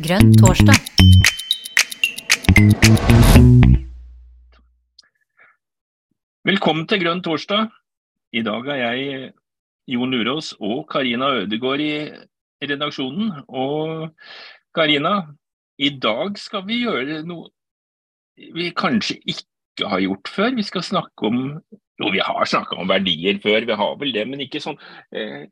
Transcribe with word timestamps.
Grønn 0.00 0.32
torsdag. 0.40 0.76
Velkommen 6.48 6.88
til 6.90 7.02
Grønn 7.02 7.22
torsdag. 7.22 7.68
I 8.32 8.42
dag 8.46 8.66
er 8.74 8.80
jeg 8.80 9.30
Jon 9.90 10.12
Lurås 10.14 10.52
og 10.58 10.84
Karina 10.90 11.30
Ødegård 11.42 11.82
i 11.84 11.92
redaksjonen. 12.64 13.32
Og 13.48 14.10
Karina, 14.74 15.14
i 15.78 15.92
dag 16.02 16.38
skal 16.38 16.66
vi 16.66 16.82
gjøre 16.84 17.22
noe 17.28 17.50
vi 18.54 18.70
kanskje 18.76 19.18
ikke 19.28 19.90
har 19.90 20.02
gjort 20.06 20.30
før. 20.32 20.54
Vi 20.56 20.66
skal 20.66 20.86
snakke 20.86 21.30
om 21.30 21.60
Jo, 22.00 22.08
vi 22.08 22.22
har 22.24 22.46
snakka 22.48 22.78
om 22.80 22.88
verdier 22.88 23.36
før, 23.42 23.66
vi 23.68 23.74
har 23.76 23.96
vel 24.00 24.14
det, 24.14 24.22
men 24.24 24.40
ikke 24.40 24.62
sånn, 24.64 24.78
eh, 25.12 25.42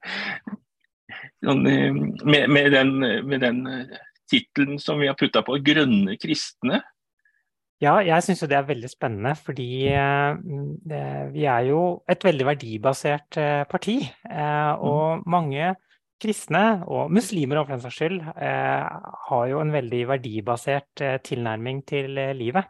med, 1.42 2.48
med, 2.50 2.70
den, 2.72 2.94
med 3.28 3.40
den 3.40 3.66
eh, 3.66 3.98
tittelen 4.30 4.78
som 4.82 4.98
vi 5.00 5.08
har 5.08 5.18
putta 5.18 5.42
på, 5.42 5.58
'Grønne 5.62 6.18
kristne'. 6.20 6.82
Ja, 7.78 8.00
jeg 8.02 8.24
syns 8.26 8.40
det 8.50 8.56
er 8.58 8.66
veldig 8.66 8.88
spennende, 8.90 9.36
fordi 9.38 9.86
eh, 9.94 11.28
vi 11.30 11.44
er 11.46 11.68
jo 11.68 11.82
et 12.10 12.24
veldig 12.26 12.46
verdibasert 12.48 13.38
eh, 13.38 13.62
parti. 13.70 14.00
Eh, 14.26 14.72
og 14.82 15.20
mm. 15.20 15.28
mange 15.30 15.68
kristne, 16.18 16.64
og 16.90 17.12
muslimer 17.14 17.62
for 17.62 17.76
den 17.76 17.84
saks 17.84 18.00
skyld, 18.00 18.18
eh, 18.34 18.88
har 19.28 19.44
jo 19.46 19.60
en 19.62 19.70
veldig 19.70 20.02
verdibasert 20.10 21.04
eh, 21.06 21.20
tilnærming 21.22 21.84
til 21.86 22.18
eh, 22.18 22.34
livet. 22.34 22.66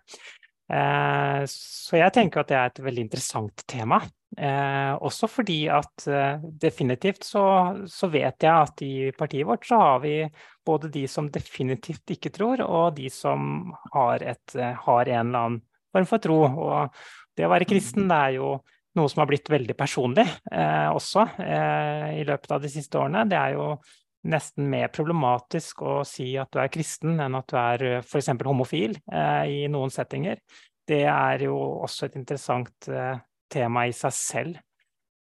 Eh, 0.69 1.41
så 1.49 2.03
jeg 2.03 2.13
tenker 2.13 2.45
at 2.45 2.53
det 2.53 2.61
er 2.61 2.69
et 2.75 2.85
veldig 2.91 3.07
interessant 3.09 3.65
tema. 3.65 4.03
Eh, 4.37 4.93
også 5.01 5.29
fordi 5.31 5.63
at 5.73 6.05
eh, 6.11 6.43
definitivt 6.61 7.25
så, 7.25 7.45
så, 7.89 8.11
vet 8.13 8.45
jeg 8.45 8.53
at 8.53 8.83
i 8.85 8.93
partiet 9.17 9.49
vårt 9.49 9.65
så 9.67 9.79
har 9.81 10.03
vi 10.03 10.17
både 10.69 10.91
de 10.93 11.07
som 11.09 11.31
definitivt 11.33 12.13
ikke 12.13 12.33
tror, 12.35 12.61
og 12.67 12.99
de 12.99 13.09
som 13.13 13.73
har, 13.95 14.21
et, 14.21 14.59
har 14.85 15.09
en 15.09 15.31
eller 15.31 15.39
annen 15.47 15.63
form 15.95 16.11
for 16.11 16.23
tro. 16.23 16.43
Og 16.45 17.01
det 17.39 17.47
å 17.47 17.53
være 17.55 17.69
kristen, 17.71 18.11
det 18.11 18.19
er 18.19 18.37
jo 18.37 18.59
noe 18.99 19.11
som 19.11 19.23
har 19.23 19.31
blitt 19.31 19.49
veldig 19.51 19.77
personlig 19.79 20.27
eh, 20.53 20.89
også 20.91 21.25
eh, 21.45 22.19
i 22.21 22.27
løpet 22.29 22.55
av 22.55 22.63
de 22.63 22.71
siste 22.73 22.99
årene. 23.01 23.25
Det 23.31 23.39
er 23.39 23.57
jo 23.57 23.71
nesten 24.29 24.67
mer 24.71 24.91
problematisk 24.93 25.85
å 25.87 26.01
si 26.07 26.33
at 26.41 26.51
du 26.53 26.61
er 26.63 26.73
kristen 26.73 27.21
enn 27.23 27.39
at 27.39 27.49
du 27.51 27.59
er 27.61 27.87
eh, 27.87 28.01
f.eks. 28.03 28.33
homofil 28.45 28.99
eh, 29.13 29.45
i 29.47 29.61
noen 29.71 29.93
settinger. 29.95 30.43
Det 30.89 31.05
er 31.05 31.45
jo 31.47 31.57
også 31.85 32.09
et 32.09 32.19
interessant 32.19 32.89
eh, 32.91 33.17
tema 33.53 33.87
i 33.89 33.95
seg 33.97 34.15
selv. 34.15 34.59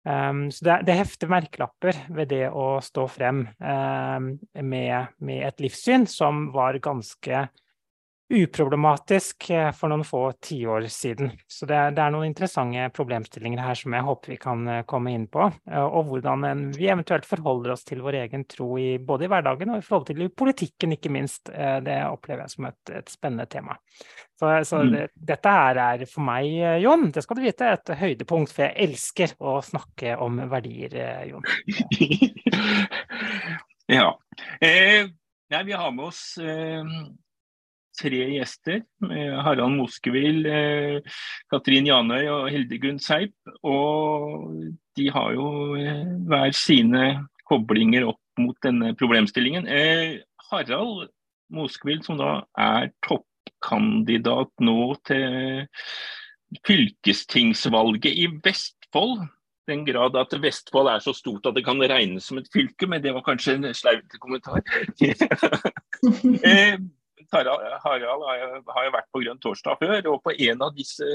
Um, 0.06 0.52
så 0.54 0.68
det, 0.68 0.74
det, 0.86 1.00
hefter 1.00 1.32
merkelapper 1.34 1.98
ved 2.14 2.30
det 2.30 2.44
å 2.54 2.78
stå 2.84 3.08
frem 3.10 3.40
um, 3.58 4.28
med, 4.62 5.16
med, 5.18 5.40
et 5.48 5.64
livssyn 5.66 6.06
som 6.06 6.52
var 6.54 6.78
ganske 6.78 7.48
uproblematisk 8.30 9.50
eh, 9.50 9.72
for 9.72 9.92
noen 9.92 10.04
få 10.06 10.32
tiår 10.42 10.88
siden. 10.90 11.30
Så 11.48 11.68
det 11.70 11.76
er, 11.78 11.92
det 11.94 12.02
er, 12.02 12.14
noen 12.14 12.32
interessante 12.32 12.88
problemstillinger 12.96 13.62
her 13.62 13.78
som 13.78 13.94
jeg 13.94 14.06
håper 14.08 14.32
vi 14.34 14.38
kan 14.42 14.64
eh, 14.72 14.86
komme 14.90 15.14
inn 15.14 15.28
på. 15.32 15.46
Eh, 15.70 15.84
og 15.86 16.10
hvordan 16.10 16.72
vi 16.74 16.90
eventuelt 16.90 17.28
forholder 17.30 17.76
oss 17.76 17.86
til 17.86 18.02
vår 18.06 18.18
egen 18.24 18.48
tro 18.50 18.72
i, 18.82 18.96
både 18.98 19.28
i 19.28 19.30
hverdagen 19.30 19.76
og 19.76 19.82
i 19.82 19.86
forhold 19.86 20.08
til 20.10 20.30
politikken, 20.34 20.96
ikke 20.96 21.12
minst. 21.14 21.52
Det 21.86 21.98
opplever 22.10 22.46
jeg 22.46 22.54
som 22.56 22.68
et, 22.70 22.94
et 22.98 23.12
spennende 23.12 23.46
tema. 23.52 23.76
Så, 24.40 24.50
så 24.68 24.82
mm. 24.82 24.90
det, 24.92 25.04
dette 25.30 25.52
her 25.54 25.80
er 25.84 26.06
for 26.10 26.26
meg, 26.26 26.50
Jon, 26.82 27.12
det 27.14 27.24
skal 27.24 27.38
du 27.38 27.44
vite, 27.46 27.70
et 27.78 27.92
høydepunkt. 28.00 28.54
For 28.56 28.66
jeg 28.66 28.90
elsker 28.90 29.36
å 29.38 29.60
snakke 29.66 30.16
om 30.22 30.42
verdier, 30.52 30.98
Jon. 31.30 31.46
ja. 33.98 34.10
Eh, 34.66 35.14
nei, 35.54 35.62
vi 35.70 35.78
har 35.78 35.94
med 35.94 36.10
oss 36.10 36.24
eh 36.42 36.82
tre 37.98 38.22
gjester. 38.36 38.82
Harald 39.46 39.78
Moskevil, 39.78 40.46
eh, 40.46 41.00
Katrin 41.52 41.90
Janøy 41.90 42.28
og 42.28 42.50
Hildegunn 42.54 43.00
Seip. 43.00 43.36
Og 43.64 44.52
de 44.98 45.10
har 45.12 45.34
jo 45.36 45.76
eh, 45.80 46.06
hver 46.28 46.56
sine 46.56 47.06
koblinger 47.50 48.08
opp 48.10 48.42
mot 48.42 48.58
denne 48.66 48.94
problemstillingen. 48.98 49.68
Eh, 49.68 50.20
Harald 50.52 51.10
Moskevil, 51.54 52.04
som 52.04 52.20
da 52.20 52.42
er 52.58 52.92
toppkandidat 53.06 54.52
nå 54.66 54.96
til 55.08 55.66
fylkestingsvalget 56.66 58.12
i 58.12 58.28
Vestfold. 58.44 59.26
Den 59.68 59.86
grad 59.86 60.16
at 60.20 60.34
Vestfold 60.42 60.92
er 60.92 61.00
så 61.02 61.14
stort 61.14 61.48
at 61.50 61.56
det 61.58 61.64
kan 61.66 61.82
regnes 61.82 62.28
som 62.28 62.38
et 62.38 62.50
fylke, 62.54 62.88
men 62.88 63.02
det 63.02 63.16
var 63.16 63.26
kanskje 63.26 63.58
en 63.58 63.74
slaut 63.74 64.20
kommentar. 64.22 64.62
Harald 67.34 68.26
har 68.70 68.86
jo 68.86 68.94
vært 68.94 69.10
på 69.14 69.22
Grønn 69.24 69.42
torsdag 69.42 69.80
før, 69.82 70.10
og 70.14 70.22
på 70.26 70.34
en 70.48 70.64
av 70.66 70.74
disse 70.78 71.08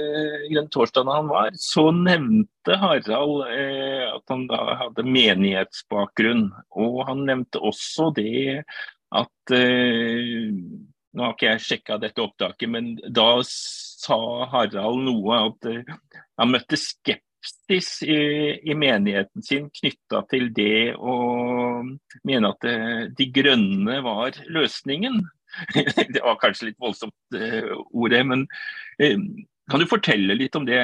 Grønn 0.50 0.71
torsdagene 0.72 1.16
han 1.19 1.31
var, 1.31 1.50
så 1.60 1.88
nevnte 1.94 2.78
Harald 2.81 3.44
eh, 3.48 4.06
at 4.10 4.32
han 4.32 4.47
da 4.50 4.60
hadde 4.84 5.06
menighetsbakgrunn. 5.06 6.49
Og 6.82 7.03
han 7.09 7.26
nevnte 7.28 7.62
også 7.62 8.10
det 8.16 8.65
at 9.10 9.56
eh, 9.56 10.50
Nå 11.10 11.25
har 11.25 11.32
ikke 11.34 11.49
jeg 11.49 11.62
sjekka 11.65 11.97
dette 11.99 12.22
opptaket, 12.22 12.70
men 12.70 12.93
da 13.10 13.41
sa 13.43 14.47
Harald 14.53 15.03
noe 15.09 15.41
at 15.49 15.66
eh, 15.66 15.97
han 16.38 16.53
møtte 16.53 16.78
skepsis 16.78 17.88
i, 18.06 18.20
i, 18.62 18.76
menigheten 18.78 19.43
sin 19.43 19.66
knytta 19.75 20.22
til 20.31 20.53
det 20.54 20.94
å 20.94 21.16
mene 22.28 22.53
at 22.54 22.69
eh, 22.70 23.03
de 23.16 23.26
grønne 23.34 23.99
var 24.06 24.38
løsningen. 24.54 25.19
det 26.15 26.22
var 26.25 26.41
kanskje 26.41 26.71
litt 26.71 26.81
voldsomt 26.83 27.37
uh, 27.37 27.72
ordet, 27.91 28.25
men 28.27 28.44
uh, 29.03 29.16
kan 29.71 29.83
du 29.83 29.88
fortelle 29.91 30.37
litt 30.38 30.56
om 30.59 30.66
det, 30.66 30.81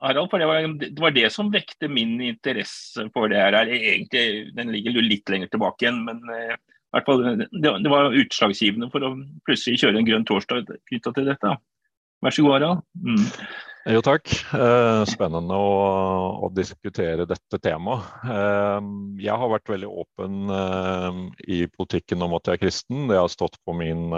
Harald? 0.00 0.30
For 0.32 0.40
det 0.40 0.48
var, 0.48 0.66
det 0.80 1.00
var, 1.00 1.14
det 1.16 1.28
som 1.34 1.52
vekte 1.52 1.90
min 1.92 2.16
interesse 2.24 3.04
for 3.14 3.32
det 3.32 3.40
her. 3.40 3.58
Egentlig, 3.66 4.52
den 4.56 4.72
ligger 4.72 5.00
litt 5.04 5.28
lenger 5.32 5.52
tilbake 5.52 5.84
igjen, 5.84 6.04
men 6.06 6.22
uh, 6.28 6.54
fall, 7.06 7.24
det, 7.38 7.48
det, 7.84 7.90
var 7.92 8.16
utslagsgivende 8.16 8.90
for 8.92 9.04
å 9.06 9.14
plutselig 9.48 9.82
kjøre 9.82 10.00
en 10.00 10.08
grønn 10.08 10.28
torsdag 10.28 10.70
knytta 10.90 11.12
til 11.16 11.28
dette. 11.28 11.56
Vær 12.20 12.36
så 12.36 12.44
god, 12.44 12.56
Harald. 12.58 12.86
Mm. 13.00 13.26
Jo, 13.88 14.02
takk. 14.04 14.28
Eh, 14.52 15.02
spennende 15.08 15.56
å, 15.56 15.68
å, 16.44 16.48
diskutere 16.52 17.24
dette 17.24 17.58
temaet. 17.64 18.08
Eh, 18.28 18.88
jeg 19.24 19.36
har 19.40 19.52
vært 19.54 19.70
veldig 19.72 19.88
åpen 20.02 20.52
eh, 20.52 21.20
i 21.48 21.60
politikken 21.72 22.20
om 22.26 22.34
at 22.36 22.50
jeg 22.50 22.58
er 22.58 22.62
kristen. 22.66 23.06
Det 23.08 23.16
har 23.16 23.30
stått 23.32 23.56
på 23.64 23.72
min 23.78 24.12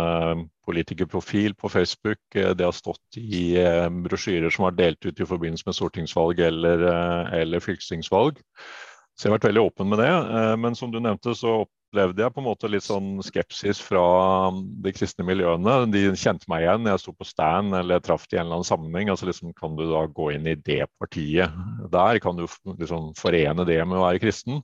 politikerprofil 0.67 1.55
på 1.55 1.71
Facebook. 1.71 2.19
Det 2.35 2.67
har 2.67 2.75
stått 2.75 3.21
i 3.21 3.55
brosjyrer 4.03 4.51
som 4.51 4.67
har 4.67 4.75
delt 4.75 5.07
ut 5.07 5.23
i 5.23 5.29
forbindelse 5.31 5.69
med 5.69 5.79
stortingsvalg 5.79 6.43
eller, 6.43 6.83
eller 7.39 7.63
fylkestingsvalg. 7.63 8.43
Så 9.15 9.27
jeg 9.27 9.31
har 9.31 9.39
vært 9.39 9.51
veldig 9.53 9.65
åpen 9.69 9.91
med 9.93 10.03
det. 10.03 10.13
Men 10.59 10.79
som 10.79 10.91
du 10.91 10.99
nevnte, 11.03 11.37
så 11.39 11.61
opplevde 11.93 12.23
jeg 12.25 12.33
på 12.33 12.41
en 12.41 12.47
måte 12.47 12.69
litt 12.73 12.87
sånn 12.87 13.21
skepsis 13.21 13.81
fra 13.85 14.01
de 14.53 14.93
kristne 14.97 15.27
miljøene. 15.29 15.75
De 15.93 16.07
kjente 16.17 16.49
meg 16.49 16.65
igjen. 16.65 16.89
Jeg 16.89 17.03
sto 17.03 17.13
på 17.13 17.27
stand 17.29 17.77
eller 17.77 18.01
traff 18.01 18.25
i 18.31 18.39
en 18.39 18.47
eller 18.47 18.61
annen 18.63 18.69
sammenheng. 18.69 19.11
altså 19.13 19.29
liksom, 19.29 19.53
Kan 19.53 19.77
du 19.77 19.85
da 19.91 20.07
gå 20.09 20.31
inn 20.33 20.49
i 20.49 20.57
det 20.57 20.87
partiet 20.97 21.53
der? 21.93 22.19
Kan 22.25 22.41
du 22.41 22.47
liksom 22.79 23.13
forene 23.19 23.67
det 23.69 23.77
med 23.85 24.01
å 24.01 24.07
være 24.07 24.23
kristen? 24.25 24.63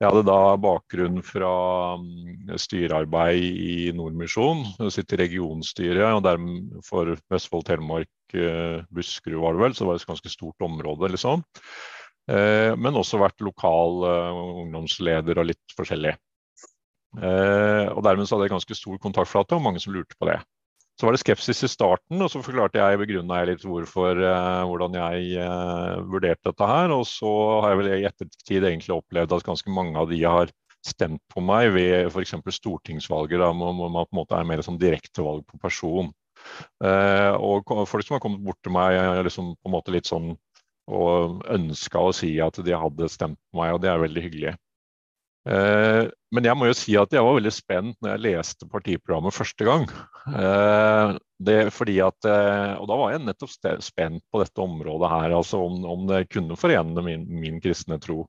Jeg 0.00 0.08
hadde 0.08 0.26
da 0.28 0.56
bakgrunn 0.60 1.20
fra 1.24 1.52
mm, 2.00 2.56
styrearbeid 2.56 3.44
i 3.44 3.92
Nordmisjon. 3.96 4.64
Sitter 4.92 5.20
i 5.20 5.26
regionstyret 5.26 6.08
og 6.08 6.24
dermed 6.24 6.72
for 6.84 7.18
Vestfold, 7.32 7.68
Telemark, 7.68 8.12
eh, 8.32 8.80
Buskerud 8.92 9.42
var 9.44 9.56
det 9.56 9.64
vel, 9.66 9.76
så 9.76 9.84
det 9.84 9.92
var 9.92 10.00
et 10.00 10.08
ganske 10.08 10.32
stort 10.32 10.68
område. 10.68 11.12
liksom. 11.12 11.44
Eh, 12.32 12.72
men 12.76 12.96
også 12.96 13.20
vært 13.20 13.44
lokal 13.44 14.04
eh, 14.08 14.46
ungdomsleder 14.64 15.40
og 15.40 15.52
litt 15.52 15.76
forskjellig. 15.76 16.16
Eh, 17.16 17.86
og 17.92 18.02
Dermed 18.04 18.28
så 18.28 18.36
hadde 18.36 18.48
jeg 18.48 18.56
ganske 18.56 18.76
stor 18.76 19.00
kontaktflate 19.02 19.56
og 19.56 19.64
mange 19.64 19.82
som 19.82 19.94
lurte 19.94 20.18
på 20.18 20.28
det. 20.28 20.38
Så 20.96 21.04
var 21.04 21.12
det 21.12 21.20
skepsis 21.20 21.60
i 21.66 21.68
starten, 21.68 22.22
og 22.24 22.30
så 22.32 22.40
forklarte 22.40 22.80
jeg 22.80 23.00
begrunna 23.02 23.42
jeg 23.42 23.50
litt 23.50 23.64
hvorfor, 23.68 24.16
eh, 24.16 24.62
hvordan 24.70 24.96
jeg 24.96 25.42
eh, 25.44 25.96
vurderte 26.08 26.50
dette 26.50 26.68
her. 26.70 26.94
Og 26.96 27.04
så 27.08 27.32
har 27.62 27.74
jeg 27.74 27.80
vel 27.82 27.90
i 27.92 28.06
ettertid 28.08 28.68
egentlig 28.70 28.96
opplevd 28.96 29.36
at 29.36 29.48
ganske 29.48 29.74
mange 29.76 29.98
av 30.00 30.08
de 30.12 30.22
har 30.24 30.52
stemt 30.86 31.22
på 31.32 31.42
meg 31.42 31.72
ved 31.74 32.12
f.eks. 32.12 32.36
stortingsvalget, 32.60 33.40
da, 33.42 33.50
hvor 33.50 33.74
man 33.90 34.06
på 34.06 34.14
en 34.14 34.20
måte 34.22 34.38
er 34.38 34.48
mer 34.48 34.62
sånn 34.64 34.80
direktevalg 34.80 35.42
på 35.50 35.58
person. 35.60 36.12
Og 36.78 37.72
folk 37.90 38.06
som 38.06 38.14
har 38.14 38.22
kommet 38.22 38.44
bort 38.44 38.60
til 38.62 38.70
meg 38.76 38.94
liksom 39.26 39.56
på 39.56 39.66
en 39.66 39.74
måte 39.74 39.90
litt 39.90 40.06
sånn 40.06 40.36
og 40.86 41.42
ønska 41.50 41.98
å 41.98 42.12
si 42.14 42.36
at 42.42 42.60
de 42.62 42.76
hadde 42.78 43.08
stemt 43.10 43.38
på 43.50 43.58
meg, 43.58 43.74
og 43.74 43.82
det 43.82 43.90
er 43.90 44.02
veldig 44.02 44.22
hyggelig. 44.22 44.52
Eh, 45.46 46.04
men 46.34 46.46
jeg 46.48 46.58
må 46.58 46.66
jo 46.66 46.74
si 46.74 46.96
at 46.98 47.12
jeg 47.14 47.22
var 47.22 47.36
veldig 47.36 47.52
spent 47.54 47.98
når 48.02 48.16
jeg 48.16 48.24
leste 48.24 48.68
partiprogrammet 48.70 49.34
første 49.34 49.66
gang. 49.68 49.84
Eh, 50.26 51.12
det 51.46 51.58
fordi 51.76 52.00
at, 52.02 52.18
eh, 52.26 52.72
og 52.80 52.88
da 52.90 52.96
var 52.98 53.12
jeg 53.14 53.22
nettopp 53.26 53.52
spent 53.84 54.24
på 54.32 54.42
dette 54.42 54.62
området 54.62 55.10
her, 55.12 55.36
altså 55.36 55.60
om, 55.68 55.78
om 55.86 56.06
det 56.10 56.24
kunne 56.32 56.58
forene 56.58 57.04
min, 57.06 57.26
min 57.30 57.60
kristne 57.62 58.00
tro. 58.02 58.24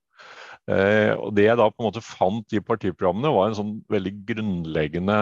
Og 0.68 1.30
Det 1.31 1.46
jeg 1.46 1.56
da 1.56 1.69
på 1.72 1.80
en 1.80 1.86
måte 1.86 2.04
fant 2.04 2.52
i 2.52 2.60
partiprogrammene, 2.60 3.30
var 3.31 3.48
en 3.48 3.56
sånn 3.56 3.69
veldig 3.88 4.12
grunnleggende 4.28 5.22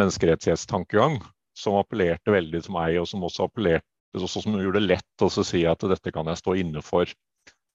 menneskerettighetstankegang 0.00 1.18
som 1.58 1.76
appellerte 1.76 2.32
veldig 2.32 2.62
til 2.64 2.72
meg, 2.72 2.96
og 2.96 3.04
som 3.10 3.26
også 3.26 3.50
appellerte 3.50 3.84
også 4.16 4.40
som 4.46 4.56
gjorde 4.56 4.80
det 4.80 4.94
lett 4.94 5.26
å 5.26 5.28
si 5.28 5.60
at 5.68 5.84
dette 5.92 6.14
kan 6.14 6.30
jeg 6.32 6.40
stå 6.40 6.56
inne 6.62 6.80
for. 6.80 7.12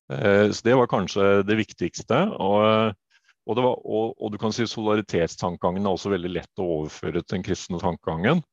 Så 0.10 0.66
Det 0.66 0.74
var 0.80 0.90
kanskje 0.90 1.28
det 1.46 1.60
viktigste. 1.62 2.24
Og, 2.42 2.98
og, 3.44 3.60
var, 3.60 3.78
og, 3.84 4.14
og 4.18 4.34
du 4.34 4.40
kan 4.42 4.54
si 4.56 4.66
solidaritetstankegangen 4.70 5.86
er 5.86 5.96
også 5.96 6.14
veldig 6.14 6.32
lett 6.38 6.62
å 6.64 6.70
overføre 6.80 7.22
til 7.22 7.38
den 7.38 7.48
kristne 7.48 7.82
tankegangen. 7.82 8.44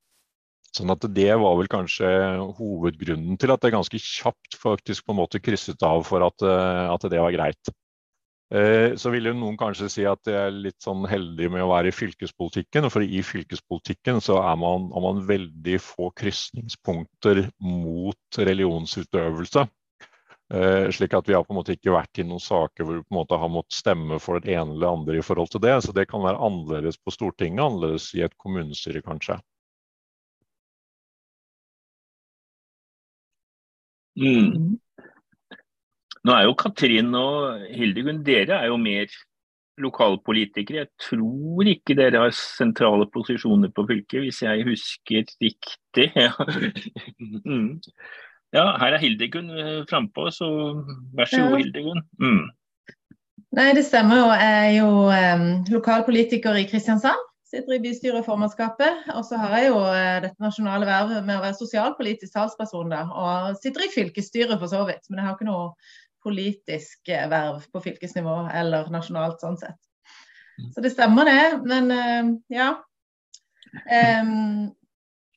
Sånn 0.77 0.93
at 0.95 1.03
Det 1.15 1.31
var 1.35 1.57
vel 1.59 1.71
kanskje 1.71 2.09
hovedgrunnen 2.59 3.39
til 3.41 3.51
at 3.51 3.63
det 3.63 3.73
ganske 3.75 3.99
kjapt 3.99 4.59
faktisk 4.59 5.07
på 5.07 5.15
en 5.15 5.21
måte 5.23 5.43
krysset 5.43 5.83
av 5.83 6.05
for 6.07 6.23
at, 6.27 6.47
eh, 6.47 6.85
at 6.91 7.07
det 7.11 7.23
var 7.23 7.35
greit. 7.35 7.73
Eh, 8.51 8.97
så 8.99 9.13
vil 9.15 9.29
jo 9.31 9.35
noen 9.39 9.59
kanskje 9.59 9.89
si 9.91 10.05
at 10.11 10.27
jeg 10.27 10.35
er 10.35 10.55
litt 10.55 10.79
sånn 10.83 11.05
heldig 11.11 11.53
med 11.55 11.63
å 11.63 11.71
være 11.71 11.91
i 11.91 11.95
fylkespolitikken. 11.95 12.89
For 12.91 13.07
i 13.07 13.23
fylkespolitikken 13.23 14.19
så 14.23 14.41
er 14.43 14.57
man, 14.59 14.89
har 14.95 15.05
man 15.07 15.23
veldig 15.27 15.79
få 15.83 16.11
krysningspunkter 16.19 17.45
mot 17.63 18.41
religionsutøvelse. 18.51 19.67
Eh, 20.55 20.91
slik 20.91 21.15
at 21.15 21.29
vi 21.29 21.35
har 21.35 21.45
på 21.47 21.55
en 21.55 21.61
måte 21.61 21.77
ikke 21.77 21.93
vært 21.95 22.19
i 22.19 22.25
noen 22.27 22.43
saker 22.43 22.83
hvor 22.83 22.97
vi 22.97 23.05
på 23.05 23.15
en 23.15 23.19
måte 23.21 23.39
har 23.39 23.53
måttet 23.55 23.77
stemme 23.79 24.19
for 24.19 24.43
det 24.43 24.57
ene 24.57 24.75
eller 24.75 24.97
andre 24.97 25.21
i 25.21 25.23
forhold 25.23 25.53
til 25.53 25.63
det. 25.63 25.77
Så 25.87 25.95
det 25.95 26.09
kan 26.11 26.25
være 26.25 26.43
annerledes 26.43 26.99
på 26.99 27.15
Stortinget, 27.15 27.63
annerledes 27.63 28.09
i 28.19 28.25
et 28.27 28.35
kommunestyre 28.41 29.03
kanskje. 29.07 29.39
Mm. 34.19 34.79
Nå 36.27 36.33
er 36.35 36.45
jo 36.49 36.57
Katrin 36.59 37.15
og 37.17 37.63
Hildegunn, 37.71 38.25
dere 38.27 38.59
er 38.59 38.73
jo 38.73 38.81
mer 38.81 39.07
lokalpolitikere. 39.81 40.83
Jeg 40.83 40.91
tror 41.07 41.71
ikke 41.71 41.97
dere 41.97 42.25
har 42.27 42.35
sentrale 42.37 43.07
posisjoner 43.15 43.71
på 43.73 43.87
fylket, 43.89 44.19
hvis 44.27 44.43
jeg 44.43 44.67
husker 44.67 45.31
riktig. 45.39 46.11
Mm. 47.45 47.81
Ja 48.57 48.67
her 48.83 48.97
er 48.97 49.03
Hildegunn 49.03 49.51
eh, 49.55 49.83
frampå, 49.91 50.29
så 50.35 50.49
vær 51.17 51.31
så 51.31 51.43
god, 51.47 51.59
Hildegunn. 51.63 52.03
Mm. 52.23 52.47
Nei, 53.59 53.71
det 53.75 53.83
stemmer 53.87 54.21
jo. 54.21 54.27
Jeg 54.39 54.61
er 54.61 54.75
jo 54.79 54.91
um, 55.11 55.47
lokalpolitiker 55.75 56.59
i 56.61 56.69
Kristiansand 56.71 57.27
sitter 57.51 57.77
i 57.77 57.83
bystyret 57.83 58.21
Og 58.21 58.27
formannskapet. 58.27 59.07
Og 59.17 59.25
så 59.27 59.39
har 59.41 59.57
jeg 59.59 59.71
jo 59.71 59.81
eh, 59.91 60.19
dette 60.25 60.43
nasjonale 60.43 60.87
vervet 60.89 61.27
med 61.27 61.39
å 61.39 61.45
være 61.45 61.59
sosialpolitisk 61.59 62.35
talsperson, 62.37 62.93
da. 62.93 63.05
Og 63.11 63.59
sitter 63.63 63.87
i 63.87 63.93
fylkesstyret 63.95 64.59
for 64.61 64.71
så 64.71 64.85
vidt, 64.89 65.09
men 65.09 65.21
jeg 65.21 65.29
har 65.29 65.39
ikke 65.39 65.51
noe 65.51 65.73
politisk 66.25 67.09
verv 67.09 67.65
på 67.73 67.83
fylkesnivå 67.87 68.37
eller 68.55 68.91
nasjonalt 68.93 69.43
sånn 69.43 69.57
sett. 69.61 69.79
Mm. 70.61 70.69
Så 70.75 70.85
det 70.85 70.93
stemmer 70.95 71.31
det. 71.31 71.43
Men 71.67 71.93
eh, 71.97 72.31
ja. 72.61 72.71
Um, 73.71 74.73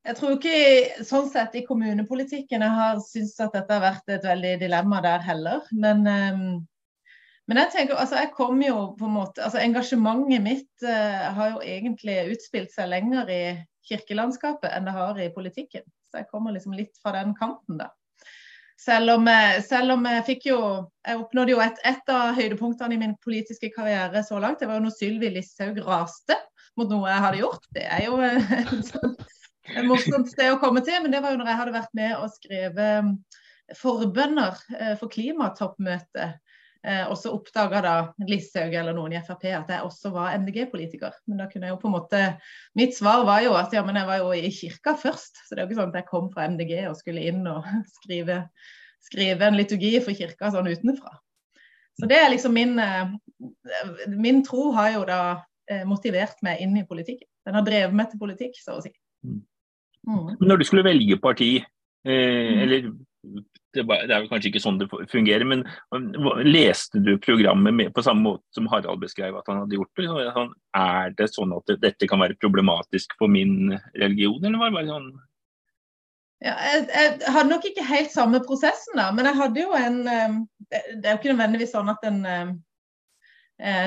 jeg 0.04 0.18
tror 0.20 0.36
ikke 0.36 1.06
sånn 1.08 1.30
sett 1.32 1.56
i 1.56 1.64
kommunepolitikken 1.68 2.64
jeg 2.66 2.78
har 2.78 3.02
syntes 3.06 3.40
at 3.44 3.56
dette 3.56 3.72
har 3.72 3.84
vært 3.86 4.12
et 4.12 4.26
veldig 4.28 4.54
dilemma 4.60 5.00
der 5.06 5.24
heller. 5.24 5.66
Men 5.72 6.08
um, 6.08 6.46
men 7.52 7.60
jeg 7.60 7.74
tenker, 7.74 7.98
altså 8.00 8.22
jeg 8.22 8.32
kom 8.38 8.62
jo 8.64 8.94
på 8.96 9.08
en 9.10 9.18
måte, 9.18 9.44
altså 9.44 9.60
Engasjementet 9.60 10.44
mitt 10.46 10.86
uh, 10.88 11.26
har 11.36 11.56
jo 11.56 11.64
egentlig 11.76 12.16
utspilt 12.38 12.72
seg 12.72 12.88
lenger 12.92 13.32
i 13.32 13.42
kirkelandskapet 13.90 14.72
enn 14.72 14.88
det 14.88 14.94
har 14.96 15.20
i 15.20 15.32
politikken. 15.34 15.84
Så 16.08 16.22
jeg 16.22 16.30
kommer 16.32 16.56
liksom 16.56 16.76
litt 16.78 16.96
fra 17.04 17.12
den 17.18 17.36
kanten, 17.36 17.82
da. 17.82 17.90
Selv 18.80 19.14
om, 19.14 19.28
selv 19.64 19.94
om 19.94 20.08
jeg 20.10 20.24
fikk 20.28 20.48
jo 20.50 20.58
Jeg 21.06 21.20
oppnådde 21.22 21.54
jo 21.54 21.60
et, 21.62 21.78
et, 21.88 22.10
av 22.10 22.34
høydepunktene 22.36 22.96
i 22.96 23.00
min 23.00 23.14
politiske 23.24 23.70
karriere 23.76 24.24
så 24.26 24.40
langt. 24.42 24.60
Det 24.60 24.68
var 24.68 24.80
jo 24.80 24.88
når 24.88 24.96
Sylvi 24.96 25.30
Listhaug 25.36 25.78
raste 25.86 26.40
mot 26.80 26.90
noe 26.90 27.12
jeg 27.12 27.24
hadde 27.28 27.42
gjort. 27.44 27.70
Det 27.76 27.86
er 27.86 28.08
jo 28.08 28.18
et 29.72 29.86
morsomt 29.88 30.28
sted 30.32 30.52
å 30.52 30.60
komme 30.62 30.84
til, 30.86 31.00
men 31.04 31.14
det 31.14 31.22
var 31.24 31.34
jo 31.34 31.40
når 31.40 31.52
jeg 31.52 31.60
hadde 31.62 31.76
vært 31.78 31.94
med 31.98 32.16
og 32.18 32.34
skrevet 32.34 33.78
forbønner 33.80 34.60
eh, 34.76 34.96
for 35.00 35.12
klimatoppmøtet 35.14 36.40
Eh, 36.84 37.06
og 37.08 37.16
så 37.16 37.32
oppdaga 37.32 37.80
da 37.84 37.92
Listhaug 38.28 38.74
eller 38.76 38.96
noen 38.96 39.14
i 39.16 39.20
Frp 39.24 39.46
at 39.56 39.70
jeg 39.72 39.88
også 39.88 40.10
var 40.12 40.34
MDG-politiker. 40.42 41.16
Men 41.32 41.40
da 41.40 41.48
kunne 41.48 41.70
jeg 41.70 41.76
jo 41.78 41.80
på 41.80 41.88
en 41.88 41.96
måte 41.96 42.24
Mitt 42.76 42.98
svar 42.98 43.24
var 43.28 43.40
jo 43.46 43.54
at 43.56 43.72
ja, 43.76 43.86
men 43.88 43.96
jeg 44.02 44.10
var 44.10 44.20
jo 44.20 44.34
i 44.36 44.52
kirka 44.52 44.98
først. 45.00 45.46
Så 45.46 45.54
det 45.54 45.62
er 45.62 45.64
jo 45.64 45.72
ikke 45.72 45.80
sånn 45.80 45.94
at 45.94 46.02
jeg 46.02 46.10
kom 46.10 46.28
fra 46.34 46.50
MDG 46.52 46.74
og 46.90 46.98
skulle 47.00 47.24
inn 47.32 47.48
og 47.48 47.70
skrive, 47.98 48.42
skrive 49.04 49.48
en 49.48 49.60
liturgi 49.60 49.96
for 50.04 50.18
kirka 50.18 50.52
sånn 50.52 50.68
utenfra. 50.74 51.16
Så 52.02 52.10
det 52.10 52.18
er 52.20 52.32
liksom 52.34 52.56
min 52.58 52.76
eh, 52.82 53.16
Min 54.10 54.44
tro 54.44 54.72
har 54.76 54.92
jo 54.98 55.08
da 55.08 55.22
eh, 55.72 55.88
motivert 55.88 56.44
meg 56.44 56.60
inn 56.66 56.76
i 56.82 56.88
politikken. 56.90 57.30
Den 57.48 57.60
har 57.60 57.64
drevet 57.64 57.96
meg 57.96 58.12
til 58.12 58.20
politikk, 58.20 58.60
så 58.60 58.76
å 58.76 58.84
si. 58.84 58.92
Mm. 59.24 59.40
Mm. 60.08 60.38
Når 60.44 60.62
du 60.62 60.68
skulle 60.68 60.86
velge 60.86 61.18
parti, 61.22 61.56
eh, 62.06 62.14
mm. 62.14 62.62
eller 62.66 62.88
det, 63.74 63.84
er 63.88 64.22
jo 64.22 64.30
kanskje 64.30 64.52
ikke 64.52 64.62
sånn 64.62 64.80
det 64.82 64.88
fungerer, 65.12 65.46
men 65.48 65.64
leste 66.46 67.02
du 67.02 67.16
programmet 67.24 67.74
med, 67.74 67.94
på 67.96 68.04
samme 68.06 68.26
måte 68.28 68.44
som 68.54 68.68
Harald 68.70 69.02
beskrev 69.02 69.38
at 69.40 69.48
han 69.50 69.64
hadde 69.64 69.80
gjort 69.80 70.02
det? 70.02 70.10
Sånn, 70.36 70.52
er 70.78 71.14
det 71.18 71.30
sånn 71.34 71.56
at 71.56 71.76
dette 71.82 72.10
kan 72.10 72.22
være 72.22 72.38
problematisk 72.42 73.16
for 73.20 73.32
min 73.32 73.74
religion, 73.96 74.44
eller 74.44 74.62
var 74.62 74.74
det 74.74 74.80
bare 74.80 74.92
sånn 74.92 75.14
ja, 76.44 76.58
jeg, 76.60 76.88
jeg, 76.92 77.32
hadde 77.32 77.50
nok 77.54 77.66
ikke 77.70 77.86
helt 77.88 78.12
samme 78.12 78.42
prosessen, 78.44 79.00
da, 79.00 79.08
men 79.16 79.30
jeg 79.30 79.40
hadde 79.40 79.62
jo 79.62 79.76
en 79.80 80.00
eh, 80.12 80.34
Det 80.68 81.06
er 81.06 81.14
jo 81.14 81.20
ikke 81.22 81.32
nødvendigvis 81.32 81.72
sånn 81.72 81.92
at 81.94 82.04
en 82.10 82.18
eh, 82.28 82.50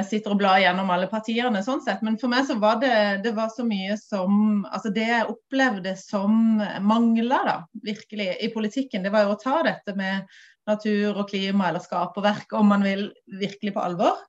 sitter 0.08 0.32
og 0.32 0.38
blar 0.40 0.61
gjennom 0.62 0.88
alle 0.88 1.08
partiene, 1.11 1.61
sånn 1.64 1.82
sett. 1.84 2.00
Men 2.06 2.14
for 2.17 2.32
meg 2.32 2.46
så 2.49 2.55
var 2.62 2.78
det, 2.81 2.94
det 3.26 3.34
var 3.37 3.50
så 3.52 3.64
mye 3.67 3.99
som 4.00 4.64
altså 4.70 4.88
Det 4.94 5.05
jeg 5.05 5.28
opplevde 5.28 5.93
som 6.00 6.62
mangla, 6.81 7.43
da, 7.44 7.56
virkelig, 7.84 8.31
i 8.40 8.49
politikken, 8.55 9.05
det 9.05 9.12
var 9.12 9.26
jo 9.26 9.34
å 9.34 9.40
ta 9.43 9.58
dette 9.67 9.93
med 9.99 10.25
natur 10.67 11.20
og 11.20 11.28
klima 11.31 11.69
eller 11.69 11.84
skaperverk, 11.84 12.52
om 12.58 12.73
man 12.73 12.84
vil, 12.87 13.08
virkelig 13.40 13.75
på 13.76 13.84
alvor. 13.84 14.25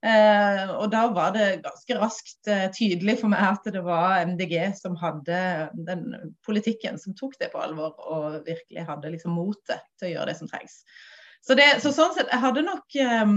Eh, 0.00 0.70
og 0.80 0.86
da 0.94 1.02
var 1.12 1.34
det 1.34 1.60
ganske 1.60 1.96
raskt 2.00 2.48
eh, 2.48 2.68
tydelig 2.72 3.18
for 3.20 3.32
meg 3.32 3.42
at 3.50 3.66
det 3.68 3.82
var 3.84 4.22
MDG 4.30 4.54
som 4.78 4.94
hadde 4.96 5.40
den 5.88 6.06
politikken 6.46 6.96
som 7.00 7.16
tok 7.18 7.36
det 7.42 7.50
på 7.52 7.60
alvor, 7.60 7.98
og 8.00 8.38
virkelig 8.46 8.86
hadde 8.88 9.12
liksom 9.12 9.36
motet 9.36 9.84
til 10.00 10.08
å 10.08 10.12
gjøre 10.14 10.30
det 10.30 10.38
som 10.38 10.48
trengs. 10.48 10.80
Så, 11.44 11.56
det, 11.56 11.68
så 11.84 11.92
sånn 11.92 12.14
sett, 12.16 12.32
jeg 12.32 12.44
hadde 12.46 12.64
nok 12.64 12.96
eh, 13.00 13.34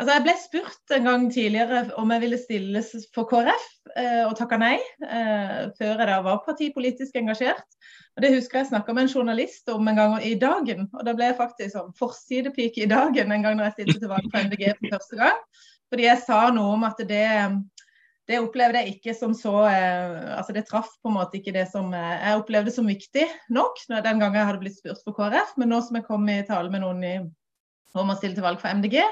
Altså, 0.00 0.14
jeg 0.14 0.24
ble 0.24 0.32
spurt 0.40 0.92
en 0.96 1.04
gang 1.04 1.24
tidligere 1.28 1.80
om 2.00 2.12
jeg 2.14 2.22
ville 2.22 2.36
stilles 2.40 2.86
for 3.12 3.28
KrF, 3.28 3.64
eh, 4.00 4.22
og 4.24 4.32
takka 4.38 4.56
nei. 4.56 4.78
Eh, 5.04 5.66
før 5.76 5.90
jeg 5.92 6.06
da 6.08 6.14
var 6.24 6.38
partipolitisk 6.46 7.18
engasjert. 7.20 7.66
Og 8.16 8.22
Det 8.24 8.30
husker 8.32 8.58
jeg 8.58 8.70
snakka 8.70 8.94
med 8.96 9.04
en 9.04 9.12
journalist 9.12 9.68
om 9.68 9.88
en 9.88 9.98
gang 10.00 10.14
i 10.24 10.32
Dagen. 10.40 10.88
og 10.94 11.04
Da 11.04 11.12
ble 11.12 11.26
jeg 11.28 11.36
faktisk 11.36 11.74
sånn 11.74 11.92
forsidepike 11.98 12.80
i 12.80 12.88
Dagen 12.88 13.32
en 13.32 13.44
gang 13.44 13.58
når 13.58 13.68
jeg 13.68 13.74
stilte 13.76 14.00
til 14.00 14.08
valg 14.08 14.30
på 14.32 14.40
MDG 14.40 14.72
for 14.78 14.94
første 14.94 15.18
gang. 15.20 15.42
Fordi 15.92 16.06
jeg 16.06 16.22
sa 16.24 16.38
noe 16.54 16.78
om 16.78 16.86
at 16.88 17.02
det, 17.04 17.28
det 18.30 18.38
opplevde 18.40 18.80
jeg 18.80 18.94
ikke 18.94 19.14
som 19.18 19.34
så 19.36 19.66
eh, 19.68 20.38
Altså 20.38 20.54
det 20.56 20.64
traff 20.70 20.94
på 21.02 21.12
en 21.12 21.18
måte 21.18 21.36
ikke 21.36 21.52
det 21.52 21.66
som 21.68 21.92
jeg 21.92 22.38
opplevde 22.40 22.72
som 22.72 22.88
viktig 22.88 23.26
nok 23.52 23.76
den 23.90 24.16
gangen 24.16 24.40
jeg 24.40 24.48
hadde 24.48 24.64
blitt 24.64 24.80
spurt 24.80 25.04
for 25.04 25.12
KrF. 25.12 25.52
Men 25.60 25.68
nå 25.74 25.82
som 25.84 26.00
jeg 26.00 26.08
kom 26.08 26.24
i 26.32 26.40
tale 26.48 26.72
med 26.72 26.80
noen 26.86 27.04
i, 27.04 27.18
om 28.00 28.08
å 28.08 28.16
stille 28.16 28.38
til 28.38 28.46
valg 28.46 28.60
for 28.62 28.70
MDG, 28.70 29.02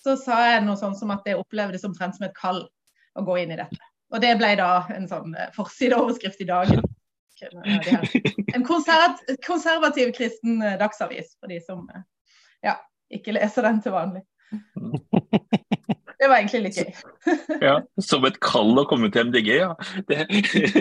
så 0.00 0.16
sa 0.16 0.38
jeg 0.48 0.64
noe 0.64 0.78
sånn 0.80 0.96
som 0.96 1.12
at 1.14 1.26
jeg 1.28 1.38
opplevde 1.40 1.76
det 1.76 1.86
omtrent 1.88 2.16
som 2.16 2.26
et 2.26 2.36
kall 2.38 2.64
å 3.18 3.24
gå 3.26 3.36
inn 3.42 3.54
i 3.54 3.58
dette. 3.60 3.80
Og 4.10 4.22
det 4.22 4.32
ble 4.40 4.54
da 4.58 4.70
en 4.94 5.06
sånn 5.10 5.36
eh, 5.36 5.52
forsideoverskrift 5.54 6.40
i 6.42 6.48
dagen. 6.48 6.82
En 8.54 8.64
konservativ 8.66 10.10
kristen 10.16 10.60
eh, 10.62 10.78
dagsavis 10.80 11.36
for 11.38 11.52
de 11.52 11.60
som 11.64 11.86
eh, 11.94 12.02
ja, 12.66 12.74
ikke 13.12 13.36
leser 13.36 13.68
den 13.68 13.80
til 13.84 13.94
vanlig. 13.94 14.24
Det 16.20 16.28
var 16.28 16.36
egentlig 16.36 16.60
litt 16.66 16.80
gøy. 16.82 16.90
ja, 17.68 17.76
Som 18.04 18.26
et 18.28 18.36
kall 18.44 18.76
å 18.82 18.84
komme 18.88 19.08
til 19.12 19.30
MDG, 19.30 19.52
ja. 19.62 19.70
Det 20.10 20.26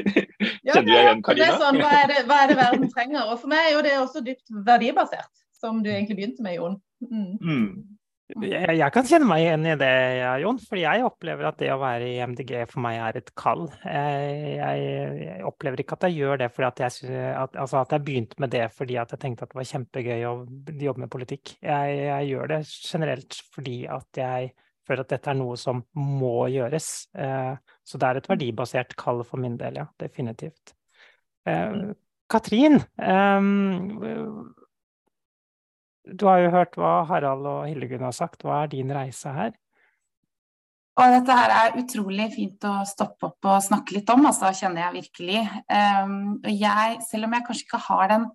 kjenner 0.67 0.89
jeg 0.91 1.05
igjen, 1.05 1.21
Karina. 1.23 1.53
Sånn, 1.61 1.79
hva, 1.79 1.93
er 2.01 2.11
det, 2.11 2.25
hva 2.27 2.41
er 2.43 2.51
det 2.51 2.57
verden 2.59 2.89
trenger? 2.91 3.29
Og 3.29 3.39
For 3.39 3.51
meg 3.51 3.69
er 3.69 3.71
jo 3.77 3.85
det 3.85 3.93
også 4.01 4.23
dypt 4.25 4.51
verdibasert, 4.67 5.31
som 5.55 5.79
du 5.85 5.87
egentlig 5.93 6.19
begynte 6.19 6.43
med, 6.43 6.57
Jon. 6.57 6.75
Mm. 7.05 7.37
Mm. 7.39 7.69
Jeg, 8.29 8.75
jeg, 8.77 8.93
kan 8.93 9.07
kjenne 9.09 9.25
meg 9.25 9.41
igjen 9.41 9.63
i 9.65 9.75
det, 9.81 9.93
Jon. 10.43 10.59
fordi 10.61 10.83
jeg 10.83 11.05
opplever 11.07 11.47
at 11.49 11.57
det 11.57 11.71
å 11.73 11.79
være 11.81 12.11
i 12.11 12.19
MDG 12.29 12.51
for 12.69 12.83
meg 12.85 12.99
er 13.01 13.17
et 13.17 13.31
kall. 13.39 13.63
Jeg, 13.81 14.59
jeg, 14.59 15.39
opplever 15.49 15.81
ikke 15.81 15.97
at 15.97 16.05
jeg 16.05 16.19
gjør 16.19 16.43
det 16.43 16.51
fordi 16.53 16.67
at 16.67 16.83
jeg, 16.83 17.31
at, 17.33 17.57
altså 17.57 17.79
at 17.81 17.95
jeg 17.95 18.05
begynte 18.05 18.43
med 18.43 18.53
det 18.53 18.67
fordi 18.75 18.99
at 19.01 19.15
jeg 19.15 19.23
tenkte 19.23 19.47
at 19.47 19.55
det 19.55 19.57
var 19.57 19.69
kjempegøy 19.71 20.27
å 20.29 20.33
jobbe 20.45 21.05
med 21.05 21.13
politikk. 21.15 21.55
Jeg, 21.65 22.05
gjør 22.29 22.53
det 22.53 22.61
generelt 22.69 23.39
fordi 23.55 23.79
at 23.89 24.21
jeg 24.21 24.51
føler 24.89 25.05
at 25.05 25.15
dette 25.15 25.33
er 25.33 25.39
noe 25.41 25.57
som 25.61 25.81
må 25.97 26.35
gjøres. 26.53 26.91
Eh, 27.17 27.55
så 27.85 28.01
det 28.01 28.09
er 28.11 28.21
et 28.21 28.29
verdibasert 28.29 28.93
kall 28.99 29.25
for 29.25 29.41
min 29.41 29.57
del, 29.57 29.81
ja. 29.81 29.87
Definitivt. 30.01 30.75
Eh, 31.49 31.81
Katrin, 32.29 32.77
um, 33.01 34.53
du 36.13 36.27
har 36.29 36.43
jo 36.43 36.53
hørt 36.53 36.77
hva 36.79 36.99
Harald 37.09 37.47
og 37.49 37.65
Hildegunn 37.69 38.05
har 38.07 38.15
sagt. 38.15 38.45
Hva 38.45 38.63
er 38.63 38.71
din 38.71 38.93
reise 38.95 39.33
her? 39.35 39.53
Og 40.99 41.13
dette 41.15 41.35
her 41.35 41.53
er 41.55 41.77
utrolig 41.79 42.25
fint 42.33 42.65
å 42.67 42.81
stoppe 42.87 43.29
opp 43.29 43.47
og 43.47 43.61
snakke 43.63 43.95
litt 43.95 44.09
om, 44.11 44.25
altså, 44.27 44.49
kjenner 44.55 44.87
jeg 44.87 44.97
virkelig. 44.97 45.43
Um, 45.71 46.17
jeg, 46.51 46.97
selv 47.07 47.29
om 47.29 47.35
jeg 47.37 47.45
kanskje 47.47 47.67
ikke 47.67 47.81
har 47.85 48.09
den 48.11 48.25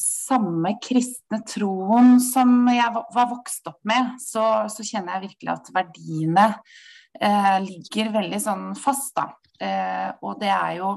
samme 0.00 0.72
kristne 0.82 1.40
troen 1.46 2.16
som 2.22 2.64
jeg 2.72 2.88
var 3.14 3.30
vokst 3.30 3.70
opp 3.70 3.78
med, 3.86 4.16
så, 4.22 4.46
så 4.72 4.86
kjenner 4.86 5.18
jeg 5.18 5.28
virkelig 5.28 5.52
at 5.54 5.70
verdiene 5.76 6.48
uh, 6.56 7.56
ligger 7.62 8.10
veldig 8.18 8.42
sånn 8.42 8.66
fast, 8.78 9.14
da. 9.18 9.28
Uh, 9.60 10.10
og 10.24 10.40
det 10.42 10.50
er 10.50 10.78
jo 10.80 10.94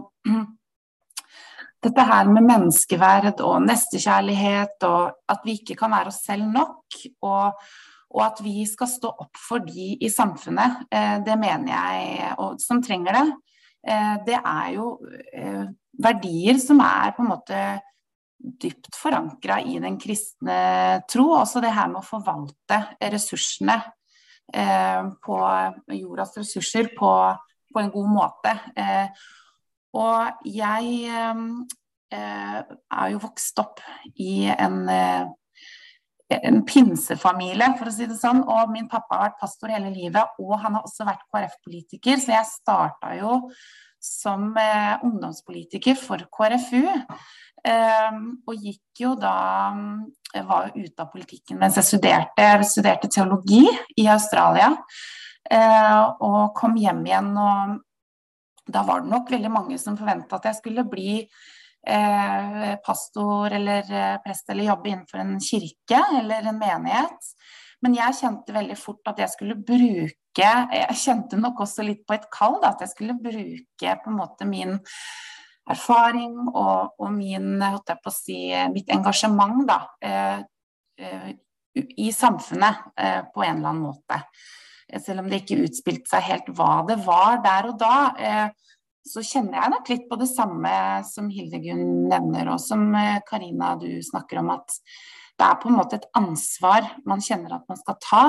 dette 1.83 2.03
her 2.07 2.29
med 2.31 2.45
menneskeverd 2.47 3.41
og 3.45 3.63
nestekjærlighet, 3.65 4.83
og 4.87 5.33
at 5.33 5.43
vi 5.45 5.57
ikke 5.59 5.77
kan 5.79 5.91
være 5.93 6.13
oss 6.13 6.23
selv 6.25 6.47
nok. 6.49 7.01
og 7.21 7.59
og 8.13 8.21
at 8.21 8.41
vi 8.45 8.61
skal 8.69 8.89
stå 8.89 9.09
opp 9.25 9.39
for 9.41 9.63
de 9.65 9.93
i 9.97 10.09
samfunnet, 10.11 10.85
eh, 10.93 11.17
det 11.25 11.37
mener 11.39 11.73
jeg, 11.73 12.27
og 12.37 12.61
som 12.61 12.81
trenger 12.83 13.17
det. 13.17 13.23
Eh, 13.89 14.13
det 14.27 14.37
er 14.37 14.67
jo 14.75 14.91
eh, 15.33 15.65
verdier 16.03 16.59
som 16.61 16.81
er 16.85 17.15
på 17.15 17.23
en 17.23 17.31
måte 17.31 17.63
dypt 18.37 18.91
forankra 18.99 19.59
i 19.65 19.79
den 19.81 19.97
kristne 19.97 21.01
tro. 21.09 21.31
Også 21.39 21.63
det 21.63 21.73
her 21.73 21.89
med 21.89 22.03
å 22.03 22.07
forvalte 22.07 22.81
ressursene 23.13 23.81
på 25.23 25.35
jordas 25.95 26.33
ressurser 26.35 26.89
på, 26.93 27.11
på 27.71 27.79
en 27.79 27.91
god 27.93 28.09
måte. 28.11 28.51
Og 29.93 30.49
jeg 30.49 31.09
er 32.13 33.07
jo 33.13 33.21
vokst 33.21 33.59
opp 33.61 33.81
i 34.21 34.45
en 34.53 34.83
en 36.41 36.61
pinsefamilie, 36.65 37.67
for 37.77 37.89
å 37.89 37.93
si 37.93 38.07
det 38.09 38.17
sånn. 38.17 38.43
Og 38.49 38.71
min 38.73 38.89
pappa 38.91 39.17
har 39.17 39.25
vært 39.27 39.39
pastor 39.43 39.73
hele 39.73 39.91
livet, 39.93 40.35
og 40.41 40.57
han 40.63 40.77
har 40.77 40.85
også 40.87 41.07
vært 41.07 41.25
KrF-politiker. 41.29 42.19
Så 42.21 42.33
jeg 42.33 42.49
starta 42.49 43.13
jo 43.19 43.39
som 44.03 44.51
eh, 44.59 44.99
ungdomspolitiker 45.05 45.97
for 45.99 46.25
KrFU. 46.33 46.83
Eh, 47.63 48.17
og 48.43 48.57
gikk 48.59 48.99
jo 49.05 49.13
da 49.15 49.35
Jeg 50.33 50.41
eh, 50.41 50.47
var 50.49 50.65
jo 50.67 50.83
ute 50.83 50.99
av 50.99 51.11
politikken 51.13 51.59
mens 51.61 51.77
jeg 51.79 51.87
studerte. 51.87 52.49
Studerte 52.67 53.11
teologi 53.13 53.63
i 53.99 54.09
Australia. 54.11 54.73
Eh, 55.47 56.03
og 56.23 56.53
kom 56.57 56.75
hjem 56.79 57.03
igjen, 57.07 57.31
og 57.37 57.79
da 58.65 58.83
var 58.87 59.03
det 59.03 59.11
nok 59.11 59.31
veldig 59.31 59.51
mange 59.51 59.77
som 59.81 59.97
forventa 59.99 60.37
at 60.37 60.47
jeg 60.49 60.59
skulle 60.61 60.85
bli 60.87 61.17
eh, 61.23 62.73
pastor 62.85 63.53
eller 63.57 63.91
eh, 63.91 64.15
prest 64.23 64.49
eller 64.49 64.69
jobbe 64.71 64.91
innenfor 64.91 65.23
en 65.23 65.35
kirke 65.43 65.99
eller 66.21 66.49
en 66.49 66.59
menighet. 66.61 67.33
Men 67.83 67.97
jeg 67.97 68.15
kjente 68.21 68.55
veldig 68.55 68.77
fort 68.79 69.11
at 69.11 69.19
jeg 69.19 69.33
skulle 69.33 69.59
bruke 69.59 70.13
Jeg 70.33 70.95
kjente 70.97 71.37
nok 71.37 71.59
også 71.61 71.83
litt 71.85 72.07
på 72.07 72.15
et 72.15 72.23
kall, 72.33 72.55
da, 72.63 72.71
at 72.71 72.81
jeg 72.81 72.93
skulle 72.93 73.19
bruke 73.21 73.95
på 74.01 74.09
en 74.09 74.17
måte 74.17 74.47
min 74.49 74.79
erfaring 75.69 76.33
og, 76.49 76.95
og 76.99 77.11
min, 77.13 77.61
jeg 77.61 77.99
på 78.01 78.11
å 78.11 78.15
si, 78.15 78.37
mitt 78.73 78.89
engasjement 78.91 79.61
da, 79.67 79.77
eh, 80.03 80.41
eh, 80.99 81.29
i 81.75 82.09
samfunnet 82.13 82.97
eh, 82.97 83.21
på 83.33 83.45
en 83.45 83.59
eller 83.59 83.69
annen 83.71 83.85
måte. 83.85 84.19
Selv 85.01 85.23
om 85.23 85.29
det 85.29 85.41
ikke 85.41 85.63
utspilte 85.65 86.11
seg 86.11 86.27
helt 86.27 86.51
hva 86.57 86.83
det 86.87 86.99
var 87.05 87.41
der 87.45 87.71
og 87.71 87.79
da. 87.81 87.95
Eh, 88.19 88.77
så 89.03 89.23
kjenner 89.25 89.59
jeg 89.59 89.73
nok 89.73 89.89
litt 89.91 90.05
på 90.07 90.19
det 90.19 90.29
samme 90.31 90.75
som 91.07 91.27
Hildegunn 91.33 92.07
nevner, 92.11 92.53
og 92.53 92.61
som 92.63 92.85
eh, 92.95 93.19
Karina 93.27 93.73
du 93.79 93.89
snakker 94.05 94.39
om, 94.43 94.53
at 94.53 94.77
det 95.33 95.47
er 95.47 95.57
på 95.59 95.67
en 95.71 95.79
måte 95.79 95.97
et 95.97 96.05
ansvar 96.15 96.85
man 97.09 97.21
kjenner 97.23 97.55
at 97.55 97.65
man 97.67 97.79
skal 97.79 97.97
ta. 98.03 98.23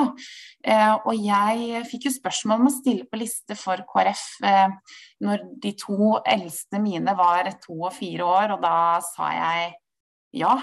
Eh, 0.65 0.95
og 1.05 1.13
jeg 1.21 1.85
fikk 1.91 2.09
jo 2.09 2.15
spørsmål 2.15 2.63
om 2.63 2.71
å 2.71 2.75
stille 2.75 3.05
på 3.11 3.21
liste 3.21 3.59
for 3.61 3.85
KrF 3.91 4.25
når 5.25 5.45
de 5.63 5.75
to 5.79 6.15
eldste 6.25 6.81
mine 6.83 7.13
var 7.19 7.53
to 7.61 7.77
og 7.77 7.93
fire 7.95 8.25
år, 8.25 8.57
og 8.57 8.65
da 8.65 8.79
sa 9.05 9.31
jeg 9.37 9.75
ja. 10.41 10.57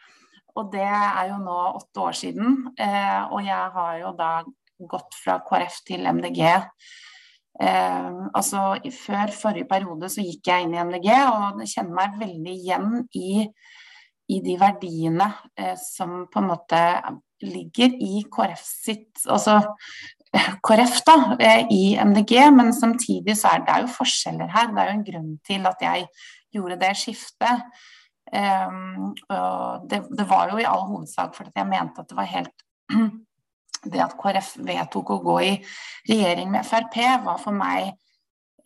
og 0.56 0.70
det 0.72 0.84
er 0.84 1.32
jo 1.32 1.40
nå 1.42 1.56
åtte 1.80 2.04
år 2.04 2.14
siden, 2.16 2.54
og 2.76 3.40
jeg 3.44 3.72
har 3.74 3.98
jo 4.04 4.12
da 4.20 4.30
gått 4.78 5.16
fra 5.22 5.40
KrF 5.46 5.82
til 5.88 6.06
MDG 6.06 6.42
Eh, 7.60 8.16
altså 8.36 8.76
Før 8.92 9.32
forrige 9.32 9.68
periode 9.68 10.10
så 10.12 10.24
gikk 10.24 10.50
jeg 10.50 10.66
inn 10.66 10.74
i 10.76 10.82
MDG 10.84 11.08
og 11.24 11.62
kjenner 11.64 11.94
meg 11.96 12.18
veldig 12.20 12.52
igjen 12.52 12.90
i, 13.16 13.46
i 14.28 14.40
de 14.44 14.56
verdiene 14.60 15.30
eh, 15.56 15.72
som 15.80 16.26
på 16.32 16.42
en 16.42 16.50
måte 16.50 16.82
ligger 17.46 17.96
i 18.02 18.26
KrF 18.32 18.60
sitt 18.60 19.24
Altså 19.32 19.58
KrF 20.66 21.00
da, 21.06 21.16
eh, 21.40 21.64
i 21.72 21.82
MDG, 21.96 22.34
men 22.52 22.74
samtidig 22.76 23.38
så 23.40 23.54
er 23.54 23.64
det, 23.64 23.78
jo 23.86 23.94
forskjeller 23.94 24.50
her. 24.52 24.72
Det 24.74 24.82
er 24.82 24.90
jo 24.90 24.96
en 24.98 25.06
grunn 25.06 25.30
til 25.46 25.68
at 25.70 25.84
jeg 25.86 26.08
gjorde 26.52 26.76
det 26.82 26.90
skiftet. 26.98 27.62
Um, 28.26 29.14
det, 29.86 30.00
det, 30.18 30.24
var 30.26 30.50
jo 30.50 30.58
i 30.58 30.66
all 30.66 30.82
hovedsak 30.88 31.36
fordi 31.36 31.52
jeg 31.54 31.68
mente 31.70 32.02
at 32.02 32.10
det 32.10 32.16
var 32.18 32.26
helt 32.26 32.64
det 33.92 34.02
at 34.04 34.16
KrF 34.20 34.56
vedtok 34.66 35.14
å 35.14 35.22
gå 35.24 35.36
i 35.46 35.52
regjering 36.08 36.52
med 36.52 36.66
Frp, 36.66 36.98
var 37.24 37.40
for 37.42 37.56
meg 37.56 37.92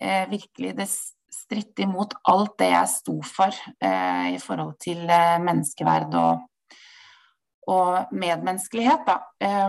eh, 0.00 0.26
virkelig 0.30 0.74
det 0.78 0.88
stritte 1.30 1.84
imot 1.86 2.16
alt 2.30 2.56
det 2.58 2.72
jeg 2.72 2.92
sto 2.92 3.16
for 3.26 3.54
eh, 3.54 4.34
i 4.34 4.38
forhold 4.42 4.76
til 4.82 5.04
eh, 5.06 5.38
menneskeverd 5.42 6.16
og, 6.18 6.44
og 7.70 8.14
medmenneskelighet. 8.14 9.06
Da. 9.06 9.18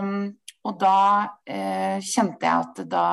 Um, 0.00 0.32
og 0.66 0.78
da 0.78 0.98
eh, 1.46 1.98
kjente 2.02 2.46
jeg 2.46 2.66
at 2.66 2.84
da 2.90 3.06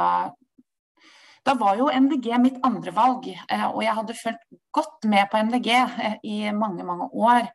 da 1.49 1.55
var 1.57 1.79
jo 1.79 1.87
MDG 1.89 2.33
mitt 2.41 2.57
andre 2.67 2.91
valg, 2.93 3.29
eh, 3.31 3.63
og 3.69 3.79
jeg 3.81 3.95
hadde 3.97 4.17
fulgt 4.17 4.59
godt 4.75 5.07
med 5.09 5.29
på 5.31 5.39
MDG 5.47 5.69
eh, 5.71 6.17
i 6.23 6.37
mange, 6.53 6.83
mange 6.85 7.07
år. 7.09 7.47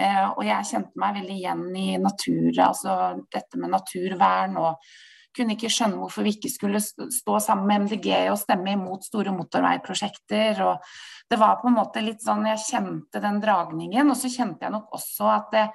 Eh, 0.00 0.26
og 0.30 0.42
jeg 0.46 0.68
kjente 0.72 1.00
meg 1.00 1.20
veldig 1.20 1.36
igjen 1.36 1.64
i 1.76 1.86
natur, 2.00 2.50
altså 2.64 2.98
dette 3.32 3.60
med 3.60 3.74
naturvern. 3.76 4.56
og 4.56 4.92
kunne 5.36 5.54
ikke 5.54 5.70
skjønne 5.70 6.00
hvorfor 6.00 6.26
vi 6.26 6.32
ikke 6.34 6.50
skulle 6.50 6.80
stå 6.82 7.36
sammen 7.42 7.68
med 7.68 7.84
MDG 7.86 8.08
og 8.32 8.38
stemme 8.40 8.72
imot 8.74 9.04
store 9.06 9.30
motorveiprosjekter. 9.34 10.58
og 10.66 10.82
Det 11.30 11.38
var 11.38 11.60
på 11.60 11.68
en 11.70 11.76
måte 11.78 12.02
litt 12.02 12.22
sånn 12.24 12.46
Jeg 12.50 12.64
kjente 12.66 13.22
den 13.22 13.40
dragningen. 13.42 14.10
Og 14.10 14.18
så 14.18 14.30
kjente 14.32 14.66
jeg 14.66 14.74
nok 14.74 14.90
også 14.96 15.30
at 15.30 15.52
det, 15.54 15.66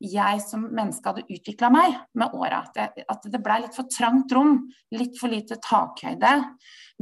jeg 0.00 0.40
som 0.40 0.62
menneske 0.70 1.10
hadde 1.10 1.26
utvikla 1.28 1.68
meg 1.74 1.96
med 2.14 2.34
åra. 2.38 2.62
At, 2.70 3.02
at, 3.02 3.26
det 3.26 3.42
ble 3.42 3.58
litt 3.64 3.76
for 3.76 3.90
trangt 3.90 4.32
rom, 4.32 4.60
litt 4.94 5.18
for 5.20 5.32
lite 5.32 5.58
takhøyde. 5.60 6.36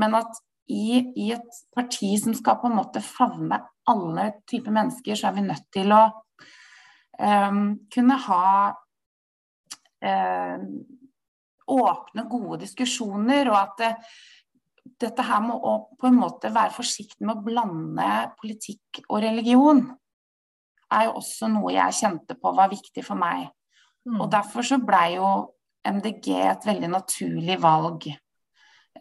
Men 0.01 0.17
at 0.19 0.41
i, 0.69 1.05
i, 1.17 1.29
et 1.33 1.61
parti 1.77 2.11
som 2.21 2.35
skal 2.37 2.59
på 2.61 2.69
en 2.69 2.77
måte 2.81 3.05
favne 3.05 3.61
alle 3.89 4.31
typer 4.49 4.75
mennesker, 4.75 5.17
så 5.17 5.29
er 5.29 5.39
vi 5.39 5.47
nødt 5.47 5.69
til 5.73 5.95
å 5.95 6.03
kunne 7.19 8.17
ha 8.25 8.49
uh, 10.05 10.67
åpne, 11.69 12.25
gode 12.31 12.61
diskusjoner, 12.63 13.51
og 13.51 13.59
at 13.59 13.81
det, 13.83 13.93
dette 15.05 15.25
her 15.27 15.43
må 15.45 15.59
på 15.99 16.09
en 16.09 16.19
måte 16.19 16.53
være 16.55 16.75
forsiktig 16.77 17.27
med 17.27 17.37
å 17.37 17.45
blande 17.45 18.11
politikk 18.41 19.03
og 19.09 19.23
religion, 19.27 19.85
er 20.95 21.09
jo 21.09 21.19
også 21.21 21.51
noe 21.53 21.75
jeg 21.75 21.99
kjente 21.99 22.39
på 22.41 22.55
var 22.57 22.71
viktig 22.73 23.05
for 23.05 23.21
meg. 23.21 23.51
Mm. 24.09 24.23
Og 24.23 24.31
derfor 24.33 24.65
så 24.65 24.79
blei 24.81 25.19
jo 25.19 25.29
MDG 25.89 26.31
et 26.41 26.65
veldig 26.67 26.89
naturlig 26.93 27.59
valg. 27.61 28.09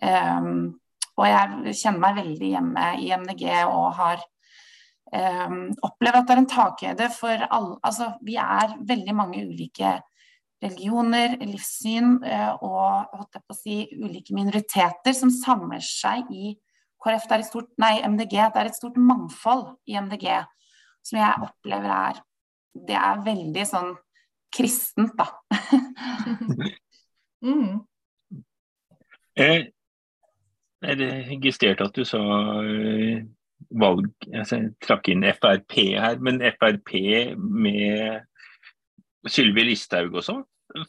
Um, 0.02 0.76
og 1.18 1.26
jeg 1.26 1.76
kjenner 1.80 2.02
meg 2.04 2.20
veldig 2.20 2.50
hjemme 2.52 2.90
i 3.02 3.08
MDG 3.16 3.46
og 3.66 3.88
har 3.98 4.26
um, 5.14 5.72
opplever 5.86 6.20
at 6.20 6.28
det 6.28 6.36
er 6.36 6.42
en 6.42 6.52
takhøyde 6.52 7.10
for 7.16 7.48
alle 7.48 7.78
Altså, 7.86 8.12
vi 8.26 8.38
er 8.42 8.76
veldig 8.88 9.16
mange 9.16 9.44
ulike 9.48 9.98
religioner, 10.64 11.38
livssyn 11.46 12.18
uh, 12.24 12.54
og 12.66 13.18
holdt 13.18 13.38
jeg 13.38 13.44
på 13.46 13.56
å 13.56 13.60
si, 13.60 13.78
ulike 14.00 14.36
minoriteter 14.36 15.16
som 15.16 15.32
samler 15.34 15.84
seg 15.86 16.32
i 16.34 16.56
KrF. 17.04 17.28
Det 17.28 17.36
er 17.36 17.44
et 17.44 17.50
stort, 17.52 17.70
nei, 17.82 17.94
MDG. 18.02 18.36
Det 18.36 18.62
er 18.64 18.72
et 18.72 18.80
stort 18.80 18.98
mangfold 18.98 19.70
i 19.88 20.00
MDG 20.02 20.32
som 21.08 21.22
jeg 21.22 21.46
opplever 21.46 21.94
er 21.94 22.24
Det 22.88 22.94
er 22.94 23.24
veldig 23.26 23.64
sånn 23.66 23.94
kristent, 24.54 25.16
da. 25.18 25.32
mm. 27.48 27.80
Jeg, 29.38 29.64
jeg 30.86 31.10
registrerte 31.32 31.88
at 31.88 31.98
du 31.98 32.06
sa 32.06 32.22
uh 32.22 33.26
valg 33.70 34.10
Jeg 34.28 34.72
trakk 34.84 35.10
inn 35.12 35.26
Frp 35.38 35.78
her, 35.98 36.20
men 36.24 36.40
Frp 36.56 36.94
med 37.38 38.22
Sylvi 39.28 39.66
Listhaug 39.68 40.16
også 40.16 40.42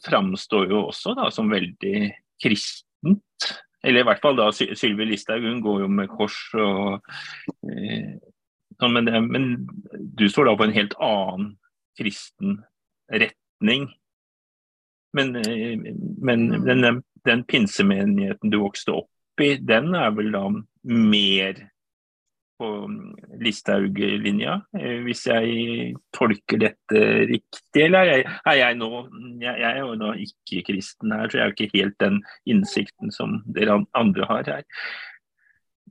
framstår 0.05 0.69
jo 0.71 0.83
også 0.89 1.15
da 1.17 1.29
som 1.33 1.51
veldig 1.51 2.09
kristent. 2.43 3.47
Eller 3.83 4.03
i 4.03 4.07
hvert 4.07 4.21
fall 4.23 4.37
da 4.37 4.49
Sylvi 4.53 5.07
Listhaug, 5.07 5.45
hun 5.45 5.61
går 5.63 5.85
jo 5.85 5.91
med 5.99 6.11
kors 6.11 6.37
og 6.59 6.99
eh, 7.71 8.17
sånn, 8.79 8.95
men, 8.95 9.09
men, 9.31 9.47
du 9.89 10.27
står 10.29 10.49
da 10.49 10.57
på 10.59 10.67
en 10.67 10.75
helt 10.75 10.95
annen 11.03 11.53
kristen 11.99 12.59
retning. 13.11 13.87
Men, 15.15 15.35
eh, 15.39 15.79
men, 16.21 16.49
den, 16.67 17.01
den 17.27 17.45
pinsemenigheten 17.47 18.51
du 18.51 18.59
vokste 18.65 18.99
opp 19.01 19.43
i, 19.43 19.55
den 19.63 19.93
er 19.95 20.11
vel 20.15 20.33
da 20.35 20.43
mer 20.83 21.63
på 22.59 22.69
Listhaug-linja, 23.39 24.59
eh, 24.77 24.99
hvis 25.05 25.25
jeg 25.29 25.93
tolker 26.15 26.61
dette 26.65 27.03
riktig? 27.29 27.85
Eller 27.85 28.11
er 28.17 28.25
er 28.43 28.57
jeg 28.59 28.79
nå 28.79 28.89
jeg, 29.39 29.53
jeg, 29.53 29.69
er 29.69 29.79
jo 29.79 29.95
nå 29.99 30.13
ikke-kristen 30.25 31.15
her, 31.15 31.29
så 31.29 31.39
jeg 31.39 31.45
har 31.45 31.55
ikke 31.55 31.77
helt 31.77 31.99
den 32.03 32.19
innsikten 32.49 33.13
som 33.15 33.39
dere 33.55 33.79
andre 33.97 34.27
har 34.29 34.51
her. 34.51 34.67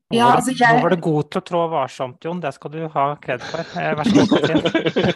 Ja, 0.08 0.30
altså 0.32 0.54
jeg... 0.56 0.72
Nå 0.72 0.84
var 0.86 0.94
du 0.94 1.02
god 1.04 1.26
til 1.28 1.38
å 1.42 1.44
trå 1.44 1.58
varsomt, 1.68 2.22
Jon. 2.24 2.38
Det 2.40 2.48
skal 2.56 2.70
du 2.72 2.78
ha 2.94 3.02
kred 3.20 3.42
for. 3.44 3.60
Eh, 3.76 3.88
vær 3.98 4.08
så 4.08 4.22
god, 4.30 4.46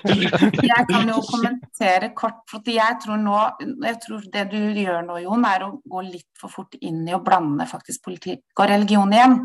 Jeg 0.73 0.89
kan 0.91 1.09
jo 1.09 1.21
kommentere 1.25 2.11
kort. 2.13 2.43
for 2.51 2.69
Jeg 2.69 2.99
tror, 3.01 3.17
nå, 3.23 3.39
jeg 3.87 3.97
tror 4.03 4.27
det 4.35 4.43
du 4.53 4.59
gjør 4.61 4.99
nå, 5.07 5.17
Jon, 5.25 5.47
er 5.49 5.65
å 5.65 5.71
gå 5.95 6.03
litt 6.11 6.29
for 6.37 6.53
fort 6.53 6.77
inn 6.85 7.07
i 7.09 7.15
å 7.17 7.23
blande 7.25 7.65
faktisk 7.71 8.05
politikk 8.05 8.61
og 8.61 8.69
religion 8.69 9.15
igjen. 9.17 9.39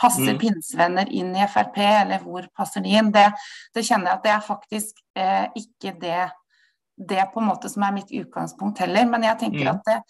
Passer 0.00 0.38
mm. 0.38 0.40
pinsevenner 0.40 1.12
inn 1.12 1.34
i 1.36 1.50
Frp, 1.52 1.76
eller 1.84 2.24
hvor 2.24 2.48
passer 2.56 2.86
de 2.86 2.96
inn? 2.96 3.12
Det, 3.12 3.26
det 3.76 3.84
kjenner 3.84 4.08
jeg 4.08 4.20
at 4.22 4.24
det 4.24 4.32
er 4.38 4.48
faktisk 4.48 5.04
eh, 5.20 5.44
ikke 5.60 5.92
det, 6.00 6.22
det 6.96 7.28
på 7.34 7.44
en 7.44 7.50
måte 7.52 7.68
som 7.68 7.84
er 7.84 7.92
mitt 8.00 8.08
utgangspunkt 8.08 8.80
heller. 8.80 9.04
Men 9.12 9.28
jeg 9.28 9.42
tenker 9.44 9.68
mm. 9.68 9.74
at 9.74 9.84
det, 9.90 10.00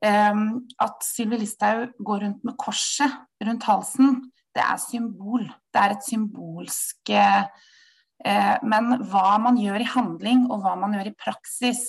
at 0.00 1.02
Sylvi 1.04 1.36
Listhaug 1.42 1.90
går 2.00 2.22
rundt 2.24 2.44
med 2.48 2.54
korset 2.56 3.18
rundt 3.44 3.66
halsen, 3.68 4.14
det 4.54 4.62
er 4.64 4.78
symbol. 4.82 5.44
Det 5.70 5.82
er 5.82 5.94
et 5.94 6.06
symbolsk 6.06 7.12
eh, 7.14 8.56
Men 8.66 8.96
hva 9.10 9.36
man 9.42 9.58
gjør 9.60 9.84
i 9.84 9.92
handling, 9.92 10.48
og 10.50 10.64
hva 10.64 10.74
man 10.78 10.96
gjør 10.96 11.12
i 11.12 11.18
praksis, 11.18 11.84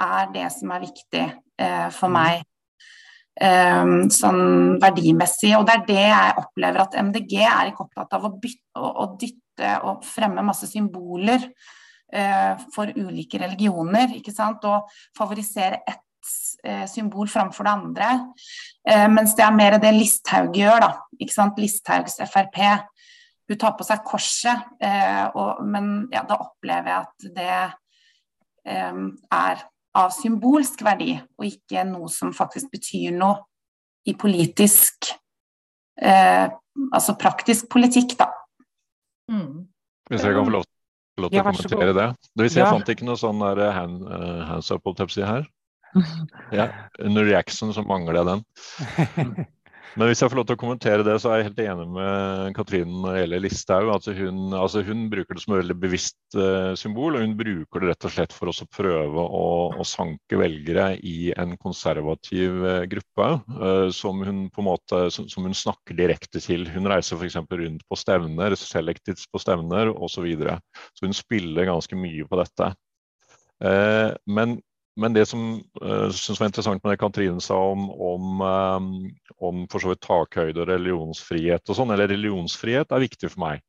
er 0.00 0.32
det 0.34 0.48
som 0.52 0.74
er 0.74 0.82
viktig 0.82 1.22
eh, 1.24 1.88
for 1.94 2.10
mm. 2.10 2.18
meg. 2.18 2.42
Um, 3.34 4.10
sånn 4.14 4.76
verdimessig. 4.82 5.54
Og 5.58 5.64
det 5.66 5.74
er 5.74 5.86
det 5.88 6.02
jeg 6.02 6.34
opplever 6.38 6.84
at 6.84 6.98
MDG 7.02 7.32
er 7.42 7.70
ikke 7.70 7.86
opptatt 7.86 8.12
av 8.14 8.28
å, 8.28 8.34
bytte, 8.38 8.78
å, 8.78 9.06
dytte 9.18 9.72
og 9.88 10.04
fremme 10.06 10.44
masse 10.46 10.68
symboler 10.70 11.42
uh, 11.42 12.54
for 12.74 12.90
ulike 12.94 13.40
religioner. 13.42 14.14
ikke 14.18 14.34
sant? 14.34 14.66
Og 14.70 14.90
favorisere 15.18 15.82
ett 15.82 16.04
Eh, 16.13 16.13
symbol 16.88 17.28
framfor 17.28 17.66
det 17.66 17.72
andre. 17.72 18.10
Eh, 18.88 19.06
mens 19.12 19.34
det 19.36 19.44
er 19.44 19.54
mer 19.56 19.78
det 19.82 19.92
Listhaug 19.96 20.56
gjør, 20.56 20.80
da. 20.84 20.90
Ikke 21.20 21.34
sant? 21.34 21.60
Listhaugs 21.60 22.18
Frp. 22.30 22.60
Hun 23.48 23.60
tar 23.60 23.74
på 23.76 23.84
seg 23.84 24.04
korset, 24.06 24.68
eh, 24.80 25.24
og, 25.36 25.64
men 25.68 26.06
ja, 26.12 26.22
da 26.28 26.38
opplever 26.40 26.90
jeg 26.90 27.00
at 27.02 27.26
det 27.36 27.48
er 28.64 29.64
av 29.94 30.12
symbolsk 30.16 30.80
verdi, 30.86 31.18
og 31.36 31.44
ikke 31.44 31.82
noe 31.84 32.08
som 32.08 32.30
faktisk 32.32 32.70
betyr 32.72 33.12
noe 33.12 33.42
i 34.08 34.16
politisk 34.16 35.12
Altså 35.94 37.12
praktisk 37.14 37.68
politikk, 37.70 38.16
da. 38.18 38.26
Mm. 39.30 39.68
Hvis 40.10 40.24
jeg 40.26 40.34
kan 40.34 40.48
få 40.48 40.54
lov, 40.56 40.64
lov 41.22 41.30
til 41.30 41.38
å 41.38 41.44
kommentere 41.46 41.92
det. 41.94 42.06
Det 42.34 42.42
vil 42.42 42.50
si, 42.50 42.58
jeg 42.58 42.66
ja. 42.66 42.72
fant 42.74 42.90
ikke 42.90 43.06
noe 43.06 43.20
sånn 43.20 43.44
hand, 43.76 44.02
hands 44.48 44.72
up 44.74 44.88
her. 44.90 45.46
Ja, 46.52 46.68
under 46.98 47.26
reaction 47.26 47.74
så 47.74 47.84
mangler 47.86 48.20
jeg 48.20 48.30
den. 48.30 49.44
Men 49.94 50.10
hvis 50.10 50.24
jeg 50.24 50.30
får 50.30 50.38
lov 50.40 50.46
til 50.48 50.56
å 50.56 50.58
kommentere 50.58 51.04
det, 51.06 51.14
så 51.22 51.30
er 51.30 51.38
jeg 51.38 51.46
helt 51.50 51.60
enig 51.62 51.84
med 51.94 52.54
Katrine 52.56 52.96
når 52.98 53.14
det 53.14 53.20
gjelder 53.20 53.42
Listhaug. 53.44 53.90
Altså 53.94 54.14
hun, 54.16 54.40
altså 54.58 54.82
hun, 54.86 55.04
bruker 55.12 55.36
det 55.36 55.44
som 55.44 55.54
et 55.54 55.60
veldig 55.60 55.76
bevisst 55.84 56.38
uh, 56.38 56.72
symbol, 56.78 57.14
og 57.14 57.22
hun 57.22 57.36
bruker 57.38 57.84
det 57.84 57.92
rett 57.92 58.08
og 58.08 58.14
slett 58.16 58.34
for 58.34 58.50
å 58.50 58.68
prøve 58.74 59.26
å, 59.38 59.44
å, 59.78 59.86
sanke 59.86 60.40
velgere 60.40 60.88
i 60.98 61.30
en 61.38 61.54
konservativ 61.62 62.58
uh, 62.66 62.80
gruppe 62.90 63.30
uh, 63.54 63.86
som, 63.94 64.24
hun 64.26 64.48
på 64.54 64.66
måte, 64.66 65.04
som, 65.14 65.30
som, 65.30 65.46
hun 65.46 65.54
snakker 65.54 65.98
direkte 66.00 66.42
til. 66.42 66.66
Hun 66.74 66.90
reiser 66.90 67.20
f.eks. 67.20 67.38
rundt 67.54 67.86
på 67.86 68.00
stevner, 68.00 68.58
selektivt 68.58 69.28
på 69.30 69.42
stevner 69.42 69.94
osv. 69.94 70.14
Så, 70.14 70.22
videre. 70.22 70.54
så 70.94 71.08
hun 71.08 71.16
spiller 71.16 71.66
ganske 71.66 71.96
mye 71.98 72.24
på 72.30 72.38
dette. 72.38 72.68
men 74.30 74.54
men 74.96 75.14
det 75.14 75.24
som 75.26 75.56
uh, 75.82 76.10
synes 76.14 76.38
var 76.38 76.48
interessant 76.48 76.84
med 76.84 76.94
det 76.94 77.00
Katrine 77.02 77.42
sa 77.42 77.56
om, 77.72 77.88
om, 77.90 78.40
um, 78.40 78.90
om 79.42 79.64
for 79.70 79.82
så 79.82 79.90
vidt 79.90 80.04
takhøyde 80.06 80.62
og 80.62 80.70
religionsfrihet 80.70 81.66
og 81.66 81.78
sånn, 81.78 81.90
eller 81.94 82.12
religionsfrihet 82.12 82.94
er 82.94 83.02
viktig 83.02 83.32
for 83.32 83.42
meg. 83.42 83.64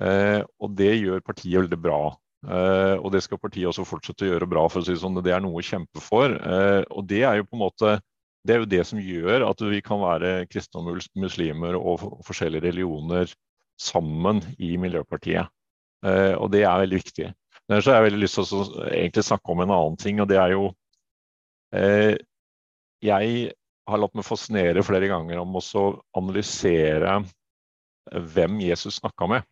Uh, 0.00 0.42
og 0.58 0.74
det 0.78 0.96
gjør 0.96 1.22
partiet 1.22 1.62
veldig 1.62 1.78
bra. 1.78 2.00
Uh, 2.40 2.96
og 2.98 3.12
det 3.14 3.22
skal 3.22 3.38
partiet 3.38 3.68
også 3.70 3.86
fortsette 3.86 4.26
å 4.26 4.32
gjøre 4.32 4.48
bra, 4.50 4.64
for 4.72 4.82
å 4.82 4.88
si 4.88 4.96
det 4.96 5.02
sånn. 5.04 5.20
Det 5.22 5.34
er 5.36 5.44
noe 5.44 5.60
å 5.60 5.66
kjempe 5.66 6.02
for. 6.02 6.34
og 6.34 7.06
det 7.06 7.22
er 7.28 7.40
jo 7.40 7.46
på 7.50 7.58
en 7.58 7.66
måte 7.66 7.98
det 8.40 8.54
er 8.54 8.62
jo 8.62 8.70
det 8.72 8.80
som 8.88 9.00
gjør 9.04 9.44
at 9.44 9.62
vi 9.68 9.82
kan 9.84 10.00
være 10.00 10.46
kristne 10.48 10.80
og 10.80 11.02
muslimer 11.20 11.76
og 11.76 12.00
forskjellige 12.24 12.64
religioner 12.70 13.28
sammen 13.76 14.40
i 14.56 14.78
Miljøpartiet. 14.80 15.52
og 16.40 16.48
det 16.48 16.62
er 16.64 16.80
veldig 16.80 17.00
viktig. 17.02 17.26
Så 17.70 17.86
har 17.86 18.00
jeg 18.00 18.08
veldig 18.08 18.24
lyst 18.24 18.38
til 18.40 18.58
å 18.58 18.64
egentlig 18.88 19.22
snakke 19.28 19.52
om 19.52 19.60
en 19.62 19.72
annen 19.74 19.98
ting, 20.00 20.18
og 20.18 20.26
det 20.30 20.40
er 20.42 20.56
jo 20.56 20.64
eh, 21.76 22.16
Jeg 23.06 23.52
har 23.90 24.00
latt 24.02 24.16
meg 24.18 24.26
fascinere 24.26 24.82
flere 24.86 25.06
ganger 25.10 25.38
om 25.38 25.54
å 25.58 25.84
analysere 26.18 27.20
hvem 28.10 28.58
Jesus 28.64 28.98
snakka 28.98 29.28
med. 29.30 29.46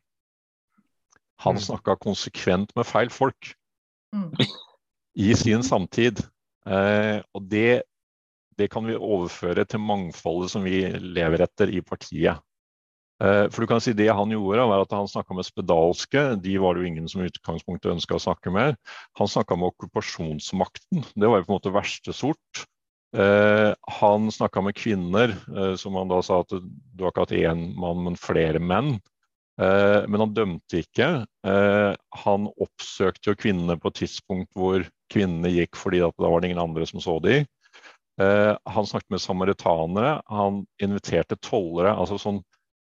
Han 1.44 1.58
mm. 1.58 1.62
snakka 1.68 1.94
konsekvent 2.02 2.74
med 2.76 2.86
feil 2.88 3.10
folk 3.14 3.52
mm. 4.14 4.32
i 5.22 5.30
sin 5.38 5.62
samtid. 5.66 6.22
Eh, 6.66 7.20
og 7.34 7.46
det, 7.50 7.82
det, 8.58 8.68
kan 8.72 8.86
vi 8.88 8.98
overføre 8.98 9.64
til 9.68 9.82
mangfoldet 9.84 10.52
som 10.54 10.66
vi 10.66 10.82
lever 10.98 11.46
etter 11.46 11.70
i 11.70 11.82
partiet. 11.86 12.42
Eh, 13.18 13.44
for 13.50 13.62
du 13.64 13.66
kan 13.66 13.82
si 13.82 13.92
Det 13.98 14.08
han 14.14 14.30
gjorde, 14.30 14.66
var 14.70 14.84
at 14.84 14.94
han 14.94 15.10
snakka 15.10 15.34
med 15.34 15.46
spedalske. 15.46 16.24
De 16.42 16.56
var 16.62 16.74
det 16.74 16.84
jo 16.84 16.90
ingen 16.92 17.08
som 17.10 17.22
i 17.22 17.30
utgangspunktet 17.30 17.90
ønska 17.96 18.18
å 18.18 18.22
snakke 18.22 18.52
med. 18.54 18.78
Han 19.18 19.30
snakka 19.30 19.58
med 19.58 19.72
okkupasjonsmakten. 19.72 21.04
Det 21.14 21.26
var 21.26 21.40
jo 21.40 21.48
på 21.48 21.52
en 21.52 21.58
måte 21.58 21.74
verste 21.74 22.14
sort. 22.14 22.64
Eh, 23.16 23.72
han 24.00 24.30
snakka 24.30 24.62
med 24.62 24.76
kvinner, 24.78 25.34
eh, 25.56 25.74
som 25.80 25.96
han 25.98 26.10
da 26.10 26.20
sa 26.22 26.42
at 26.44 26.52
du 26.52 27.04
har 27.04 27.10
ikke 27.10 27.26
hatt 27.26 27.38
én 27.40 27.70
mann, 27.78 28.04
men 28.04 28.18
flere 28.18 28.62
menn. 28.62 28.98
men 29.58 30.20
han 30.22 30.34
dømte 30.34 30.84
ikke. 30.84 31.26
han 31.42 32.44
oppsøkte 32.62 33.32
jo 33.32 33.34
kvinnene 33.34 33.74
på 33.74 33.90
et 33.90 33.96
tidspunkt 34.04 34.52
hvor 34.54 34.84
kvinnene 35.10 35.50
gikk 35.50 35.74
fordi 35.74 35.98
da 35.98 36.12
var 36.14 36.38
det 36.38 36.52
ingen 36.52 36.62
andre 36.62 36.86
som 36.86 37.00
så 37.02 37.16
dem. 37.18 37.42
han 38.22 38.86
snakket 38.86 39.10
med 39.10 39.20
samaritanere. 39.20 40.22
Han 40.30 40.64
inviterte 40.78 41.34
tollere. 41.42 41.90
altså 41.90 42.20
sånn 42.22 42.38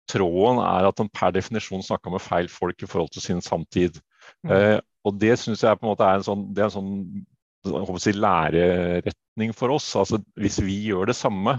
tråden 0.09 0.61
er 0.63 0.89
at 0.89 1.01
han 1.01 1.09
per 1.13 1.33
definisjon 1.35 1.85
snakka 1.85 2.13
med 2.13 2.23
feil 2.23 2.49
folk 2.51 2.83
i 2.83 2.89
forhold 2.89 3.11
til 3.15 3.25
sin 3.25 3.41
samtid. 3.43 3.99
Mm. 4.45 4.53
Eh, 4.53 4.77
og 5.07 5.17
det 5.21 5.37
syns 5.39 5.63
jeg 5.63 5.79
på 5.79 5.87
en 5.87 5.93
måte 5.93 6.07
er 6.07 6.19
en 6.19 6.27
sånn, 6.27 6.45
det 6.55 6.65
er 6.65 6.69
en 6.71 6.77
sånn 6.77 7.99
si, 8.03 8.13
læreretning 8.15 9.55
for 9.55 9.75
oss. 9.75 9.89
Altså, 9.99 10.19
hvis 10.39 10.59
vi 10.63 10.79
gjør 10.89 11.11
det 11.11 11.17
samme, 11.19 11.57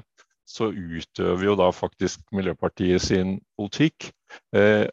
så 0.48 0.70
utøver 0.72 1.44
jo 1.44 1.56
da 1.60 1.68
faktisk 1.76 2.22
Miljøpartiet 2.32 3.04
sin 3.04 3.36
politikk. 3.58 4.10
Eh, 4.56 4.86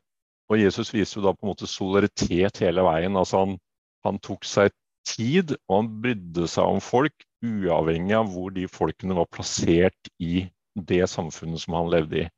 og 0.51 0.59
Jesus 0.61 0.91
viser 0.93 1.19
jo 1.19 1.27
da 1.27 1.35
på 1.35 1.45
en 1.45 1.53
måte 1.53 1.69
solidaritet 1.69 2.59
hele 2.63 2.83
veien. 2.85 3.15
Altså 3.17 3.43
han, 3.43 3.55
han 4.05 4.19
tok 4.23 4.45
seg 4.47 4.73
tid, 5.07 5.55
og 5.69 5.79
han 5.79 5.89
brydde 6.03 6.49
seg 6.51 6.75
om 6.75 6.81
folk, 6.83 7.25
uavhengig 7.45 8.15
av 8.17 8.29
hvor 8.33 8.53
de 8.53 8.67
folkene 8.69 9.17
var 9.17 9.29
plassert 9.31 10.11
i 10.21 10.47
det 10.75 11.05
samfunnet 11.09 11.61
som 11.61 11.77
han 11.77 11.91
levde 11.93 12.25
i. 12.25 12.29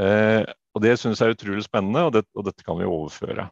Eh, 0.00 0.42
og 0.74 0.82
Det 0.82 0.98
synes 0.98 1.20
jeg 1.20 1.30
er 1.30 1.36
utrolig 1.36 1.64
spennende, 1.64 2.02
og, 2.04 2.12
det, 2.12 2.24
og 2.34 2.46
dette 2.48 2.66
kan 2.66 2.78
vi 2.78 2.84
overføre. 2.88 3.48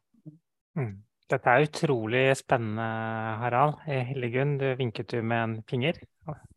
Mm. 0.76 0.96
Dette 1.31 1.50
er 1.50 1.66
utrolig 1.68 2.24
spennende, 2.37 2.87
Harald. 3.40 3.78
Hildegunn, 3.87 4.59
du 4.61 4.66
vinket 4.76 5.12
du 5.12 5.22
med 5.22 5.44
en 5.44 5.55
finger. 5.70 6.00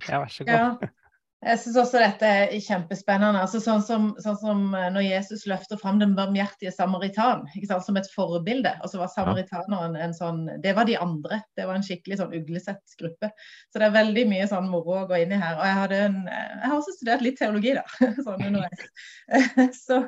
Ja, 0.09 0.19
vær 0.19 0.31
så 0.33 0.43
god. 0.43 0.53
Ja. 0.53 0.91
Jeg 1.43 1.59
syns 1.61 1.75
også 1.77 1.99
dette 1.99 2.25
er 2.25 2.53
kjempespennende. 2.63 3.41
Altså, 3.43 3.59
sånn, 3.61 3.81
som, 3.85 4.07
sånn, 4.23 4.37
som, 4.39 4.61
eh, 4.73 4.87
når 4.93 5.03
Jesus 5.05 5.43
løfter 5.49 5.77
fram 5.77 5.99
den 5.99 6.15
barmhjertige 6.17 6.71
samaritan 6.73 7.43
som 7.83 7.99
et 7.99 8.07
forbilde. 8.13 8.71
Og 8.81 8.89
så 8.89 9.01
var 9.01 9.11
samaritaneren 9.13 9.97
en 9.99 10.15
sånn 10.15 10.45
Det 10.63 10.73
var 10.77 10.87
de 10.87 10.95
andre. 10.97 11.41
Det 11.57 11.67
var 11.67 11.77
en 11.77 11.85
skikkelig 11.85 12.17
sånn 12.21 12.33
uglesett 12.33 12.95
gruppe. 12.97 13.29
Så 13.69 13.81
det 13.81 13.89
er 13.89 13.97
veldig 13.97 14.23
mye 14.31 14.47
sånn 14.49 14.71
moro 14.71 14.95
å 15.01 15.05
gå 15.09 15.19
inn 15.21 15.35
i 15.35 15.41
her. 15.41 15.59
Og 15.59 15.67
jeg, 15.67 15.77
hadde 15.81 15.99
en, 16.07 16.17
jeg 16.31 16.63
har 16.65 16.77
også 16.79 16.95
studert 16.97 17.25
litt 17.25 17.37
teologi, 17.41 17.75
da. 17.77 17.85
sånn 18.25 18.47
underveis. 18.47 18.87
så, 19.85 20.01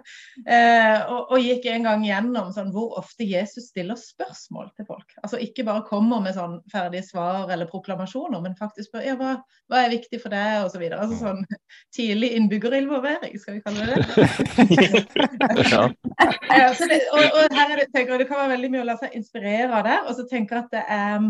eh, 0.47 0.97
og, 1.05 1.35
og, 1.35 1.37
gikk 1.43 1.69
en 1.69 1.85
gang 1.85 2.07
gjennom 2.07 2.49
sånn 2.55 2.73
hvor 2.73 2.97
ofte 3.03 3.27
Jesus 3.27 3.69
stiller 3.73 3.99
spørsmål 3.99 4.71
til 4.79 4.89
folk. 4.89 5.13
Altså 5.21 5.41
ikke 5.43 5.67
bare 5.67 5.85
kommer 5.85 6.23
med 6.23 6.37
sånn 6.39 6.59
ferdige 6.71 7.05
svar 7.05 7.53
eller 7.53 7.69
proklamasjoner, 7.69 8.41
men 8.41 8.57
faktisk 8.57 8.89
spør 8.89 9.05
ja, 9.05 9.15
hva, 9.19 9.37
hva 9.69 9.83
er 9.83 9.93
viktig 9.93 10.23
for 10.23 10.33
deg, 10.33 10.65
osv. 10.65 10.81
Altså, 10.87 11.16
sånn 11.23 11.43
tidlig 11.95 12.31
innbyggerinvolvering, 12.37 13.35
skal 13.41 13.57
vi 13.57 13.63
kalle 13.65 13.87
det 13.89 13.97
det. 13.97 15.09
ja. 15.73 15.83
ja 16.61 16.71
det 16.77 17.01
og, 17.13 17.21
og, 17.25 17.57
her 17.57 17.75
er 17.75 17.83
det, 17.83 17.89
tenker 17.93 18.15
jeg, 18.15 18.23
det 18.23 18.29
kan 18.31 18.43
være 18.43 18.55
veldig 18.55 18.71
mye 18.73 18.85
å 18.85 18.89
la 18.91 18.97
seg 19.01 19.17
inspirere 19.17 19.69
av 19.71 19.85
det. 19.87 19.99
Og 20.05 20.17
så 20.17 20.27
tenker 20.29 20.57
jeg 20.59 20.67
at 20.67 20.73
det 20.75 20.85
er 20.97 21.29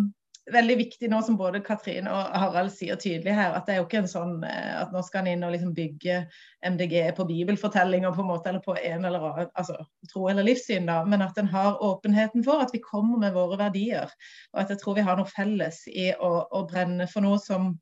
veldig 0.54 0.78
viktig 0.80 1.10
nå 1.12 1.20
som 1.26 1.38
både 1.40 1.62
Katrin 1.66 2.08
og 2.08 2.36
Harald 2.40 2.72
sier 2.72 3.00
tydelig 3.00 3.36
her, 3.36 3.56
at 3.56 3.68
det 3.68 3.76
er 3.76 3.82
jo 3.82 3.88
ikke 3.88 4.02
en 4.04 4.10
sånn 4.12 4.36
eh, 4.48 4.74
at 4.80 4.94
nå 4.96 5.02
skal 5.06 5.24
han 5.24 5.32
inn 5.34 5.44
og 5.44 5.54
liksom 5.54 5.74
bygge 5.76 6.22
MDG 6.68 6.96
på 7.18 7.28
bibelfortellinger 7.28 8.16
på 8.16 8.24
en 8.24 8.30
måte, 8.32 8.52
eller 8.52 8.64
på 8.64 8.78
en 8.78 9.08
eller 9.08 9.28
annen 9.28 9.52
altså, 9.60 9.76
tro 10.12 10.28
eller 10.32 10.48
livssyn, 10.48 10.88
da, 10.90 11.02
men 11.08 11.26
at 11.26 11.38
en 11.42 11.52
har 11.52 11.82
åpenheten 11.84 12.46
for 12.48 12.64
at 12.64 12.74
vi 12.76 12.84
kommer 12.84 13.20
med 13.22 13.36
våre 13.36 13.60
verdier. 13.60 14.12
Og 14.56 14.64
at 14.64 14.74
jeg 14.74 14.82
tror 14.84 14.98
vi 15.00 15.08
har 15.08 15.20
noe 15.20 15.32
felles 15.32 15.84
i 15.92 16.10
å, 16.16 16.32
å 16.48 16.64
brenne 16.70 17.10
for 17.12 17.28
noe 17.28 17.42
som 17.44 17.74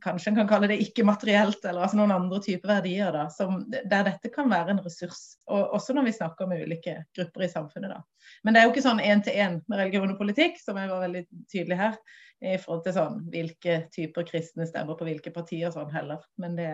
kanskje 0.00 0.30
en 0.30 0.36
kan 0.36 0.48
kalle 0.48 0.68
det 0.70 0.78
ikke-materielt, 0.82 1.64
eller 1.64 1.84
altså 1.84 1.98
noen 1.98 2.14
andre 2.14 2.40
typer 2.42 2.70
verdier, 2.70 3.12
da, 3.14 3.26
som, 3.30 3.60
der 3.70 4.06
dette 4.08 4.30
kan 4.32 4.50
være 4.50 4.74
en 4.74 4.82
ressurs. 4.84 5.20
Og, 5.46 5.74
også 5.78 5.94
når 5.96 6.08
vi 6.08 6.14
snakker 6.16 6.48
med 6.50 6.64
ulike 6.64 6.96
grupper 7.16 7.46
i 7.46 7.50
samfunnet. 7.52 7.92
da. 7.92 8.00
Men 8.42 8.54
det 8.54 8.60
er 8.60 8.66
jo 8.66 8.72
ikke 8.74 8.84
sånn 8.86 9.02
én-til-én 9.04 9.60
med 9.68 9.78
religion 9.78 10.14
og 10.14 10.18
politikk, 10.20 10.58
som 10.62 10.80
jeg 10.80 10.90
var 10.90 11.04
veldig 11.04 11.24
tydelig 11.52 11.78
her, 11.78 11.96
i 12.42 12.56
forhold 12.58 12.82
til 12.86 12.96
sånn 12.96 13.22
hvilke 13.30 13.78
typer 13.94 14.26
kristne 14.26 14.66
stemmer 14.66 14.98
på 14.98 15.06
hvilke 15.06 15.30
partier 15.34 15.70
sånn 15.74 15.92
heller. 15.94 16.24
Men 16.42 16.56
det, 16.58 16.72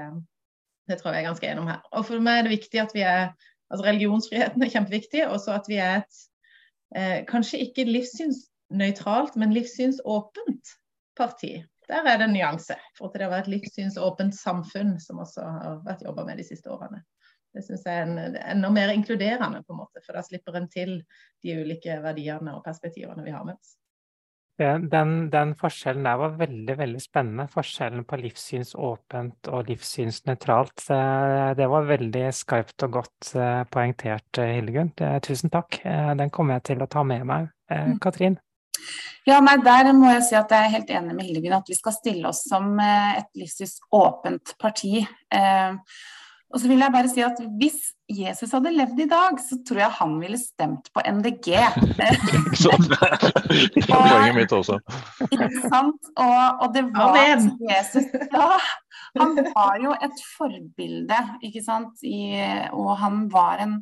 det 0.89 1.01
tror 1.01 1.13
jeg 1.13 1.25
er 1.25 1.31
ganske 1.33 1.51
enig 1.51 1.69
her. 1.69 1.83
Og 1.93 2.07
for 2.09 2.25
meg 2.25 2.41
er 2.41 2.49
det 2.49 2.57
viktig 2.57 2.85
at 2.85 2.97
vi 2.97 3.05
er 3.05 3.25
altså 3.69 3.85
Religionsfriheten 3.85 4.65
er 4.65 4.73
kjempeviktig, 4.73 5.27
og 5.29 5.43
så 5.43 5.59
at 5.59 5.67
vi 5.69 5.77
er 5.83 5.99
et 6.01 6.23
eh, 6.97 7.19
kanskje 7.29 7.61
ikke 7.67 7.85
livssynsnøytralt, 7.85 9.37
men 9.37 9.53
livssynsåpent 9.53 10.73
parti 11.19 11.59
der 11.89 12.05
er 12.05 12.21
det 12.21 12.29
en 12.29 12.35
nyanse. 12.37 12.77
For 12.99 13.09
at 13.09 13.17
det 13.17 13.31
vært 13.33 13.49
et 13.49 13.55
livssynsåpent 13.57 14.37
samfunn, 14.37 14.97
som 15.01 15.23
også 15.25 15.47
har 15.47 15.81
vært 15.87 16.05
jobba 16.05 16.27
med 16.29 16.41
de 16.41 16.47
siste 16.47 16.71
årene. 16.73 17.03
Det 17.55 17.65
syns 17.65 17.87
jeg 17.89 18.03
er 18.03 18.07
en, 18.07 18.39
enda 18.39 18.71
mer 18.71 18.93
inkluderende, 18.93 19.65
på 19.65 19.75
en 19.75 19.83
måte, 19.83 20.05
for 20.05 20.19
da 20.19 20.23
slipper 20.25 20.59
en 20.59 20.69
til 20.71 20.99
de 21.45 21.59
ulike 21.63 21.97
verdiene 22.05 22.55
og 22.55 22.65
perspektivene 22.67 23.25
vi 23.25 23.35
har 23.35 23.47
med 23.49 23.57
oss. 23.57 23.77
Den, 24.59 25.29
den, 25.31 25.53
forskjellen 25.55 26.03
der 26.03 26.17
var 26.19 26.33
veldig 26.41 26.75
veldig 26.81 27.01
spennende. 27.01 27.45
Forskjellen 27.53 28.03
på 28.11 28.19
livssynsåpent 28.19 29.51
og 29.55 29.69
livssynsnøytralt. 29.71 30.83
Det 31.59 31.69
var 31.71 31.87
veldig 31.87 32.25
skarpt 32.35 32.83
og 32.89 32.97
godt 32.97 33.31
eh, 33.39 33.63
poengtert, 33.71 34.27
eh, 34.43 34.57
Hildegunn. 34.57 34.91
Tusen 35.23 35.55
takk. 35.55 35.79
Eh, 35.87 36.11
den 36.19 36.35
kommer 36.35 36.59
jeg 36.59 36.73
til 36.73 36.83
å 36.83 36.91
ta 36.91 37.07
med 37.07 37.23
meg. 37.31 37.53
Mm. 37.71 37.99
Katrin? 38.03 38.39
Ja, 39.29 39.41
nei, 39.45 39.59
Der 39.61 39.91
må 39.93 40.13
jeg 40.15 40.23
si 40.25 40.37
at 40.39 40.53
jeg 40.55 40.65
er 40.65 40.77
helt 40.79 40.91
enig 40.91 41.17
med 41.17 41.27
Hildegunn 41.27 41.59
at 41.59 41.69
vi 41.69 41.77
skal 41.77 41.97
stille 41.97 42.31
oss 42.31 42.47
som 42.49 42.79
eh, 42.81 43.19
et 43.21 43.29
livssyns 43.37 43.79
åpent 43.93 44.55
parti. 44.61 45.03
Eh, 45.05 45.77
og 46.49 46.63
så 46.63 46.69
vil 46.71 46.81
jeg 46.81 46.93
bare 46.95 47.09
si 47.13 47.21
at 47.21 47.41
Hvis 47.61 47.79
Jesus 48.09 48.55
hadde 48.57 48.73
levd 48.73 49.03
i 49.05 49.09
dag, 49.11 49.37
så 49.45 49.59
tror 49.69 49.83
jeg 49.83 49.97
han 49.99 50.15
ville 50.21 50.39
stemt 50.41 50.89
på 50.95 51.03
MDG. 51.05 51.51
sånn. 52.57 52.87
Det 53.75 53.83
er 53.85 53.91
poenget 53.91 54.37
mitt 54.37 54.55
også. 54.57 54.79
Ikke 55.29 55.51
sant? 55.67 56.09
Og, 56.17 56.63
og 56.65 56.73
det 56.73 56.87
var 56.95 57.19
Amen. 57.19 57.51
Jesus 57.69 58.09
da. 58.33 58.55
Han 59.19 59.37
var 59.53 59.77
jo 59.83 59.93
et 60.05 60.23
forbilde, 60.37 61.19
ikke 61.45 61.63
sant? 61.65 62.01
I, 62.05 62.33
og 62.77 62.95
han 63.01 63.27
var 63.33 63.61
en 63.65 63.79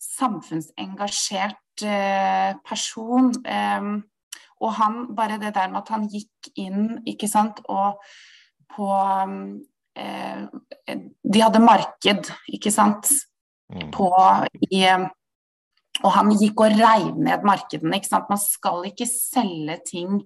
samfunnsengasjert 0.00 1.84
eh, 1.84 2.56
person. 2.64 3.32
Eh, 4.60 4.66
og 4.66 4.74
han, 4.76 5.14
bare 5.16 5.38
det 5.40 5.54
der 5.54 5.70
med 5.70 5.82
at 5.82 5.88
han 5.94 6.08
gikk 6.10 6.50
inn, 6.60 7.00
ikke 7.08 7.28
sant, 7.28 7.62
og 7.68 8.00
på 8.70 8.90
eh, 9.96 10.44
De 11.22 11.40
hadde 11.42 11.62
marked, 11.64 12.30
ikke 12.48 12.70
sant, 12.70 13.08
mm. 13.72 13.90
på 13.94 14.10
i 14.70 14.84
Og 16.00 16.12
han 16.14 16.30
gikk 16.32 16.60
og 16.64 16.76
reiv 16.78 17.16
ned 17.18 17.42
markedene, 17.44 17.98
ikke 17.98 18.08
sant. 18.08 18.30
Man 18.30 18.40
skal 18.40 18.86
ikke 18.88 19.08
selge 19.10 19.80
ting 19.84 20.20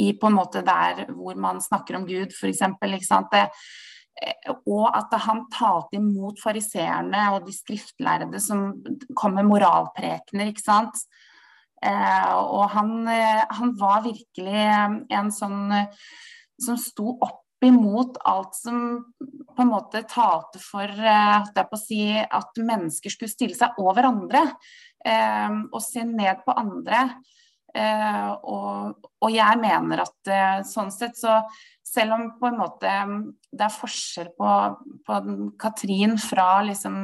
i 0.00 0.12
på 0.12 0.28
en 0.28 0.36
måte 0.36 0.60
der 0.64 1.06
hvor 1.12 1.36
man 1.40 1.60
snakker 1.60 1.96
om 1.96 2.04
Gud, 2.08 2.34
f.eks. 2.36 2.60
det 3.32 3.46
og 4.68 4.90
at 4.92 5.14
han 5.24 5.46
talte 5.52 5.96
imot 5.96 6.40
fariseerne 6.42 7.22
og 7.34 7.46
de 7.46 7.54
skriftlærde 7.54 8.40
som 8.42 8.74
kom 9.16 9.38
med 9.38 9.48
moralprekener. 9.48 10.50
ikke 10.50 10.64
sant? 10.64 11.04
Eh, 11.80 12.32
og 12.36 12.66
han, 12.74 12.96
eh, 13.08 13.44
han, 13.56 13.72
var 13.80 14.02
virkelig 14.04 14.64
eh, 14.66 14.96
en 15.16 15.30
sånn 15.32 15.70
som 16.60 16.76
sto 16.80 17.14
opp 17.16 17.64
imot 17.64 18.18
alt 18.28 18.54
som 18.56 18.76
på 19.20 19.64
en 19.64 19.68
måte 19.68 20.02
talte 20.08 20.60
for 20.60 20.88
si, 21.76 22.04
at 22.16 22.56
mennesker 22.56 23.12
skulle 23.12 23.32
stille 23.32 23.56
seg 23.56 23.76
over 23.80 24.08
andre 24.08 24.46
og 25.68 25.76
se 25.84 26.00
ned 26.08 26.40
på 26.46 26.54
andre. 26.56 27.02
Og, 27.76 29.04
og, 29.20 29.28
jeg 29.28 29.60
mener 29.60 30.02
at 30.06 30.32
sånn 30.68 30.88
sett 30.92 31.20
så 31.20 31.36
selv 31.84 32.16
om 32.16 32.24
på 32.40 32.48
en 32.48 32.58
måte 32.62 32.94
det 33.52 33.66
er 33.66 33.76
forskjell 33.76 34.32
på, 34.40 34.56
på 35.04 35.20
Katrin 35.60 36.16
fra 36.20 36.62
liksom 36.64 37.02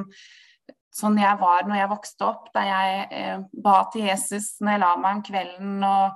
sånn 0.96 1.18
jeg 1.20 1.38
var 1.40 1.66
når 1.66 1.80
jeg 1.80 1.92
vokste 1.92 2.28
opp, 2.28 2.46
da 2.54 2.62
jeg 2.64 3.02
eh, 3.12 3.42
ba 3.52 3.76
til 3.92 4.06
Jesus 4.08 4.54
når 4.60 4.76
jeg 4.76 4.82
la 4.84 4.94
meg 5.02 5.18
om 5.18 5.26
kvelden 5.26 5.84
og 5.90 6.06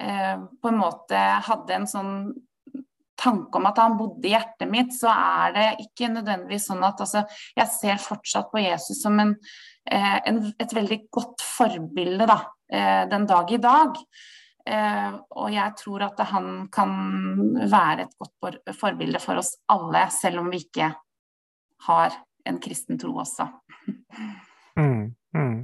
eh, 0.00 0.34
på 0.60 0.72
en 0.72 0.80
måte 0.80 1.22
hadde 1.48 1.78
en 1.78 1.88
sånn 1.90 2.16
tanke 3.24 3.58
om 3.58 3.68
at 3.68 3.78
han 3.80 3.96
bodde 3.98 4.28
i 4.28 4.34
hjertet 4.34 4.70
mitt, 4.70 4.92
så 4.96 5.12
er 5.12 5.54
det 5.54 5.66
ikke 5.86 6.10
nødvendigvis 6.12 6.68
sånn 6.70 6.82
at 6.84 7.00
altså, 7.00 7.24
Jeg 7.56 7.70
ser 7.72 8.02
fortsatt 8.02 8.50
på 8.52 8.62
Jesus 8.62 9.00
som 9.02 9.18
en, 9.22 9.34
eh, 9.90 10.18
en, 10.28 10.42
et 10.58 10.74
veldig 10.74 11.00
godt 11.14 11.44
forbilde 11.44 12.26
da, 12.28 12.40
eh, 12.68 13.04
den 13.10 13.26
dag 13.30 13.52
i 13.52 13.60
dag. 13.62 14.00
Eh, 14.66 15.16
og 15.36 15.50
jeg 15.52 15.76
tror 15.76 16.06
at 16.06 16.20
han 16.30 16.68
kan 16.72 16.92
være 17.68 18.06
et 18.06 18.14
godt 18.18 18.34
for, 18.40 18.60
forbilde 18.80 19.20
for 19.22 19.40
oss 19.40 19.54
alle, 19.72 20.06
selv 20.10 20.40
om 20.40 20.50
vi 20.52 20.64
ikke 20.64 20.90
har 21.86 22.16
en 22.48 22.60
kristen 22.62 22.98
tro 23.00 23.14
også. 23.22 23.48
Mm, 24.76 25.14
mm. 25.36 25.56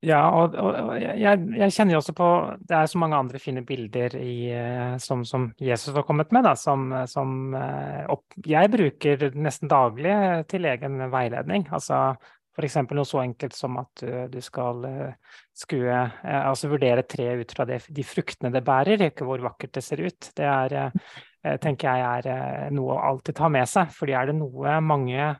Ja, 0.00 0.20
og, 0.32 0.54
og 0.56 0.94
jeg, 0.96 1.18
jeg, 1.20 1.72
kjenner 1.74 1.92
jo 1.92 1.98
også 2.00 2.14
på 2.16 2.26
Det 2.64 2.72
er 2.72 2.86
så 2.88 3.00
mange 3.02 3.18
andre 3.20 3.40
fine 3.42 3.60
bilder 3.68 4.14
i, 4.16 4.48
eh, 4.56 4.94
som, 4.96 5.26
som, 5.28 5.50
Jesus 5.60 5.92
har 5.92 6.06
kommet 6.08 6.32
med, 6.32 6.46
da, 6.48 6.54
som, 6.56 6.86
som 7.10 7.52
eh, 7.52 8.06
opp, 8.08 8.24
jeg 8.48 8.72
bruker 8.72 9.26
nesten 9.36 9.68
daglig 9.68 10.14
til 10.48 10.64
egen 10.70 10.96
veiledning. 11.12 11.66
Altså 11.68 12.14
f.eks. 12.56 12.78
noe 12.88 13.04
så 13.08 13.20
enkelt 13.26 13.56
som 13.56 13.76
at 13.80 14.02
du, 14.32 14.40
skal 14.42 14.82
uh, 14.84 15.36
skue 15.56 16.00
Altså 16.24 16.68
vurdere 16.68 17.04
tre 17.08 17.28
ut 17.40 17.52
fra 17.54 17.64
det, 17.68 17.78
de 17.88 18.04
fruktene 18.04 18.50
det 18.52 18.64
bærer, 18.66 19.04
ikke 19.06 19.28
hvor 19.28 19.40
vakkert 19.44 19.76
det 19.76 19.84
ser 19.86 20.02
ut. 20.02 20.32
Det 20.36 20.48
er, 20.48 20.90
tenker 21.62 21.88
jeg 21.88 22.24
er 22.26 22.74
noe 22.74 22.96
å 22.96 23.04
alltid 23.12 23.38
ta 23.38 23.48
med 23.52 23.68
seg. 23.68 23.92
fordi 23.96 24.16
er 24.16 24.30
det 24.30 24.36
noe 24.36 24.80
mange 24.84 25.30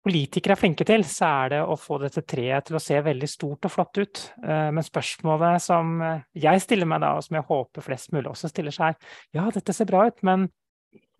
politikere 0.00 0.54
er 0.54 0.60
flinke 0.60 0.84
til, 0.88 1.02
så 1.04 1.28
er 1.44 1.50
det 1.52 1.60
å 1.60 1.76
få 1.76 1.98
dette 2.00 2.22
treet 2.24 2.68
til 2.68 2.78
å 2.78 2.80
se 2.80 3.00
veldig 3.04 3.28
stort 3.28 3.66
og 3.68 3.74
flott 3.74 4.00
ut. 4.00 4.22
Men 4.40 4.80
spørsmålet 4.86 5.60
som 5.60 5.98
jeg 6.32 6.62
stiller 6.64 6.88
meg 6.88 7.02
da, 7.04 7.16
og 7.18 7.26
som 7.26 7.36
jeg 7.36 7.48
håper 7.50 7.84
flest 7.84 8.14
mulig 8.14 8.30
også 8.30 8.48
stiller 8.48 8.72
seg, 8.72 8.96
er 8.96 9.36
ja, 9.36 9.50
dette 9.52 9.74
ser 9.76 9.90
bra 9.90 10.06
ut, 10.08 10.22
men 10.24 10.48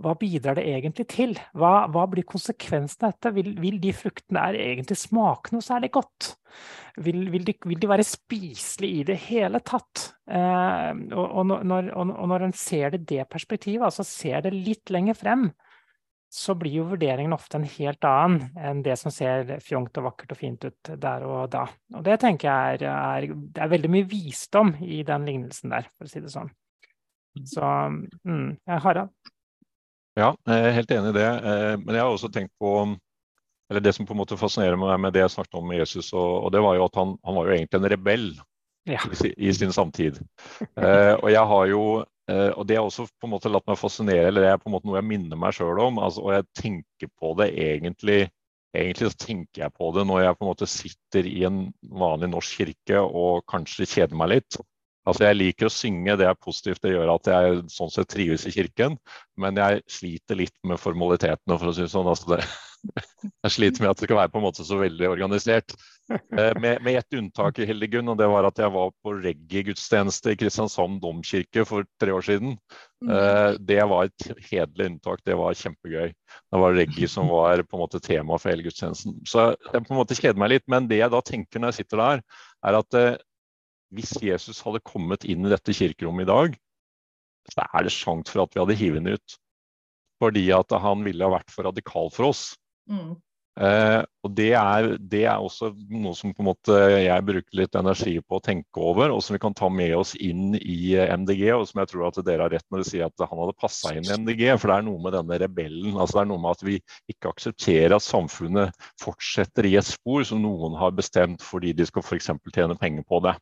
hva 0.01 0.15
bidrar 0.17 0.57
det 0.57 0.65
egentlig 0.71 1.07
til? 1.13 1.35
Hva, 1.57 1.87
hva 1.93 2.07
blir 2.09 2.25
konsekvensen 2.29 3.05
av 3.07 3.15
dette? 3.15 3.33
Vil, 3.37 3.51
vil, 3.61 3.79
de 3.83 3.93
fruktene 3.97 4.45
her 4.47 4.59
egentlig 4.59 4.97
smake 4.97 5.53
noe 5.53 5.65
særlig 5.65 5.91
godt? 5.97 6.35
Vil, 7.05 7.27
vil, 7.33 7.45
de, 7.47 7.55
vil 7.69 7.81
de, 7.81 7.89
være 7.91 8.07
spiselige 8.09 9.01
i 9.01 9.07
det 9.11 9.19
hele 9.29 9.61
tatt? 9.65 10.07
Eh, 10.25 10.93
og, 11.13 11.27
og, 11.27 11.43
når, 11.51 11.91
og, 11.93 12.15
og, 12.15 12.31
når, 12.33 12.47
en 12.49 12.57
ser 12.57 12.95
det 12.95 13.03
i 13.03 13.11
det 13.17 13.27
perspektivet, 13.33 13.85
altså 13.87 14.07
ser 14.07 14.47
det 14.47 14.55
litt 14.57 14.93
lenger 14.93 15.19
frem, 15.19 15.51
så 16.31 16.55
blir 16.55 16.79
jo 16.79 16.87
vurderingen 16.93 17.35
ofte 17.35 17.59
en 17.59 17.67
helt 17.67 18.07
annen 18.07 18.55
enn 18.55 18.85
det 18.87 18.95
som 19.01 19.13
ser 19.13 19.57
fjongt 19.67 19.99
og 19.99 20.07
vakkert 20.13 20.33
og 20.33 20.39
fint 20.39 20.65
ut 20.65 20.93
der 21.03 21.27
og 21.27 21.51
da. 21.53 21.65
Og 21.99 22.07
det 22.07 22.21
tenker 22.23 22.49
jeg 22.49 22.79
er, 22.79 22.87
er, 22.87 23.29
det 23.51 23.65
er 23.65 23.73
veldig 23.73 23.91
mye 23.91 24.09
visdom 24.09 24.73
i 24.87 25.03
den 25.07 25.27
lignelsen 25.27 25.75
der, 25.75 25.91
for 25.99 26.07
å 26.07 26.13
si 26.13 26.23
det 26.23 26.33
sånn. 26.33 26.53
Så 27.51 27.67
mm, 28.25 28.47
Harald? 28.87 29.13
Ja, 30.19 30.35
jeg 30.49 30.67
er 30.67 30.75
helt 30.75 30.93
enig 30.95 31.13
i 31.13 31.19
det. 31.19 31.31
Eh, 31.31 31.75
men 31.79 31.97
jeg 31.97 32.03
har 32.03 32.11
også 32.11 32.31
tenkt 32.33 32.53
på 32.61 32.75
eller 33.71 33.81
Det 33.81 33.93
som 33.95 34.07
på 34.07 34.17
en 34.17 34.19
måte 34.19 34.35
fascinerer 34.35 34.75
meg 34.75 34.97
med 34.99 35.13
det 35.15 35.21
jeg 35.23 35.31
snakket 35.37 35.55
om 35.55 35.69
med 35.71 35.79
Jesus, 35.79 36.09
og, 36.11 36.49
det 36.51 36.59
var 36.59 36.75
jo 36.75 36.89
at 36.89 36.97
han, 36.99 37.13
han 37.23 37.37
var 37.39 37.47
jo 37.47 37.53
egentlig 37.55 37.79
en 37.79 37.91
rebell 37.93 38.25
ja. 38.91 39.05
i, 39.07 39.29
i, 39.47 39.53
sin 39.55 39.71
samtid. 39.71 40.19
eh, 40.75 41.15
og 41.15 41.31
jeg 41.31 41.45
har 41.53 41.69
jo 41.71 41.85
eh, 42.03 42.51
og 42.51 42.67
det 42.67 42.81
har 42.81 42.89
også 42.89 43.07
på 43.07 43.29
en 43.29 43.35
måte 43.37 43.53
latt 43.53 43.69
meg 43.71 43.79
fascinere, 43.79 44.27
eller 44.27 44.43
det 44.43 44.51
er 44.51 44.59
på 44.59 44.67
en 44.67 44.75
måte 44.75 44.91
noe 44.91 44.99
jeg 44.99 45.07
minner 45.13 45.39
meg 45.39 45.55
sjøl 45.55 45.79
om. 45.87 46.03
Altså, 46.03 46.25
og 46.27 46.35
jeg 46.35 46.49
tenker 46.59 47.13
på 47.15 47.35
det 47.39 47.53
egentlig 47.55 48.27
Egentlig 48.71 49.09
så 49.11 49.19
tenker 49.19 49.65
jeg 49.65 49.75
på 49.75 49.89
det 49.97 50.05
når 50.07 50.21
jeg 50.23 50.37
på 50.39 50.45
en 50.45 50.49
måte 50.53 50.67
sitter 50.71 51.27
i 51.27 51.41
en 51.49 51.57
vanlig 51.99 52.29
norsk 52.31 52.61
kirke 52.61 53.01
og 53.03 53.41
kanskje 53.51 53.89
kjeder 53.91 54.15
meg 54.15 54.31
litt. 54.31 54.59
Altså 55.09 55.25
Jeg 55.25 55.39
liker 55.39 55.69
å 55.69 55.73
synge, 55.73 56.17
det 56.21 56.27
er 56.29 56.37
positivt. 56.37 56.83
Det 56.85 56.93
gjør 56.93 57.15
at 57.15 57.31
jeg 57.33 57.63
sånn 57.73 57.93
sett 57.93 58.11
trives 58.13 58.47
i 58.49 58.55
kirken. 58.55 58.99
Men 59.41 59.61
jeg 59.61 59.85
sliter 59.91 60.39
litt 60.39 60.57
med 60.67 60.81
formalitetene, 60.81 61.57
for 61.57 61.71
å 61.71 61.77
si 61.77 61.87
det 61.87 61.93
sånn. 61.95 62.11
Altså 62.11 62.35
det, 62.35 62.43
Jeg 63.45 63.53
sliter 63.55 63.85
med 63.85 63.93
at 63.93 64.01
det 64.01 64.09
skal 64.09 64.19
være 64.21 64.33
på 64.33 64.41
en 64.41 64.47
måte 64.47 64.65
så 64.67 64.79
veldig 64.81 65.09
organisert. 65.11 65.75
Eh, 66.11 66.53
med, 66.59 66.81
med 66.83 66.99
ett 66.99 67.17
unntak 67.17 67.61
i 67.61 67.67
Hildegunn, 67.69 68.09
og 68.11 68.19
det 68.19 68.29
var 68.31 68.49
at 68.49 68.59
jeg 68.59 68.73
var 68.75 68.93
på 69.05 69.15
reggae-gudstjeneste 69.21 70.33
i 70.33 70.39
Kristiansand 70.41 70.99
domkirke 71.03 71.65
for 71.69 71.87
tre 72.03 72.15
år 72.17 72.27
siden. 72.27 72.57
Mm. 73.05 73.13
Eh, 73.15 73.59
det 73.71 73.81
var 73.93 74.09
et 74.09 74.29
hederlig 74.51 74.91
unntak. 74.91 75.23
Det 75.27 75.37
var 75.39 75.59
kjempegøy. 75.61 76.11
Det 76.11 76.63
var 76.65 76.77
reggae 76.77 77.11
som 77.11 77.31
var 77.31 77.63
på 77.67 77.79
en 77.79 77.85
måte 77.85 78.03
tema 78.05 78.39
for 78.41 78.53
hele 78.53 78.67
gudstjenesten. 78.67 79.21
Så 79.29 79.51
jeg 79.53 79.85
på 79.87 79.95
en 79.95 80.01
måte 80.01 80.19
kjeder 80.19 80.41
meg 80.41 80.55
litt. 80.57 80.67
Men 80.71 80.89
det 80.91 81.03
jeg 81.03 81.15
da 81.15 81.23
tenker 81.25 81.63
når 81.63 81.75
jeg 81.75 81.85
sitter 81.85 82.05
der, 82.05 82.25
er 82.67 82.81
at 82.81 82.99
eh, 82.99 83.13
hvis 83.95 84.17
Jesus 84.23 84.61
hadde 84.65 84.83
kommet 84.87 85.27
inn 85.29 85.47
i 85.47 85.53
dette 85.53 85.75
kirkerommet 85.77 86.27
i 86.27 86.31
dag, 86.31 86.59
så 87.51 87.65
er 87.67 87.87
det 87.87 87.95
sjanse 87.95 88.31
for 88.33 88.45
at 88.45 88.55
vi 88.55 88.63
hadde 88.63 88.79
hivet 88.79 89.03
ham 89.03 89.17
ut. 89.17 89.41
Fordi 90.21 90.45
at 90.53 90.77
han 90.85 91.03
ville 91.07 91.25
ha 91.25 91.33
vært 91.33 91.51
for 91.53 91.67
radikal 91.71 92.11
for 92.13 92.31
oss. 92.31 92.45
Mm. 92.91 93.17
Eh, 93.61 94.03
og 94.25 94.33
det 94.39 94.53
er, 94.55 94.87
det 95.11 95.25
er, 95.27 95.43
også 95.43 95.73
noe 95.91 96.15
som 96.17 96.31
på 96.33 96.41
en 96.41 96.49
måte 96.53 96.77
jeg 97.03 97.25
bruker 97.27 97.59
litt 97.59 97.75
energi 97.77 98.15
på 98.23 98.39
å 98.39 98.43
tenke 98.45 98.81
over, 98.81 99.11
og 99.11 99.21
som 99.25 99.35
vi 99.35 99.41
kan 99.43 99.57
ta 99.57 99.69
med 99.73 99.93
oss 99.99 100.15
inn 100.15 100.55
i 100.61 100.95
MDG. 100.95 101.45
Og 101.57 101.67
som 101.69 101.83
jeg 101.83 101.91
tror 101.91 102.07
at 102.09 102.21
dere 102.27 102.47
har 102.47 102.55
rett 102.55 102.67
når 102.69 102.83
dere 102.83 102.91
sier 102.93 103.09
at 103.09 103.27
han 103.27 103.43
hadde 103.43 103.59
passa 103.61 103.95
inn 103.97 104.07
i 104.07 104.17
MDG. 104.23 104.47
For 104.55 104.71
det 104.71 104.79
er 104.79 104.87
noe 104.87 105.03
med 105.03 105.17
denne 105.19 105.41
rebellen. 105.43 105.97
altså 105.97 106.21
Det 106.21 106.25
er 106.25 106.31
noe 106.33 106.45
med 106.45 106.57
at 106.57 106.67
vi 106.69 106.79
ikke 107.13 107.35
aksepterer 107.35 107.97
at 107.97 108.07
samfunnet 108.07 108.89
fortsetter 109.03 109.69
i 109.69 109.77
et 109.81 109.89
spor 109.89 110.25
som 110.29 110.43
noen 110.45 110.79
har 110.81 110.95
bestemt 110.97 111.45
fordi 111.45 111.75
de 111.77 111.89
skal 111.89 112.07
f.eks. 112.07 112.33
tjene 112.55 112.79
penger 112.81 113.09
på 113.09 113.25
det. 113.27 113.37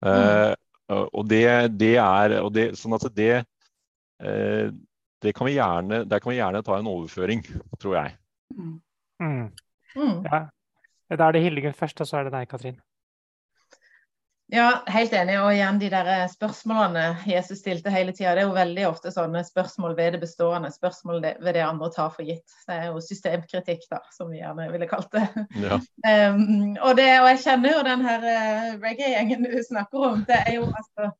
Mm. 0.00 0.54
Uh, 0.90 1.06
og 1.12 1.26
det, 1.28 1.44
det, 1.76 1.96
er 2.00 2.38
og 2.40 2.54
det, 2.56 2.70
Sånn 2.80 2.96
at 2.96 3.04
det, 3.14 3.42
uh, 4.24 4.70
det 5.20 5.34
kan 5.36 5.46
vi 5.46 5.58
gjerne, 5.58 6.04
Der 6.08 6.22
kan 6.22 6.32
vi 6.32 6.38
gjerne 6.38 6.62
ta 6.64 6.78
en 6.78 6.88
overføring, 6.88 7.44
tror 7.82 7.98
jeg. 7.98 8.14
Mm. 8.56 8.78
Mm. 9.20 9.44
mm. 9.96 10.16
Ja. 10.24 10.46
Da 11.10 11.26
er 11.26 11.34
det 11.34 11.42
Hildegunn 11.44 11.76
først, 11.76 12.00
og 12.00 12.08
så 12.08 12.20
er 12.20 12.28
det 12.28 12.34
deg, 12.36 12.48
Katrin. 12.48 12.78
Ja, 14.50 14.82
helt 14.90 15.12
enig. 15.14 15.36
Og 15.38 15.52
igjen 15.54 15.78
de 15.78 15.88
der 15.92 16.08
spørsmålene 16.30 17.04
Jesus 17.28 17.60
stilte 17.62 17.92
hele 17.94 18.10
tida. 18.16 18.32
Det 18.34 18.42
er 18.42 18.48
jo 18.48 18.56
veldig 18.56 18.86
ofte 18.88 19.12
sånne 19.14 19.44
spørsmål 19.46 19.94
ved 19.98 20.16
det 20.16 20.22
bestående, 20.24 20.72
spørsmål 20.74 21.20
ved 21.22 21.52
det 21.54 21.62
andre 21.62 21.90
tar 21.94 22.10
for 22.16 22.26
gitt. 22.26 22.56
Det 22.66 22.74
er 22.74 22.88
jo 22.88 23.02
systemkritikk, 23.04 23.84
da, 23.92 24.00
som 24.14 24.32
vi 24.32 24.40
gjerne 24.40 24.66
ville 24.72 24.88
kalt 24.90 25.12
det. 25.14 25.26
Ja. 25.62 25.78
Um, 26.00 26.78
og, 26.80 26.94
det 26.96 27.06
og, 27.20 27.26
jeg 27.28 27.40
kjenner 27.42 27.74
jo 27.74 27.80
den 27.84 28.02
her 28.06 28.22
uh, 28.24 28.68
reggae-gjengen 28.80 29.44
du 29.44 29.58
snakker 29.62 30.04
om. 30.08 30.22
Det 30.26 30.38
er 30.38 30.54
jo 30.56 30.64
altså 30.64 31.10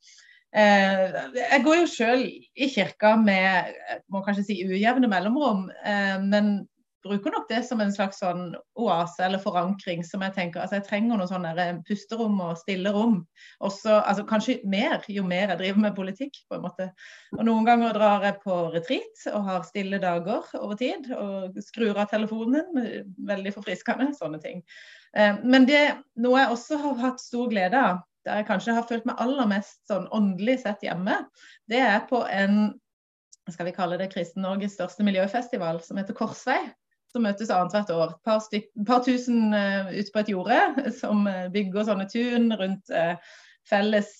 uh, 0.56 1.18
Jeg 1.36 1.60
går 1.66 1.76
jo 1.82 1.90
sjøl 1.90 2.24
i 2.24 2.68
kirka 2.72 3.12
med 3.20 3.74
må 4.10 4.22
kanskje 4.24 4.46
si 4.48 4.56
ujevne 4.64 5.10
mellomrom, 5.12 5.66
uh, 5.68 6.16
men 6.24 6.64
bruker 7.04 7.32
nok 7.32 7.48
det 7.48 7.62
som 7.64 7.80
en 7.80 7.92
slags 7.92 8.20
sånn 8.20 8.52
oase 8.78 9.24
eller 9.24 9.40
forankring. 9.42 10.02
som 10.04 10.22
Jeg 10.24 10.34
tenker, 10.36 10.60
altså 10.60 10.78
jeg 10.78 10.86
trenger 10.88 11.18
noen 11.18 11.30
sånne 11.30 11.52
eh, 11.56 11.78
pusterom 11.88 12.40
og 12.44 12.58
stille 12.60 12.92
rom. 12.94 13.20
Altså 13.64 14.24
Kanskje 14.28 14.60
mer 14.68 15.04
jo 15.08 15.24
mer 15.26 15.52
jeg 15.52 15.60
driver 15.62 15.84
med 15.86 15.96
politikk. 15.96 16.42
på 16.48 16.58
en 16.58 16.64
måte. 16.66 16.90
Og 17.38 17.44
Noen 17.48 17.68
ganger 17.68 17.96
drar 17.96 18.26
jeg 18.26 18.40
på 18.44 18.58
retreat 18.74 19.24
og 19.32 19.48
har 19.48 19.64
stille 19.68 20.00
dager 20.02 20.46
over 20.60 20.76
tid. 20.76 21.08
Og 21.16 21.56
skrur 21.64 21.96
av 21.96 22.10
telefonen. 22.12 22.84
Veldig 23.28 23.54
forfriskende, 23.56 24.12
sånne 24.18 24.42
ting. 24.42 24.62
Eh, 25.16 25.40
men 25.44 25.66
det, 25.68 25.82
noe 26.20 26.44
jeg 26.44 26.54
også 26.54 26.80
har 26.84 27.02
hatt 27.06 27.24
stor 27.24 27.48
glede 27.52 27.80
av, 27.80 28.04
der 28.28 28.42
jeg 28.42 28.50
kanskje 28.50 28.76
har 28.76 28.84
følt 28.84 29.06
meg 29.08 29.20
aller 29.22 29.48
mest 29.48 29.80
sånn 29.88 30.04
åndelig 30.12 30.58
sett 30.66 30.82
hjemme, 30.84 31.22
det 31.72 31.80
er 31.80 32.02
på 32.10 32.20
en 32.28 32.74
skal 33.50 33.66
vi 33.66 33.72
kalle 33.74 33.96
det 33.98 34.10
Kristen-Norges 34.12 34.76
største 34.76 35.02
miljøfestival, 35.02 35.80
som 35.82 35.98
heter 35.98 36.14
Korsvei 36.14 36.60
som 37.10 37.24
møtes 37.26 37.52
annethvert 37.52 37.92
år. 37.94 38.16
Et 38.16 38.26
par, 38.26 38.42
par, 38.88 39.04
tusen 39.06 39.54
uh, 39.54 39.92
ute 39.92 40.14
på 40.14 40.22
et 40.22 40.34
jorde 40.34 40.60
som 41.00 41.24
uh, 41.28 41.46
bygger 41.52 41.88
sånne 41.88 42.08
tun 42.10 42.50
rundt 42.60 42.92
uh, 42.94 43.14
felles 43.70 44.10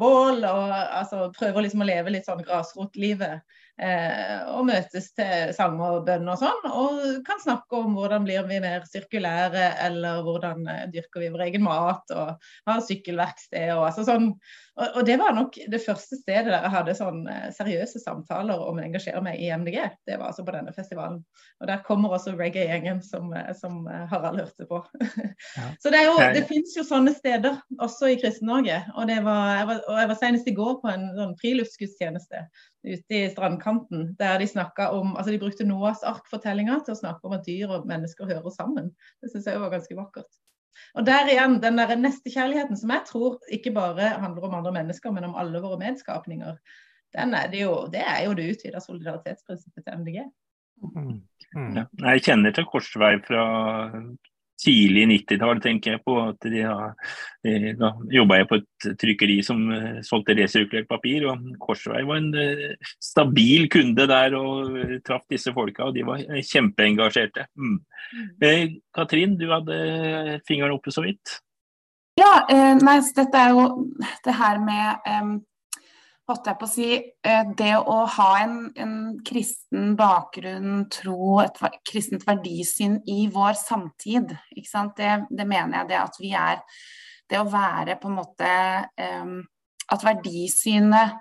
bål. 0.00 0.42
og 0.48 0.74
altså, 0.74 1.28
Prøver 1.36 1.66
liksom 1.66 1.84
å 1.84 1.88
leve 1.88 2.14
litt 2.14 2.26
sånn 2.26 2.42
grasrotlivet 2.42 3.40
Eh, 3.40 3.67
og 3.78 4.64
møtes 4.66 5.12
til 5.14 5.52
sang 5.54 5.76
og 5.84 6.02
bønn 6.08 6.26
og 6.28 6.40
sånn. 6.40 6.64
Og 6.66 7.02
kan 7.26 7.38
snakke 7.42 7.78
om 7.78 7.94
hvordan 7.96 8.24
blir 8.26 8.46
vi 8.48 8.60
mer 8.62 8.86
sirkulære, 8.90 9.66
eller 9.86 10.22
hvordan 10.26 10.64
eh, 10.68 10.86
dyrker 10.92 11.24
vi 11.24 11.32
vår 11.34 11.44
egen 11.48 11.64
mat, 11.66 12.14
og 12.14 12.48
har 12.68 12.82
sykkelverksted 12.84 13.74
og 13.76 13.88
altså 13.88 14.06
sånn. 14.08 14.32
Og, 14.78 14.84
og, 14.86 15.00
det 15.08 15.16
var 15.18 15.34
nok 15.34 15.56
det 15.70 15.80
første 15.82 16.18
stedet 16.20 16.52
der 16.52 16.62
jeg 16.62 16.74
hadde 16.74 16.96
sånn 16.98 17.24
eh, 17.30 17.48
seriøse 17.54 18.02
samtaler 18.02 18.60
om 18.62 18.78
å 18.78 18.84
engasjere 18.84 19.22
meg 19.24 19.40
i 19.42 19.50
MDG. 19.50 19.78
Det 20.06 20.18
var 20.18 20.30
altså 20.30 20.46
på 20.46 20.54
denne 20.54 20.74
festivalen. 20.74 21.20
Og 21.62 21.70
der 21.70 21.82
kommer 21.86 22.14
også 22.14 22.36
reggae-gjengen 22.38 23.02
som, 23.04 23.32
som 23.58 23.80
Harald 24.10 24.42
hørte 24.42 24.68
på. 24.68 24.82
Ja. 24.98 25.68
Så 25.82 25.90
det, 25.92 26.00
er 26.00 26.08
jo, 26.08 26.16
det 26.34 26.44
finnes 26.48 26.74
jo 26.76 26.84
sånne 26.86 27.12
steder 27.14 27.58
også 27.82 28.12
i 28.12 28.18
Kristen-Norge. 28.20 28.80
Og, 28.96 29.06
det 29.10 29.18
var, 29.26 29.54
jeg 29.58 29.68
var, 29.70 29.82
og 29.86 30.00
jeg 30.02 30.10
var 30.10 30.18
senest 30.20 30.50
i 30.50 30.54
går 30.56 30.78
på 30.82 30.90
en 30.92 31.06
sånn 31.16 31.34
friluftsgudstjeneste 31.40 32.42
ute 32.86 33.18
i 33.18 33.24
strandkanten. 33.32 33.67
Der 34.18 34.38
de 34.40 34.46
snakka 34.48 34.90
om 34.96 35.16
Altså 35.16 35.32
de 35.32 35.40
brukte 35.42 35.66
Noas 35.66 36.04
ark-fortellinga 36.06 36.80
til 36.84 36.94
å 36.94 37.00
snakke 37.00 37.28
om 37.28 37.36
at 37.36 37.46
dyr 37.46 37.70
og 37.74 37.88
mennesker 37.88 38.28
hører 38.28 38.54
sammen. 38.54 38.92
Det 39.22 39.32
syns 39.32 39.48
jeg 39.50 39.62
var 39.62 39.72
ganske 39.74 39.96
vakkert. 39.98 40.30
Og 40.94 41.06
der 41.06 41.30
igjen, 41.30 41.58
den 41.62 41.80
der 41.80 41.96
nestekjærligheten 41.98 42.78
som 42.78 42.92
jeg 42.94 43.06
tror 43.08 43.38
ikke 43.52 43.72
bare 43.74 44.12
handler 44.22 44.46
om 44.46 44.54
andre 44.60 44.74
mennesker, 44.76 45.10
men 45.14 45.26
om 45.26 45.34
alle 45.38 45.62
våre 45.62 45.80
medskapninger, 45.80 46.58
den 47.16 47.34
er 47.34 47.48
det, 47.50 47.62
jo, 47.64 47.74
det 47.92 48.04
er 48.04 48.22
jo 48.26 48.36
det 48.38 48.50
utvida 48.52 48.80
solidaritetsprinsippet 48.84 49.84
til 49.84 49.98
MDG. 50.02 50.18
Mm. 50.84 51.14
Mm. 51.56 51.76
Ja, 51.80 51.84
jeg 52.12 52.24
kjenner 52.28 52.54
til 52.54 52.68
korsvei 52.68 53.16
fra 53.24 53.44
tidlig 54.58 55.06
90-tall, 55.12 55.60
tenker 55.62 55.94
jeg 55.94 56.02
på. 56.06 56.16
at 56.22 56.46
de, 56.46 56.62
de, 57.46 57.72
Da 57.78 57.92
jobba 58.12 58.40
jeg 58.40 58.48
på 58.50 58.60
et 58.60 58.88
trykkeri 59.00 59.38
som 59.46 59.64
uh, 59.70 59.98
solgte 60.06 60.36
resirkulert 60.38 60.88
papir. 60.90 61.26
og 61.30 61.50
Korsvei 61.62 62.04
var 62.08 62.22
en 62.22 62.30
uh, 62.34 62.92
stabil 63.02 63.68
kunde 63.72 64.08
der 64.10 64.36
og 64.38 64.72
uh, 64.74 64.96
traff 65.06 65.26
disse 65.30 65.52
folka. 65.54 65.88
og 65.88 65.94
De 65.96 66.06
var 66.06 66.24
kjempeengasjerte. 66.52 67.48
Mm. 67.56 67.78
mm. 68.42 68.80
Katrin, 68.94 69.36
du 69.38 69.48
hadde 69.52 70.40
fingeren 70.48 70.74
oppe 70.78 70.94
så 70.94 71.04
vidt. 71.06 71.38
Ja, 72.18 72.42
nei, 72.82 72.96
dette 73.14 73.38
er 73.38 73.52
jo 73.54 73.64
det 74.24 74.32
her 74.34 74.58
med 74.58 75.06
um 75.06 75.36
holdt 76.28 76.48
jeg 76.50 76.58
på 76.60 76.66
å 76.66 76.70
si, 76.70 76.88
eh, 77.24 77.50
det 77.56 77.74
å 77.78 77.98
ha 78.18 78.28
en, 78.42 78.56
en 78.76 78.94
kristen 79.26 79.94
bakgrunn, 79.98 80.84
tro, 80.92 81.38
et 81.40 81.58
kristent 81.88 82.26
verdisyn 82.28 82.98
i 83.08 83.26
vår 83.32 83.56
samtid, 83.58 84.34
det, 84.52 85.12
det, 85.30 85.46
mener 85.48 85.80
jeg 85.80 85.90
det 85.92 86.00
at 86.00 86.18
vi 86.20 86.32
er. 86.36 86.62
Det 87.28 87.40
å 87.40 87.48
være 87.48 87.98
på 88.00 88.08
en 88.08 88.16
måte 88.16 88.50
um, 89.20 89.40
At 89.92 90.04
verdisynet 90.04 91.18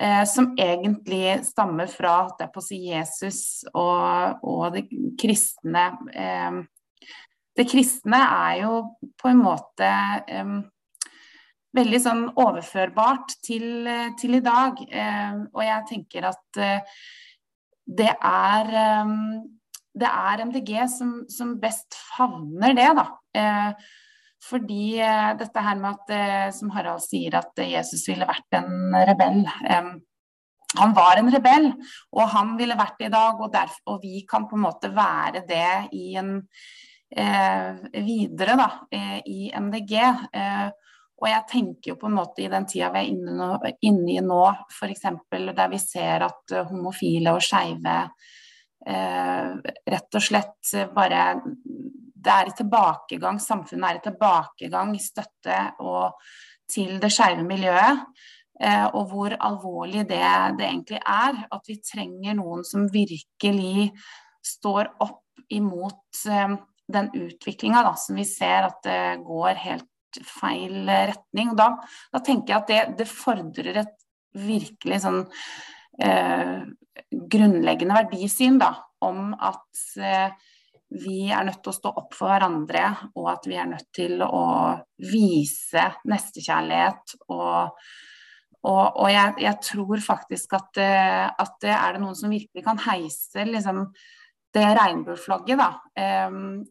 uh, 0.00 0.22
som 0.28 0.54
egentlig 0.60 1.34
stammer 1.44 1.88
fra 1.88 2.14
holdt 2.22 2.46
på 2.52 2.62
å 2.62 2.64
si, 2.64 2.78
Jesus 2.88 3.40
og, 3.74 4.40
og 4.40 4.72
det 4.72 4.86
kristne 5.20 5.84
Det 7.54 7.66
kristne 7.68 8.22
er 8.24 8.62
jo 8.62 8.80
på 9.20 9.28
en 9.30 9.44
måte 9.44 9.90
veldig 11.74 12.00
sånn 12.00 12.24
overførbart 12.38 13.36
til, 13.44 13.88
til 14.20 14.38
i 14.38 14.44
dag. 14.44 14.78
Eh, 14.88 15.42
og 15.52 15.62
jeg 15.66 15.88
tenker 15.90 16.30
at 16.30 16.62
eh, 16.62 16.96
det 17.84 18.12
er 18.14 18.72
eh, 18.84 19.14
det 19.94 20.08
er 20.10 20.42
MDG 20.48 20.72
som, 20.90 21.12
som, 21.30 21.54
best 21.60 21.94
favner 22.16 22.74
det, 22.76 22.88
da. 22.98 23.06
Eh, 23.38 23.92
fordi 24.44 24.96
eh, 25.00 25.30
dette 25.40 25.62
her 25.66 25.78
med 25.80 25.92
at, 25.94 26.14
eh, 26.16 26.48
som 26.56 26.72
Harald 26.74 27.04
sier, 27.04 27.38
at 27.38 27.62
Jesus 27.62 28.02
ville 28.10 28.28
vært 28.28 28.58
en 28.58 28.96
rebell. 29.08 29.44
han 30.74 30.94
var 30.94 31.20
en 31.20 31.30
rebell, 31.30 31.68
og 32.12 32.32
han 32.34 32.56
ville 32.58 32.74
vært 32.78 32.98
det 32.98 33.06
i 33.06 33.14
dag, 33.14 33.38
og, 33.38 33.52
derfor, 33.52 33.82
og, 33.92 34.00
vi 34.02 34.24
kan 34.26 34.48
på 34.50 34.58
en 34.58 34.66
måte 34.66 34.90
være 34.94 35.44
det 35.46 35.94
i 35.94 36.16
en 36.18 36.40
videre 37.14 38.56
da, 38.58 38.66
i 39.30 39.52
MDG. 39.54 39.92
Eh, 41.14 41.22
og 41.22 41.28
jeg 41.30 41.46
tenker 41.50 41.92
jo 41.92 41.98
på 42.00 42.08
en 42.08 42.16
måte 42.18 42.44
i 42.44 42.50
den 42.52 42.66
tida 42.66 42.90
vi 42.94 43.04
er 43.04 43.10
inne, 43.86 44.12
i 44.12 44.20
nå, 44.20 44.42
f.eks. 44.70 45.06
der 45.30 45.68
vi 45.70 45.78
ser 45.78 46.26
at 46.26 46.54
uh, 46.54 46.64
homofile 46.68 47.32
og 47.32 47.44
skeive 47.44 47.94
eh, 48.86 49.54
rett 49.94 50.18
og 50.18 50.22
slett 50.22 50.74
bare 50.94 51.40
Det 52.24 52.32
er 52.32 52.48
i 52.48 52.56
tilbakegang, 52.56 53.38
samfunnet 53.40 53.90
er 53.90 53.98
i 53.98 54.04
tilbakegang 54.04 54.94
i 54.96 55.02
støtte 55.02 55.58
og 55.84 56.14
til 56.70 56.96
det 57.00 57.10
skeive 57.12 57.44
miljøet. 57.44 58.00
Eh, 58.62 58.86
og 58.94 59.10
hvor 59.10 59.34
alvorlig 59.34 60.06
det, 60.08 60.22
det, 60.58 60.66
egentlig 60.68 61.00
er. 61.00 61.42
At 61.52 61.66
vi 61.68 61.80
trenger 61.82 62.38
noen 62.38 62.62
som 62.64 62.86
virkelig 62.92 63.90
står 64.44 64.94
opp 65.04 65.44
imot 65.52 66.22
eh, 66.30 66.54
den 66.94 67.10
utviklinga 67.16 67.82
som 67.98 68.16
vi 68.20 68.26
ser 68.28 68.68
at 68.68 68.80
det 68.84 69.24
går 69.26 69.60
helt 69.64 69.88
feil 70.26 70.88
retning. 70.88 71.52
Da, 71.58 71.72
da 72.12 72.22
tenker 72.24 72.54
jeg 72.54 72.62
at 72.62 72.70
det, 72.70 72.80
det 73.02 73.10
fordrer 73.10 73.82
et 73.84 73.94
virkelig 74.34 75.02
sånn 75.04 75.20
eh, 76.02 76.64
grunnleggende 77.10 78.00
verdisyn 78.02 78.58
da, 78.62 78.72
om 79.04 79.32
at 79.34 79.84
eh, 80.00 80.34
vi 80.94 81.28
er 81.32 81.46
nødt 81.46 81.62
til 81.64 81.72
å 81.72 81.76
stå 81.76 81.92
opp 82.02 82.14
for 82.14 82.30
hverandre, 82.30 82.86
og 83.18 83.30
at 83.32 83.46
vi 83.50 83.58
er 83.58 83.70
nødt 83.70 83.88
til 83.94 84.22
å 84.22 84.44
vise 85.02 85.86
nestekjærlighet. 86.10 87.16
Og, 87.34 87.80
og, 88.62 88.84
og 88.88 89.08
jeg, 89.10 89.34
jeg, 89.46 89.60
tror 89.70 90.04
faktisk 90.04 90.54
at, 90.58 90.82
eh, 90.82 91.26
at 91.30 91.56
det 91.64 91.74
er 91.74 91.96
det 91.96 92.04
noen 92.04 92.18
som 92.18 92.34
virkelig 92.34 92.66
kan 92.66 92.80
heise 92.86 93.46
liksom, 93.48 93.88
det 94.54 94.68
regnbueflagget, 94.78 95.58
da. 95.58 95.70
Um, 96.28 96.62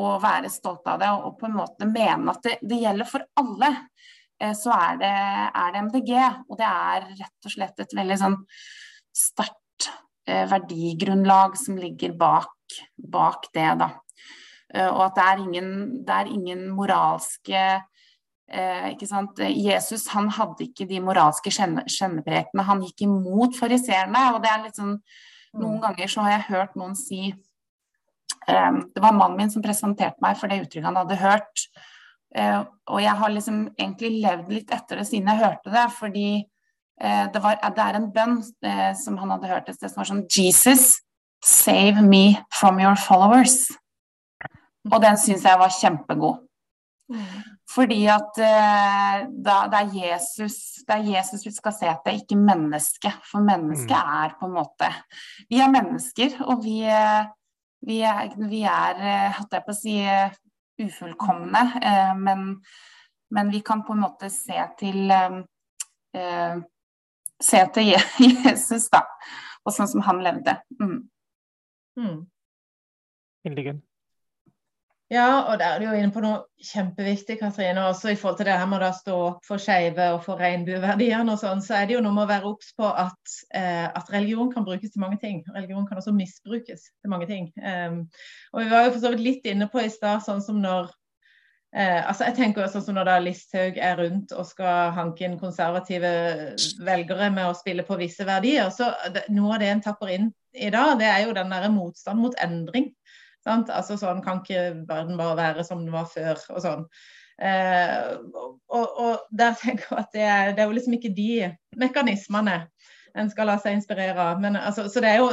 og 0.00 0.22
være 0.22 0.50
stolt 0.50 0.86
av 0.90 1.02
det, 1.02 1.10
og 1.10 1.36
på 1.38 1.48
en 1.48 1.58
måte 1.58 1.88
mene 1.88 2.32
at 2.32 2.42
det, 2.46 2.56
det 2.62 2.80
gjelder 2.82 3.08
for 3.08 3.26
alle. 3.40 3.70
Uh, 4.42 4.54
så 4.58 4.72
er 4.74 5.02
det, 5.02 5.12
er 5.50 5.74
det, 5.74 5.84
MDG. 5.90 6.14
Og 6.48 6.58
det 6.58 6.70
er 6.70 7.06
rett 7.12 7.50
og 7.50 7.54
slett 7.54 7.84
et 7.84 7.94
veldig 7.96 8.18
sånn 8.22 8.40
sterkt 9.14 9.90
uh, 10.30 10.44
verdigrunnlag 10.50 11.54
som 11.60 11.78
ligger 11.78 12.16
bak 12.18 12.50
bak 12.96 13.48
det, 13.54 13.68
da. 13.80 13.90
Eh, 14.74 14.88
og 14.88 15.02
at 15.08 15.18
det 15.18 15.26
er 15.26 15.42
ingen, 15.44 15.70
det 16.06 16.16
er 16.16 16.30
ingen 16.32 16.66
moralske 16.74 17.60
eh, 18.50 18.88
ikke 18.92 19.08
sant? 19.08 19.40
Jesus 19.54 20.08
han 20.14 20.30
hadde 20.34 20.68
ikke 20.68 20.88
de 20.90 21.00
moralske 21.04 21.52
skjenneprekene, 21.54 22.66
han 22.66 22.82
gikk 22.86 23.06
imot 23.06 23.58
fariseerne. 23.58 24.26
og 24.34 24.42
det 24.44 24.52
er 24.52 24.66
litt 24.66 24.80
sånn, 24.80 24.98
Noen 25.54 25.76
mm. 25.76 25.82
ganger 25.84 26.10
så 26.10 26.22
har 26.24 26.32
jeg 26.32 26.46
hørt 26.48 26.72
noen 26.74 26.96
si 26.98 27.28
eh, 27.28 27.36
Det 28.46 29.00
var 29.00 29.16
mannen 29.16 29.38
min 29.38 29.50
som 29.52 29.62
presenterte 29.64 30.20
meg 30.24 30.38
for 30.40 30.50
det 30.50 30.62
uttrykket 30.64 30.88
han 30.88 30.98
hadde 31.00 31.20
hørt. 31.20 31.66
Eh, 32.34 32.60
og 32.90 32.98
jeg 33.02 33.14
har 33.20 33.30
liksom 33.30 33.60
egentlig 33.76 34.10
levd 34.24 34.50
litt 34.50 34.74
etter 34.74 35.00
det 35.00 35.06
siden 35.06 35.30
jeg 35.30 35.42
hørte 35.44 35.70
det. 35.70 35.86
fordi 35.94 36.28
eh, 37.00 37.24
det, 37.30 37.42
var, 37.42 37.60
det, 37.62 37.84
er 37.84 37.98
en 37.98 38.10
bønn 38.14 38.40
eh, 38.66 38.90
som 38.98 39.18
han 39.20 39.36
hadde 39.36 39.50
hørt 39.52 39.70
et 39.70 39.78
sted 39.78 39.92
som 39.92 40.02
var 40.02 40.10
sånn 40.10 40.26
Jesus, 40.30 41.00
Save 41.44 42.00
me 42.00 42.40
from 42.56 42.78
your 42.80 42.96
followers. 42.96 43.68
Og 44.88 44.96
den 45.04 45.18
syns 45.20 45.44
jeg 45.44 45.60
var 45.60 45.72
kjempegod. 45.72 46.38
Fordi 47.68 47.98
at 48.08 48.38
da, 48.38 49.56
det, 49.68 49.82
er 49.82 49.90
Jesus, 49.92 50.56
det 50.88 50.96
er 50.96 51.10
Jesus 51.18 51.44
vi 51.44 51.52
skal 51.52 51.74
se 51.76 51.90
etter, 51.90 52.16
ikke 52.16 52.38
mennesket. 52.40 53.18
For 53.28 53.44
mennesket 53.44 53.92
mm. 53.92 54.14
er 54.24 54.32
på 54.40 54.48
en 54.48 54.56
måte 54.56 54.88
Vi 55.52 55.60
er 55.60 55.72
mennesker, 55.74 56.38
og 56.48 56.64
vi, 56.64 56.78
vi 57.84 58.00
er, 58.06 58.34
vi 58.50 58.62
er 58.68 59.00
hatt 59.36 59.54
jeg 59.54 59.64
på 59.66 59.74
å 59.74 59.78
si, 59.78 59.96
ufullkomne. 60.84 61.64
Uh, 61.78 62.12
men, 62.18 62.46
men, 63.34 63.50
vi 63.54 63.62
kan 63.66 63.84
på 63.86 63.94
en 63.94 64.04
måte 64.06 64.30
se 64.32 64.60
til 64.80 65.12
Se 67.42 67.58
til 67.74 67.88
Jesus, 68.46 68.84
da. 68.92 69.00
Og 69.66 69.74
sånn 69.74 69.88
som 69.90 70.04
han 70.06 70.20
levde. 70.22 70.54
Mm. 70.78 71.00
Mm. 71.98 72.20
Ja, 75.14 75.44
og 75.46 75.58
der 75.60 75.74
er 75.74 75.78
du 75.78 75.84
jo 75.86 75.94
inne 75.94 76.10
på 76.10 76.22
noe 76.24 76.40
kjempeviktig, 76.64 77.36
Katrine. 77.38 77.84
Også 77.86 78.10
i 78.10 78.16
forhold 78.18 78.38
til 78.40 78.48
det 78.48 78.56
her 78.58 78.66
med 78.66 78.82
å 78.82 78.90
stå 78.96 79.18
opp 79.28 79.44
for 79.46 79.62
skeive 79.62 80.08
og 80.16 80.24
for 80.24 80.40
regnbueverdiene 80.42 81.36
og 81.36 81.38
sånn, 81.38 81.62
så 81.62 81.76
er 81.78 81.86
det 81.86 81.94
jo 81.94 82.00
noe 82.02 82.16
med 82.16 82.24
å 82.24 82.30
være 82.32 82.50
obs 82.50 82.72
på 82.74 82.88
at, 82.88 83.36
eh, 83.54 83.86
at, 83.86 84.10
religion 84.10 84.50
kan 84.50 84.66
brukes 84.66 84.90
til 84.90 85.04
mange 85.04 85.20
ting. 85.22 85.44
Religion 85.54 85.86
kan 85.86 86.00
også 86.00 86.14
misbrukes 86.16 86.88
til 86.88 87.12
mange 87.12 87.28
ting. 87.30 87.46
Um, 87.62 88.00
og 88.54 88.64
vi 88.64 88.72
var 88.72 88.88
jo 88.88 88.94
for 88.96 89.04
så 89.04 89.14
vidt 89.14 89.24
litt 89.28 89.48
inne 89.52 89.70
på 89.70 89.84
i 89.84 89.92
stad, 89.92 90.24
sånn 90.24 90.42
som 90.42 90.58
når 90.64 90.90
eh, 91.76 92.00
altså 92.00 92.30
jeg 92.30 92.38
tenker 92.40 92.64
også 92.64 92.82
sånn 92.82 92.98
Når 92.98 93.10
da 93.10 93.18
Listhaug 93.22 93.78
er 93.78 94.00
rundt 94.00 94.34
og 94.34 94.48
skal 94.50 94.96
hanke 94.98 95.28
inn 95.28 95.38
konservative 95.38 96.10
velgere 96.86 97.30
med 97.34 97.52
å 97.52 97.54
spille 97.58 97.86
på 97.86 98.00
visse 98.02 98.26
verdier, 98.26 98.72
så 98.74 98.90
det, 99.14 99.28
noe 99.36 99.54
av 99.54 99.62
det 99.62 99.70
en 99.76 99.86
tapper 99.86 100.16
inn 100.16 100.32
i 100.54 100.74
dag, 100.74 100.96
det 100.98 101.06
er 101.10 101.24
jo 101.26 101.38
den 101.38 101.54
der 101.54 101.70
motstand 101.70 102.22
mot 102.22 102.34
endring. 102.42 102.90
Sant? 103.44 103.72
Altså 103.72 103.98
sånn 104.00 104.22
kan 104.24 104.40
ikke 104.42 104.86
verden 104.88 105.18
bare 105.20 105.36
være 105.38 105.66
som 105.66 105.82
den 105.84 105.92
var 105.94 106.08
før, 106.10 106.40
og 106.54 106.62
sånn. 106.64 106.86
Eh, 107.42 108.14
og, 108.38 108.84
og, 108.86 109.26
der 109.34 109.56
tenker 109.58 109.90
jeg 109.90 110.04
at 110.04 110.14
det 110.14 110.24
er, 110.24 110.52
det 110.54 110.62
er, 110.62 110.70
jo 110.70 110.76
liksom 110.78 110.96
ikke 110.96 111.12
de 111.16 111.28
mekanismene 111.82 112.60
en 113.18 113.30
skal 113.30 113.50
la 113.50 113.58
seg 113.62 113.76
inspirere 113.78 114.16
av. 114.16 114.40
Men 114.42 114.56
altså, 114.58 114.86
så 114.90 115.02
det 115.04 115.12
er 115.12 115.22
jo 115.22 115.30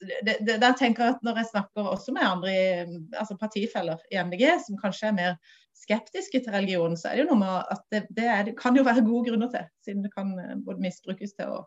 det, 0.00 0.38
det, 0.46 0.54
der 0.62 0.72
tenker 0.78 1.04
jeg 1.04 1.12
at 1.12 1.24
Når 1.26 1.42
jeg 1.42 1.48
snakker 1.50 1.88
også 1.90 2.14
med 2.16 2.24
andre 2.24 2.52
altså 3.20 3.34
partifeller 3.36 4.00
i 4.08 4.16
MDG 4.16 4.46
som 4.64 4.78
kanskje 4.80 5.10
er 5.10 5.16
mer 5.18 5.34
skeptiske 5.76 6.40
til 6.40 6.54
religion, 6.54 6.96
så 6.96 7.10
er 7.10 7.18
det 7.18 7.26
jo 7.26 7.32
noe 7.34 7.40
med 7.42 7.74
at 7.74 7.82
det, 7.92 8.00
det, 8.16 8.24
er, 8.24 8.52
kan 8.56 8.76
jo 8.76 8.84
være 8.86 9.04
gode 9.04 9.28
grunner 9.28 9.50
til, 9.52 9.66
siden 9.84 10.06
det 10.06 10.12
kan 10.14 10.32
eh, 10.40 10.56
både 10.64 10.86
misbrukes 10.86 11.36
til 11.36 11.52
å 11.52 11.64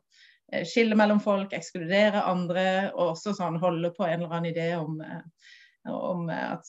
Eh, 0.53 0.65
skille 0.67 0.95
mellom 0.95 1.21
folk, 1.23 1.53
ekskludere 1.55 2.23
andre, 2.29 2.65
og 2.93 3.15
også 3.15 3.33
sånn 3.37 3.59
holde 3.61 3.93
på 3.95 4.05
en 4.05 4.19
eller 4.19 4.35
annen 4.35 4.51
idé 4.51 4.67
om, 4.77 4.99
eh, 5.01 5.21
om 5.91 6.29
eh, 6.31 6.53
at 6.55 6.67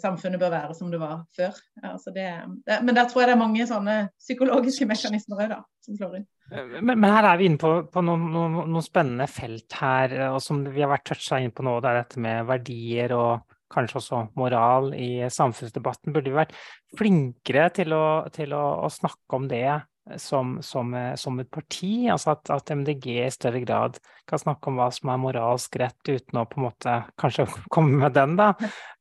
samfunnet 0.00 0.40
bør 0.40 0.54
være 0.54 0.76
som 0.76 0.92
det 0.92 1.00
var 1.02 1.20
før. 1.36 1.58
Altså 1.84 2.12
det, 2.14 2.26
det, 2.66 2.80
men 2.86 2.96
der 2.96 3.08
tror 3.10 3.22
jeg 3.22 3.30
det 3.30 3.36
er 3.36 3.42
mange 3.42 3.68
sånne 3.68 3.98
psykologiske 4.20 4.88
mekanismer 4.88 5.44
òg, 5.44 5.52
da, 5.52 5.60
som 5.84 5.98
slår 5.98 6.18
inn. 6.20 6.26
Men, 6.48 6.94
men, 6.94 7.10
her 7.12 7.28
er 7.28 7.40
vi 7.40 7.50
inne 7.50 7.60
på, 7.60 7.74
på 7.92 8.02
noen, 8.04 8.24
noen, 8.32 8.56
noen, 8.62 8.84
spennende 8.84 9.28
felt 9.28 9.76
her, 9.82 10.14
og 10.30 10.40
som 10.44 10.62
vi 10.64 10.80
har 10.80 10.92
vært 10.94 11.10
toucha 11.10 11.42
inn 11.42 11.52
på 11.52 11.66
nå. 11.66 11.76
Det 11.84 11.90
er 11.90 12.00
dette 12.00 12.24
med 12.24 12.48
verdier 12.48 13.14
og 13.16 13.56
kanskje 13.68 14.00
også 14.00 14.22
moral 14.40 14.94
i 14.96 15.28
samfunnsdebatten. 15.32 16.14
Burde 16.14 16.32
vi 16.32 16.38
vært 16.38 16.56
flinkere 16.96 17.68
til 17.76 17.92
å, 17.92 18.04
til 18.32 18.56
å, 18.56 18.64
å 18.86 18.88
snakke 18.92 19.36
om 19.36 19.48
det 19.50 19.66
som, 20.16 20.56
som, 20.62 20.94
eh, 20.94 21.14
som, 21.14 21.38
et 21.40 21.50
parti. 21.50 22.08
Altså 22.12 22.32
at, 22.34 22.50
at, 22.54 22.70
MDG 22.74 23.08
i 23.26 23.30
større 23.34 23.60
grad 23.64 23.98
kan 24.28 24.40
snakke 24.40 24.70
om 24.70 24.78
hva 24.80 24.88
som 24.94 25.12
er 25.12 25.20
moralsk 25.22 25.78
rett, 25.80 26.00
uten 26.08 26.40
å 26.40 26.46
på 26.48 26.60
en 26.60 26.68
måte 26.68 26.96
kanskje 27.20 27.48
komme 27.74 28.00
med 28.04 28.16
den, 28.16 28.36
da. 28.40 28.52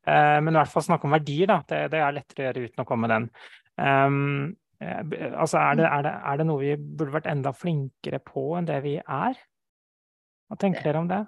Uh, 0.08 0.40
men 0.40 0.54
i 0.54 0.60
hvert 0.60 0.72
fall 0.72 0.86
snakke 0.86 1.08
om 1.08 1.16
verdier, 1.18 1.50
da. 1.52 1.60
Det, 1.68 1.82
det, 1.94 2.02
er 2.04 2.16
lettere 2.16 2.44
å 2.44 2.48
gjøre 2.48 2.68
uten 2.68 2.84
å 2.84 2.88
komme 2.88 3.08
med 3.08 3.16
den. 3.16 3.30
Um, 3.78 4.56
altså 4.78 5.58
er 5.58 5.80
det, 5.80 5.88
er, 5.88 6.04
det, 6.06 6.14
er 6.30 6.40
det, 6.40 6.46
noe 6.48 6.62
vi 6.62 6.76
burde 6.78 7.16
vært 7.16 7.32
enda 7.32 7.54
flinkere 7.56 8.20
på 8.24 8.52
enn 8.60 8.68
det 8.70 8.78
vi 8.86 8.98
er? 9.02 9.40
Hva 10.48 10.60
tenker 10.62 10.86
dere 10.86 11.02
om 11.02 11.10
det? 11.10 11.24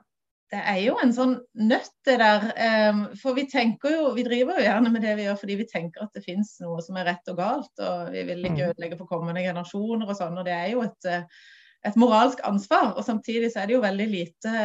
Det 0.50 0.60
er 0.72 0.80
jo 0.82 0.96
en 0.98 1.12
sånn 1.14 1.36
nøtt, 1.62 1.94
det 2.08 2.16
der. 2.22 2.48
Um, 2.90 3.04
for 3.22 3.38
vi 3.38 3.46
tenker 3.50 3.94
jo, 3.94 4.08
vi 4.16 4.26
driver 4.26 4.58
jo 4.58 4.66
gjerne 4.66 4.92
med 4.94 5.06
det 5.06 5.14
vi 5.20 5.28
gjør 5.28 5.38
fordi 5.44 5.60
vi 5.60 5.70
tenker 5.70 6.08
at 6.08 6.18
det 6.18 6.26
finnes 6.26 6.56
noe 6.64 6.82
som 6.82 6.98
er 6.98 7.06
rett 7.12 7.30
og 7.30 7.38
galt. 7.38 7.72
Og 7.78 8.10
vi 8.16 8.26
vil 8.32 8.42
ikke 8.42 8.58
mm. 8.58 8.74
ødelegge 8.74 8.98
for 8.98 9.12
kommende 9.12 9.46
generasjoner 9.46 10.10
og 10.10 10.18
sånn. 10.18 10.40
Og 10.42 10.48
det 10.48 10.56
er 10.56 10.72
jo 10.74 10.82
et, 10.88 11.10
eh, 11.10 11.46
et 11.86 12.00
moralsk 12.02 12.42
ansvar. 12.50 12.96
Og 12.96 13.06
samtidig 13.06 13.52
så 13.54 13.62
er 13.62 13.70
det 13.70 13.78
jo 13.78 13.84
veldig 13.86 14.10
lite, 14.10 14.56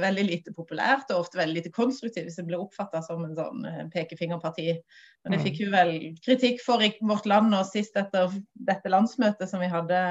veldig 0.00 0.26
lite 0.30 0.56
populært 0.56 1.12
og 1.12 1.26
ofte 1.26 1.42
veldig 1.42 1.60
lite 1.60 1.74
konstruktivt 1.76 2.30
hvis 2.30 2.40
det 2.40 2.48
blir 2.48 2.64
oppfatta 2.64 3.04
som 3.04 3.28
en 3.28 3.36
sånn 3.36 3.68
eh, 3.68 3.84
pekefingerparti. 3.92 4.70
Og 5.26 5.28
det 5.28 5.42
mm. 5.42 5.44
fikk 5.44 5.64
jo 5.66 5.70
vel 5.76 5.94
kritikk 6.24 6.64
for 6.64 6.80
i 6.80 6.94
vårt 7.04 7.28
land 7.28 7.52
nå 7.52 7.60
sist 7.68 8.00
etter 8.00 8.32
dette 8.64 8.96
landsmøtet 8.96 9.52
som 9.52 9.60
vi 9.60 9.68
hadde 9.68 10.06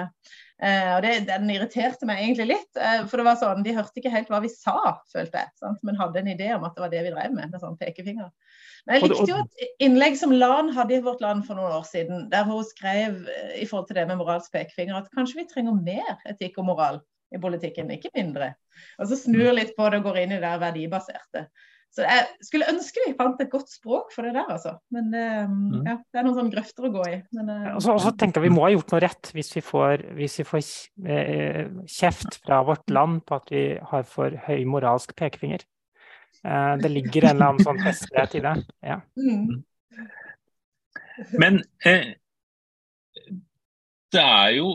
og 0.62 1.02
det, 1.04 1.14
Den 1.28 1.50
irriterte 1.52 2.08
meg 2.08 2.22
egentlig 2.22 2.46
litt. 2.54 2.70
Eh, 2.78 3.02
for 3.10 3.20
det 3.20 3.26
var 3.28 3.40
sånn, 3.42 3.64
De 3.66 3.74
hørte 3.76 4.00
ikke 4.00 4.12
helt 4.14 4.30
hva 4.32 4.40
vi 4.44 4.52
sa, 4.52 5.00
følte 5.12 5.42
jeg. 5.42 5.52
Sant? 5.60 5.82
Men 5.84 5.98
hadde 6.00 6.22
en 6.22 6.30
idé 6.36 6.52
om 6.56 6.64
at 6.68 6.76
det 6.76 6.86
var 6.86 6.94
det 6.94 7.02
vi 7.08 7.14
drev 7.16 7.34
med, 7.36 7.52
med 7.52 7.64
sånn 7.64 7.80
pekefinger. 7.80 8.30
Men 8.86 9.00
jeg 9.00 9.10
likte 9.10 9.30
jo 9.32 9.40
et 9.40 9.84
innlegg 9.84 10.18
som 10.20 10.34
Lan 10.36 10.72
hadde 10.76 10.98
i 10.98 11.04
Vårt 11.04 11.24
Land 11.24 11.46
for 11.48 11.60
noen 11.60 11.78
år 11.80 11.86
siden, 11.88 12.28
der 12.32 12.48
hun 12.48 12.64
skrev 12.68 13.24
eh, 13.32 13.58
i 13.64 13.68
forhold 13.70 13.90
til 13.90 14.00
det 14.00 14.08
med 14.10 14.20
moralsk 14.22 14.54
pekefinger 14.56 15.00
at 15.00 15.12
kanskje 15.16 15.42
vi 15.42 15.50
trenger 15.50 15.80
mer 15.80 16.18
etikk 16.30 16.60
og 16.62 16.70
moral 16.72 17.02
i 17.34 17.42
politikken, 17.42 17.90
ikke 17.96 18.12
mindre. 18.14 18.54
Og 19.02 19.10
så 19.10 19.18
snur 19.18 19.56
litt 19.56 19.74
på 19.78 19.88
det 19.90 20.02
og 20.02 20.10
går 20.10 20.24
inn 20.24 20.36
i 20.36 20.42
det 20.44 20.52
verdibaserte. 20.62 21.48
Så 21.94 22.02
jeg 22.02 22.24
skulle 22.42 22.70
ønske 22.72 23.04
vi 23.06 23.12
fant 23.18 23.42
et 23.44 23.52
godt 23.52 23.70
språk 23.70 24.10
for 24.16 24.26
det 24.26 24.32
der, 24.34 24.48
altså. 24.50 24.72
Men 24.94 25.12
um, 25.14 25.58
mm. 25.76 25.84
ja, 25.86 25.94
det 26.02 26.20
er 26.20 26.26
noen 26.26 26.38
sånne 26.40 26.54
grøfter 26.56 26.88
å 26.88 26.94
gå 26.96 27.04
i. 27.12 27.20
Men, 27.38 27.52
uh, 27.54 27.68
og 27.78 28.02
så 28.02 28.14
tenker 28.18 28.42
jeg 28.42 28.50
Vi 28.50 28.56
må 28.56 28.64
ha 28.66 28.72
gjort 28.74 28.96
noe 28.96 29.04
rett 29.04 29.30
hvis 29.36 29.54
vi 29.54 29.62
får, 29.66 30.08
hvis 30.18 30.40
vi 30.42 30.48
får 30.50 30.64
eh, 31.06 31.68
kjeft 31.86 32.40
fra 32.42 32.64
vårt 32.66 32.90
land 32.94 33.22
på 33.28 33.38
at 33.38 33.54
vi 33.54 33.64
har 33.92 34.10
for 34.10 34.34
høy 34.48 34.66
moralsk 34.70 35.14
pekefinger. 35.20 35.68
Eh, 36.44 36.74
det 36.82 36.92
ligger 36.92 37.28
en 37.28 37.36
eller 37.36 37.54
annen 37.54 37.68
sånn 37.68 37.84
festlighet 37.84 38.36
i 38.40 38.44
det. 38.44 38.56
Ja. 38.84 38.98
Mm. 39.20 39.62
Men 41.40 41.62
eh, 41.86 42.16
det 44.14 44.24
er 44.24 44.50
jo 44.58 44.74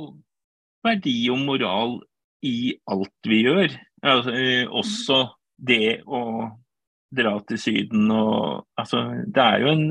verdi 0.86 1.18
og 1.34 1.42
moral 1.44 1.98
i 2.46 2.78
alt 2.88 3.28
vi 3.28 3.42
gjør. 3.44 3.74
Altså, 4.06 4.34
eh, 4.38 4.64
også 4.70 5.20
det 5.58 6.00
å 6.06 6.22
dra 7.14 7.34
til 7.48 7.60
Syden 7.60 8.10
og 8.14 8.66
Altså, 8.78 9.04
det 9.26 9.44
er 9.44 9.64
jo 9.64 9.74
en 9.74 9.86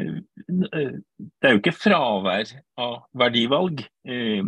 Det 0.00 1.44
er 1.44 1.56
jo 1.56 1.60
ikke 1.60 1.76
fravær 1.76 2.52
av 2.80 2.94
verdivalg. 3.12 3.82
Eh, 4.08 4.44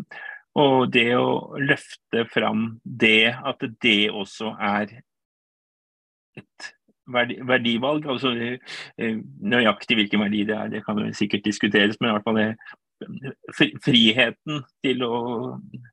og 0.56 0.92
det 0.92 1.10
å 1.16 1.56
løfte 1.60 2.24
fram 2.32 2.78
det, 2.84 3.32
at 3.32 3.64
det 3.82 4.10
også 4.10 4.54
er 4.60 4.94
et 6.38 6.68
verdivalg, 7.12 8.06
altså 8.08 8.32
eh, 8.36 9.18
nøyaktig 9.40 9.98
hvilken 9.98 10.22
verdi 10.24 10.44
det 10.48 10.56
er, 10.56 10.72
det 10.72 10.84
kan 10.86 11.00
sikkert 11.16 11.44
diskuteres, 11.44 11.98
men 12.00 12.10
i 12.10 12.16
hvert 12.16 12.28
fall 12.28 12.40
det 12.40 12.50
friheten 13.82 14.62
til 14.84 15.04
å. 15.06 15.16
Eh, 15.58 15.91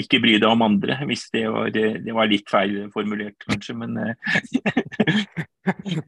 ikke 0.00 0.20
bry 0.24 0.38
deg 0.38 0.48
om 0.48 0.62
andre, 0.64 0.96
hvis 1.08 1.26
det 1.34 1.44
var, 1.52 1.68
det 1.74 2.14
var 2.16 2.30
litt 2.30 2.48
feil 2.50 2.88
formulert, 2.94 3.36
kanskje, 3.44 3.76
men 3.76 3.98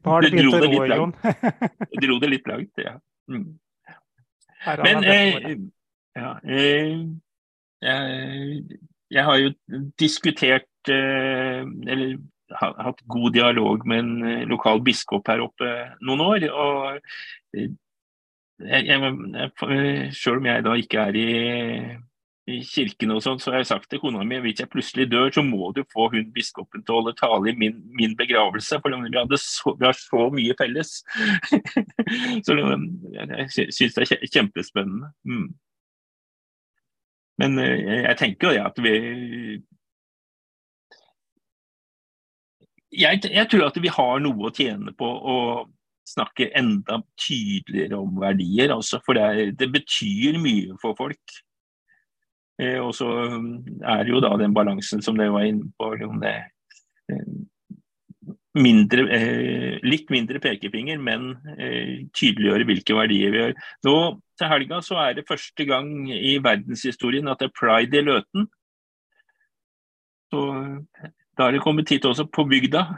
har 0.07 0.25
du 0.25 0.29
begynt 0.31 0.57
å 0.57 0.61
ro, 0.65 0.81
Jon? 0.89 1.13
dro 2.01 2.19
det 2.23 2.29
litt 2.33 2.49
langt, 2.49 2.73
ja. 2.81 2.97
Mm. 3.29 3.57
Men 4.65 5.03
eh, 5.03 5.57
ja, 6.17 6.31
eh, 6.43 6.95
jeg, 7.81 8.79
jeg, 9.11 9.23
har 9.23 9.37
jo 9.37 9.51
diskutert 9.99 10.91
eh, 10.91 11.61
Eller 11.61 12.17
hatt 12.57 13.03
god 13.11 13.35
dialog 13.35 13.83
med 13.87 13.99
en 13.99 14.47
lokal 14.49 14.81
biskop 14.83 15.27
her 15.27 15.43
oppe 15.43 15.71
noen 15.99 16.23
år. 16.23 16.47
og 16.49 16.99
jeg, 17.53 17.75
jeg, 18.87 19.51
Selv 20.15 20.39
om 20.39 20.47
jeg 20.47 20.63
da 20.65 20.75
ikke 20.79 21.07
er 21.09 21.19
i 21.19 21.27
kirken 22.47 23.11
og 23.11 23.21
sånn, 23.23 23.39
så 23.43 23.51
har 23.51 23.61
jeg 23.61 23.69
sagt 23.71 23.89
til 23.91 23.99
kona 23.99 24.23
mi 24.27 24.39
hvis 24.43 24.61
jeg 24.61 24.71
plutselig 24.71 25.09
dør, 25.11 25.29
så 25.35 25.43
må 25.43 25.71
du 25.75 25.81
få 25.91 26.07
hun 26.13 26.29
biskopen 26.35 26.83
til 26.83 26.95
å 26.95 26.99
holde 27.01 27.15
tale 27.19 27.51
i 27.51 27.55
min, 27.59 27.81
min 27.97 28.15
begravelse. 28.19 28.79
For 28.83 28.95
vi, 28.95 29.39
så, 29.43 29.73
vi 29.75 29.87
har 29.87 29.97
så 29.99 30.27
mye 30.33 30.55
felles. 30.59 30.93
så 32.47 32.57
jeg 32.57 33.71
syns 33.75 33.97
det 33.97 34.05
er 34.05 34.29
kjempespennende. 34.31 35.11
Mm. 35.27 35.49
Men 37.43 37.59
eh, 37.61 38.03
jeg 38.07 38.19
tenker 38.21 38.55
jo 38.55 38.63
at 38.65 38.79
vi 38.81 38.93
jeg, 42.97 43.19
jeg, 43.27 43.49
tror 43.51 43.67
at 43.67 43.81
vi 43.83 43.91
har 43.93 44.21
noe 44.23 44.47
å 44.47 44.53
tjene 44.55 44.93
på 44.97 45.05
å 45.05 45.37
snakke 46.07 46.47
enda 46.55 47.01
tydeligere 47.19 47.99
om 47.99 48.15
verdier. 48.23 48.71
Altså, 48.73 49.01
for 49.05 49.19
det, 49.19 49.57
det 49.59 49.67
betyr 49.73 50.39
mye 50.41 50.79
for 50.81 50.95
folk. 50.97 51.37
Eh, 52.57 52.79
og 52.81 52.95
så 52.97 53.05
um, 53.05 53.51
er 53.85 54.03
det 54.03 54.13
jo 54.13 54.21
da 54.23 54.33
den 54.41 54.55
balansen 54.55 55.03
som 55.05 55.17
dere 55.19 55.33
var 55.33 55.45
inne 55.45 55.69
på. 55.77 55.91
Det, 56.23 56.33
eh, 57.13 57.27
mindre, 58.57 59.05
eh, 59.13 59.77
litt 59.85 60.09
mindre 60.09 60.41
pekefinger, 60.41 60.97
men 60.97 61.35
tydeliggjøre 62.17 62.65
hvilke 62.65 62.97
verdier 62.97 63.33
vi 63.33 63.43
gjør. 63.43 63.53
Nå 63.85 63.97
til 64.37 64.49
helga 64.49 64.81
så 64.85 64.97
er 65.03 65.17
det 65.17 65.27
første 65.29 65.65
gang 65.69 66.09
i 66.09 66.37
verdenshistorien 66.41 67.29
at 67.29 67.43
det 67.43 67.51
er 67.51 67.57
pride 67.57 68.01
i 68.01 68.05
Løten. 68.05 68.47
Så 70.33 70.41
da 71.37 71.45
er 71.45 71.55
det 71.55 71.63
kommet 71.63 71.89
hit 71.93 72.05
også, 72.09 72.25
på 72.25 72.43
bygda. 72.49 72.81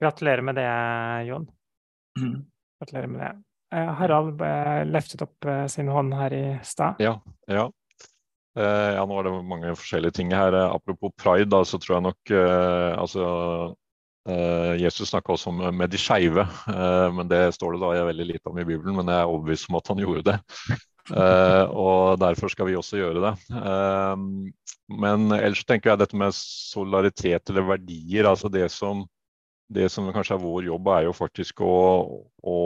Gratulerer 0.00 0.42
med 0.42 0.56
det, 0.56 0.68
Jon. 1.28 1.44
Mm. 2.18 2.38
Gratulerer 2.80 3.12
med 3.12 3.20
det. 3.20 3.34
Eh, 3.74 3.94
Harald 3.98 4.42
løftet 4.90 5.24
opp 5.24 5.48
eh, 5.48 5.64
sin 5.70 5.90
hånd 5.90 6.14
her 6.14 6.34
i 6.34 6.44
stad. 6.66 7.00
Ja, 7.02 7.16
ja. 7.50 7.68
Eh, 8.54 8.90
ja, 8.94 9.02
nå 9.08 9.18
er 9.18 9.26
det 9.26 9.32
mange 9.50 9.74
forskjellige 9.78 10.20
ting 10.20 10.34
her. 10.34 10.54
Apropos 10.68 11.14
pride, 11.18 11.50
da, 11.50 11.64
så 11.66 11.80
tror 11.82 11.98
jeg 11.98 12.06
nok 12.08 12.34
altså, 13.00 13.24
Jesus 14.80 15.10
snakka 15.10 15.34
også 15.34 15.50
om 15.50 15.58
med 15.76 15.90
de 15.92 15.98
skeive, 16.00 16.46
men 17.12 17.28
det 17.28 17.42
står 17.58 17.74
det 17.74 17.80
da 17.82 17.90
jeg 17.92 18.06
veldig 18.08 18.26
lite 18.30 18.48
om 18.48 18.56
i 18.56 18.64
Bibelen. 18.64 18.94
Men 18.96 19.10
jeg 19.12 19.20
er 19.20 19.28
overbevist 19.28 19.68
om 19.68 19.76
at 19.76 19.90
han 19.90 20.00
gjorde 20.00 20.22
det. 20.30 20.36
og 21.84 22.16
derfor 22.22 22.48
skal 22.48 22.70
vi 22.70 22.78
også 22.80 23.02
gjøre 23.02 23.20
det. 23.26 23.32
men 25.02 25.26
ellers 25.36 25.64
tenker 25.68 25.90
jeg 25.90 26.00
dette 26.00 26.16
med 26.16 26.32
solidaritet 26.38 27.52
eller 27.52 27.68
verdier, 27.74 28.30
altså 28.30 28.48
det 28.48 28.70
som, 28.72 29.04
det 29.68 29.90
som 29.92 30.08
kanskje 30.14 30.38
er 30.38 30.46
vår 30.46 30.70
jobb, 30.70 30.88
er 30.94 31.10
jo 31.10 31.12
faktisk 31.18 31.60
å, 31.60 31.74
å 32.40 32.56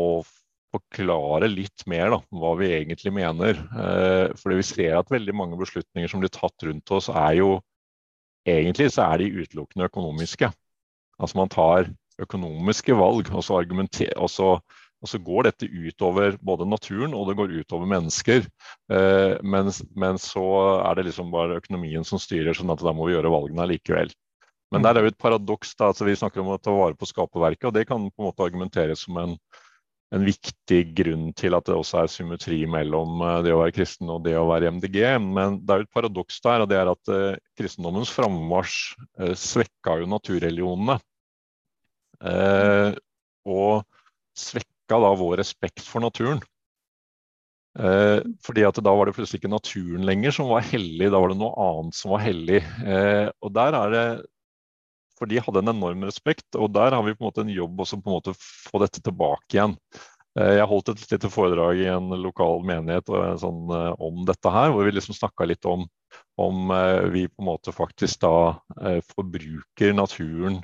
forklare 0.74 1.48
litt 1.50 1.84
mer 1.88 2.12
da, 2.12 2.18
hva 2.34 2.52
vi 2.60 2.70
egentlig 2.76 3.12
mener. 3.16 3.60
Eh, 3.72 4.34
fordi 4.38 4.60
vi 4.60 4.66
ser 4.66 4.98
at 4.98 5.12
veldig 5.12 5.34
mange 5.36 5.58
beslutninger 5.60 6.10
som 6.10 6.22
blir 6.22 6.32
tatt 6.34 6.66
rundt 6.66 6.92
oss, 6.94 7.08
er 7.12 7.38
jo 7.40 7.54
egentlig 8.48 8.90
så 8.94 9.08
er 9.08 9.22
de 9.22 9.32
utelukkende 9.42 9.88
økonomiske. 9.88 10.50
Altså 11.18 11.40
man 11.40 11.52
tar 11.52 11.88
økonomiske 12.22 12.96
valg, 12.98 13.30
og 13.32 13.44
så, 13.44 13.62
og 13.62 14.30
så, 14.32 14.48
og 14.58 15.10
så 15.10 15.20
går 15.22 15.48
dette 15.48 15.68
utover 15.70 16.38
både 16.42 16.66
naturen 16.66 17.14
og 17.14 17.28
det 17.28 17.36
går 17.38 17.54
utover 17.62 17.90
mennesker. 17.90 18.48
Eh, 18.92 19.34
men, 19.42 19.72
men, 19.96 20.20
så 20.22 20.46
er 20.82 20.98
det 20.98 21.08
liksom 21.10 21.32
bare 21.34 21.60
økonomien 21.62 22.06
som 22.06 22.20
styrer, 22.22 22.56
sånn 22.56 22.74
at 22.74 22.82
da 22.84 22.94
må 22.94 23.08
vi 23.08 23.16
gjøre 23.16 23.32
valgene 23.34 23.68
likevel. 23.72 24.12
Men 24.74 24.84
der 24.84 24.98
er 24.98 25.06
jo 25.06 25.14
et 25.14 25.22
paradoks. 25.22 25.72
da, 25.78 25.88
altså 25.88 26.04
Vi 26.04 26.18
snakker 26.18 26.42
om 26.42 26.52
å 26.52 26.58
ta 26.60 26.74
vare 26.74 26.98
på 26.98 27.08
skaperverket, 27.08 27.70
og 27.70 27.74
det 27.76 27.86
kan 27.88 28.10
på 28.10 28.22
en 28.22 28.28
måte 28.28 28.44
argumenteres 28.44 29.06
som 29.06 29.16
en 29.16 29.38
en 30.14 30.24
viktig 30.24 30.80
grunn 30.96 31.28
til 31.36 31.56
at 31.56 31.66
det 31.68 31.76
også 31.76 32.02
er 32.02 32.12
symmetri 32.12 32.62
mellom 32.70 33.20
eh, 33.24 33.40
det 33.44 33.52
å 33.52 33.60
være 33.60 33.74
kristen 33.76 34.08
og 34.12 34.22
det 34.24 34.36
å 34.40 34.46
være 34.48 34.70
MDG. 34.78 35.00
Men 35.20 35.60
det 35.60 35.74
er 35.74 35.82
jo 35.82 35.88
et 35.88 35.96
paradoks 35.98 36.40
der, 36.44 36.64
og 36.64 36.70
det 36.70 36.78
er 36.80 36.92
at 36.92 37.12
uh, 37.12 37.40
kristendommens 37.58 38.12
frammarsj 38.14 38.78
uh, 39.20 39.34
svekka 39.36 39.98
jo 40.00 40.10
naturreligionene. 40.14 40.98
Og 43.48 43.84
svekka 44.34 44.96
da 44.98 45.10
vår 45.20 45.36
respekt 45.38 45.84
for 45.86 46.02
naturen. 46.02 46.40
Eh, 47.78 48.24
fordi 48.42 48.64
at 48.66 48.80
da 48.82 48.90
var 48.96 49.06
det 49.06 49.14
plutselig 49.14 49.38
ikke 49.38 49.52
naturen 49.52 50.02
lenger 50.08 50.34
som 50.34 50.48
var 50.50 50.66
hellig, 50.66 51.12
da 51.12 51.20
var 51.22 51.30
det 51.30 51.38
noe 51.38 51.54
annet 51.62 51.94
som 51.94 52.10
var 52.10 52.24
hellig. 52.24 52.58
og 53.38 53.52
der 53.54 53.76
er 53.78 53.94
det 53.94 54.04
for 55.18 55.30
de 55.30 55.40
hadde 55.42 55.64
en 55.64 55.72
enorm 55.74 56.06
respekt, 56.06 56.46
og 56.56 56.70
der 56.76 56.94
har 56.94 57.02
vi 57.04 57.16
på 57.16 57.24
en 57.24 57.28
måte 57.28 57.42
en 57.44 57.52
jobb 57.52 57.82
også 57.82 57.98
på 58.00 58.10
en 58.10 58.16
måte 58.18 58.36
få 58.38 58.80
dette 58.82 59.02
tilbake 59.04 59.58
igjen. 59.58 59.76
Eh, 60.38 60.54
jeg 60.58 60.68
holdt 60.70 60.92
et 60.92 61.04
lite 61.12 61.30
foredrag 61.32 61.80
i 61.82 61.88
en 61.90 62.12
lokal 62.22 62.62
menighet 62.66 63.10
eh, 63.10 63.34
sånn, 63.42 63.64
eh, 63.74 63.92
om 64.04 64.24
dette 64.28 64.52
her, 64.52 64.72
hvor 64.72 64.86
vi 64.86 64.94
liksom 64.94 65.16
snakka 65.16 65.48
litt 65.48 65.68
om 65.68 65.88
om 66.40 66.70
vi 67.12 67.26
på 67.28 67.42
en 67.42 67.46
måte 67.50 67.72
faktisk 67.74 68.22
da 68.22 68.54
forbruker 69.10 69.90
naturen 69.92 70.54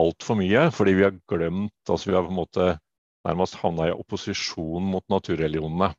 altfor 0.00 0.38
mye. 0.40 0.64
Fordi 0.74 0.94
vi 0.96 1.04
har 1.04 1.12
glemt 1.30 1.92
altså 1.92 2.10
Vi 2.10 2.16
har 2.16 2.24
på 2.24 2.32
en 2.32 2.38
måte 2.40 2.66
nærmest 3.28 3.58
havna 3.60 3.86
i 3.86 3.94
opposisjon 3.94 4.88
mot 4.90 5.04
naturreligionene. 5.12 5.92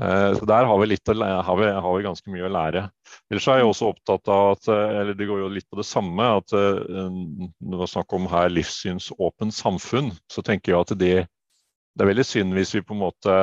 Eh, 0.00 0.34
så 0.38 0.44
Der 0.44 0.64
har 0.64 0.78
vi, 0.78 0.86
litt, 0.86 1.08
har, 1.08 1.56
vi, 1.56 1.66
har 1.70 1.96
vi, 1.96 2.04
ganske 2.04 2.32
mye 2.32 2.46
å 2.48 2.52
lære. 2.52 2.86
Ellers 3.30 3.48
er 3.48 3.60
jeg 3.60 3.68
også 3.68 3.90
opptatt 3.92 4.30
av 4.32 4.52
at 4.54 4.68
eh, 4.72 5.00
eller 5.02 5.16
det 5.18 5.28
går 5.28 5.42
jo 5.42 5.50
litt 5.52 5.68
på 5.68 5.80
det 5.80 5.86
samme, 5.88 6.28
at 6.40 6.54
når 6.54 7.74
det 7.74 7.80
var 7.82 7.92
snakk 7.92 8.16
om 8.16 8.28
her 8.32 8.52
livssynsåpent 8.52 9.56
samfunn. 9.56 10.12
Så 10.32 10.44
tenker 10.46 10.72
jeg 10.72 10.80
at 10.80 10.94
det, 10.96 11.14
det, 11.26 12.04
er 12.04 12.12
veldig 12.12 12.26
synd 12.26 12.56
hvis 12.56 12.74
vi 12.78 12.84
på 12.86 12.96
en 12.96 13.04
måte 13.04 13.38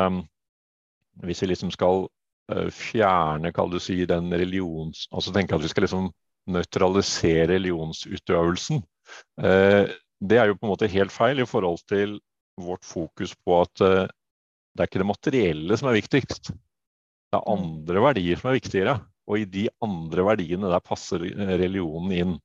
Hvis 1.25 1.43
vi 1.43 1.51
liksom 1.51 1.71
skal 1.75 2.07
fjerne, 2.73 3.51
kall 3.53 3.69
du 3.69 3.77
si, 3.83 3.99
den 4.09 4.31
religions... 4.33 5.03
Altså 5.13 5.29
tenke 5.35 5.53
at 5.53 5.61
vi 5.61 5.69
skal 5.69 5.83
liksom 5.85 6.07
nøytralisere 6.49 7.51
religionsutøvelsen. 7.51 8.79
Det 9.37 10.39
er 10.39 10.49
jo 10.49 10.55
på 10.57 10.65
en 10.65 10.71
måte 10.71 10.89
helt 10.89 11.13
feil 11.13 11.43
i 11.43 11.45
forhold 11.45 11.83
til 11.85 12.15
vårt 12.57 12.87
fokus 12.87 13.35
på 13.35 13.59
at 13.59 13.83
det 14.75 14.83
er 14.83 14.89
ikke 14.89 15.01
det 15.01 15.09
materielle 15.09 15.77
som 15.79 15.89
er 15.89 15.97
viktigst. 15.97 16.51
Det 17.29 17.37
er 17.37 17.45
mm. 17.45 17.55
andre 17.55 18.03
verdier 18.09 18.39
som 18.39 18.51
er 18.51 18.59
viktigere. 18.59 18.99
Og 19.29 19.41
i 19.41 19.49
de 19.49 19.67
andre 19.85 20.25
verdiene 20.25 20.69
der 20.71 20.81
passer 20.81 21.21
religionen 21.21 22.13
inn. 22.15 22.37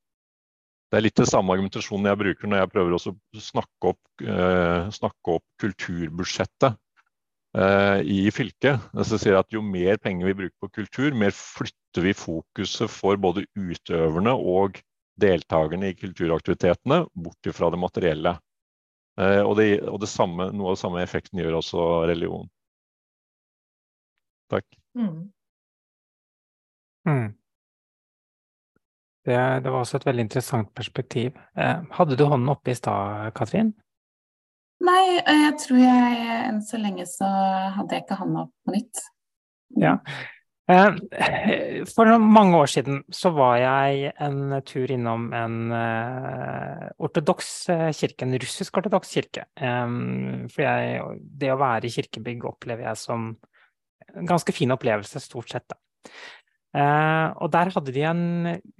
Det 0.92 0.98
er 0.98 1.04
litt 1.06 1.18
det 1.18 1.26
samme 1.30 1.54
argumentasjonen 1.54 2.10
jeg 2.10 2.20
bruker 2.20 2.50
når 2.50 2.60
jeg 2.60 2.70
prøver 2.74 2.96
å 2.96 3.14
snakke 3.42 3.92
opp, 3.94 4.02
eh, 4.22 4.90
snakke 4.94 5.32
opp 5.32 5.44
kulturbudsjettet 5.62 6.76
eh, 7.56 8.00
i 8.04 8.18
fylket. 8.34 8.84
Jeg 9.00 9.20
sier 9.24 9.40
at 9.40 9.50
Jo 9.54 9.62
mer 9.64 9.98
penger 10.02 10.28
vi 10.30 10.36
bruker 10.44 10.54
på 10.62 10.70
kultur, 10.82 11.16
mer 11.16 11.34
flytter 11.34 12.04
vi 12.04 12.14
fokuset 12.14 12.92
for 12.92 13.18
både 13.18 13.46
utøverne 13.56 14.36
og 14.36 14.78
deltakerne 15.20 15.90
i 15.90 15.96
kulturaktivitetene 15.98 17.04
bort 17.14 17.54
fra 17.56 17.72
det 17.72 17.80
materielle. 17.80 18.36
Eh, 19.20 19.40
og, 19.42 19.54
det, 19.60 19.68
og 19.86 20.00
det 20.02 20.10
samme, 20.10 20.50
noe 20.50 20.72
av 20.72 20.76
den 20.76 20.82
samme 20.82 21.04
effekten 21.04 21.40
gjør 21.40 21.60
også 21.60 21.86
religion. 22.10 22.50
Takk. 24.52 24.66
Mm. 24.98 25.30
Mm. 27.08 27.30
Det, 29.24 29.38
det, 29.64 29.70
var 29.70 29.80
også 29.80 30.00
et 30.00 30.06
veldig 30.08 30.26
interessant 30.26 30.74
perspektiv. 30.76 31.38
Eh, 31.56 31.80
hadde 31.96 32.18
du 32.18 32.26
hånden 32.28 32.52
oppe 32.52 32.74
i 32.74 32.78
stad, 32.78 33.30
Katrin? 33.38 33.72
Nei, 34.84 35.02
jeg 35.16 35.54
tror 35.62 35.80
jeg 35.80 36.30
enn 36.44 36.60
så 36.66 36.80
lenge 36.82 37.06
så 37.08 37.28
hadde 37.78 37.94
jeg 37.94 38.04
ikke 38.04 38.20
hånda 38.20 38.46
opp 38.48 38.54
på 38.66 38.74
nytt. 38.74 39.04
Ja, 39.80 39.96
Eh, 39.96 40.33
for 40.64 42.08
mange 42.16 42.56
år 42.56 42.70
siden 42.72 43.02
så 43.12 43.34
var 43.36 43.58
jeg 43.60 44.12
en 44.24 44.54
tur 44.64 44.92
innom 44.94 45.26
en 45.36 45.58
ortodoks 47.04 47.50
eh, 47.74 47.90
kirke, 47.92 48.24
en 48.24 48.38
russisk-ortodoks 48.40 49.12
kirke. 49.12 49.44
For 49.58 50.64
jeg, 50.64 51.02
det 51.20 51.52
å 51.52 51.58
være 51.60 51.90
i 51.90 51.92
kirkebygg 51.98 52.48
opplever 52.48 52.88
jeg 52.88 53.02
som 53.02 53.34
en 54.14 54.30
ganske 54.30 54.56
fin 54.56 54.72
opplevelse, 54.72 55.20
stort 55.20 55.52
sett. 55.52 55.68
Da. 55.68 55.76
Og 57.44 57.52
der 57.54 57.70
hadde 57.76 57.92
de 57.94 58.02
en 58.08 58.24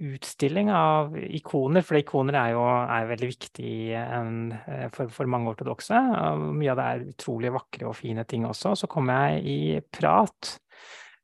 utstilling 0.09 0.71
av 0.73 1.13
ikoner, 1.15 1.85
for 1.85 1.99
ikoner 1.99 2.39
er 2.41 2.51
jo 2.55 2.65
er 2.65 3.07
veldig 3.13 3.29
viktig 3.29 3.75
for, 4.95 5.13
for, 5.13 5.29
mange 5.31 5.53
ortodokse. 5.53 6.01
Mye 6.49 6.73
av 6.73 6.81
det 6.81 6.89
er 6.89 7.07
utrolig 7.13 7.53
vakre 7.55 7.89
og 7.91 7.97
fine 7.99 8.25
ting 8.27 8.47
også. 8.49 8.73
Så 8.79 8.89
kom 8.91 9.11
jeg 9.13 9.41
i 9.45 9.59
prat 9.85 10.55
Eh, 10.55 10.64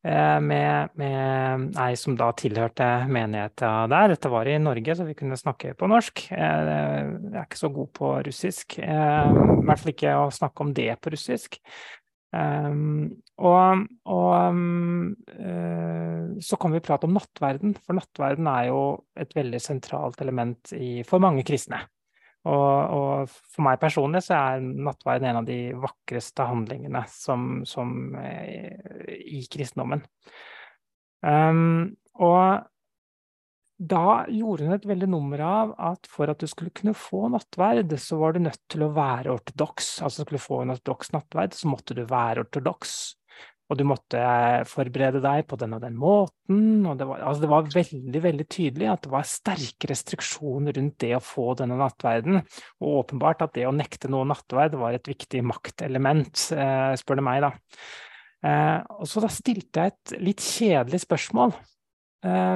med, 0.01 0.93
med 0.97 1.75
ei 1.77 1.95
som 1.99 2.15
da 2.17 2.31
tilhørte 2.33 2.87
menigheta 3.11 3.85
der. 3.91 4.15
Dette 4.15 4.31
var 4.33 4.49
i 4.49 4.57
Norge, 4.57 4.95
så 4.97 5.05
vi 5.05 5.13
kunne 5.17 5.37
snakke 5.37 5.75
på 5.77 5.89
norsk. 5.91 6.23
Eh, 6.33 6.61
jeg 6.71 7.35
er 7.35 7.45
ikke 7.45 7.59
så 7.59 7.69
god 7.75 7.91
på 7.99 8.13
russisk. 8.25 8.79
Eh, 8.81 9.29
I 9.29 9.65
hvert 9.67 9.83
fall 9.83 9.93
ikke 9.93 10.15
å 10.23 10.27
snakke 10.33 10.65
om 10.65 10.73
det 10.77 10.89
på 11.01 11.13
russisk. 11.13 11.61
og, 12.31 13.81
og 14.07 14.35
så 16.47 16.59
kan 16.63 16.71
vi 16.71 16.79
prate 16.79 17.03
om 17.05 17.17
nattverden, 17.17 17.73
for 17.83 17.97
nattverden 17.97 18.47
er 18.47 18.69
jo 18.69 18.83
et 19.19 19.35
veldig 19.35 19.59
sentralt 19.59 20.21
element 20.23 20.71
i, 20.77 21.01
for 21.03 21.19
mange 21.19 21.43
kristne. 21.43 21.81
Og, 22.49 22.93
og, 22.97 23.33
for 23.53 23.65
meg 23.67 23.77
personlig 23.81 24.23
så 24.25 24.39
er 24.39 24.63
nattverden 24.65 25.29
en 25.29 25.41
av 25.43 25.47
de 25.49 25.59
vakreste 25.77 26.45
handlingene 26.49 27.03
som, 27.11 27.61
som 27.69 28.15
eh, 28.17 29.13
i 29.21 29.43
kristendommen. 29.51 30.01
Um, 31.21 31.93
og 32.17 32.65
da 33.81 34.25
gjorde 34.29 34.65
hun 34.65 34.75
et 34.75 34.85
veldig 34.89 35.09
nummer 35.09 35.41
av 35.45 35.71
at 35.81 36.09
for 36.09 36.29
at 36.29 36.41
du 36.41 36.49
skulle 36.49 36.73
kunne 36.73 36.93
få 36.97 37.27
nattverd, 37.33 37.93
så 38.01 38.17
var 38.21 38.33
du 38.33 38.43
nødt 38.43 38.61
til 38.69 38.85
å 38.85 38.91
være 38.93 39.33
ortodoks. 39.37 39.95
Altså 40.05 40.25
skulle 40.25 40.41
du 40.41 40.45
få 40.45 40.61
en 40.63 40.73
ortodoks 40.75 41.13
nattverd, 41.15 41.57
så 41.57 41.69
måtte 41.69 41.97
du 41.97 42.03
være 42.09 42.45
ortodoks 42.45 42.97
og 43.71 43.79
du 43.79 43.85
måtte 43.87 44.19
eh, 44.19 44.65
forberede 44.67 45.21
deg 45.23 45.45
på 45.47 45.55
den 45.59 45.77
og 45.77 45.81
den 45.83 45.95
måten. 45.99 46.83
og 46.83 46.97
det 46.99 47.07
var, 47.07 47.23
altså 47.23 47.45
det 47.45 47.51
var, 47.53 47.69
veldig 47.71 48.21
veldig 48.25 48.47
tydelig 48.51 48.89
at 48.91 49.05
det 49.05 49.11
var 49.13 49.27
sterke 49.27 49.89
restriksjoner 49.91 50.75
rundt 50.75 50.97
det 50.99 51.13
å 51.15 51.23
få 51.23 51.53
denne 51.59 51.79
nattverden. 51.79 52.41
Og 52.83 53.01
åpenbart 53.05 53.45
at 53.45 53.55
det 53.55 53.67
å 53.69 53.75
nekte 53.75 54.11
noe 54.11 54.27
nattverd 54.27 54.75
var 54.81 54.97
et 54.97 55.07
viktig 55.07 55.43
maktelement, 55.47 56.47
eh, 56.51 56.91
spør 56.99 57.21
du 57.21 57.25
meg, 57.29 57.45
da. 57.47 57.53
Eh, 58.41 58.79
og 58.97 59.07
så 59.07 59.23
da 59.23 59.31
stilte 59.31 59.85
jeg 59.85 59.95
et 59.95 60.15
litt 60.19 60.43
kjedelig 60.43 61.05
spørsmål. 61.07 61.55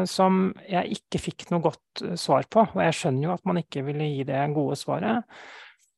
Som 0.06 0.52
jeg 0.70 0.94
ikke 0.94 1.18
fikk 1.18 1.48
noe 1.50 1.64
godt 1.64 2.04
svar 2.22 2.44
på, 2.54 2.68
og 2.68 2.82
jeg 2.84 2.94
skjønner 3.00 3.24
jo 3.26 3.32
at 3.34 3.48
man 3.50 3.58
ikke 3.58 3.82
ville 3.88 4.06
gi 4.12 4.20
det 4.30 4.44
gode 4.54 4.76
svaret. 4.78 5.26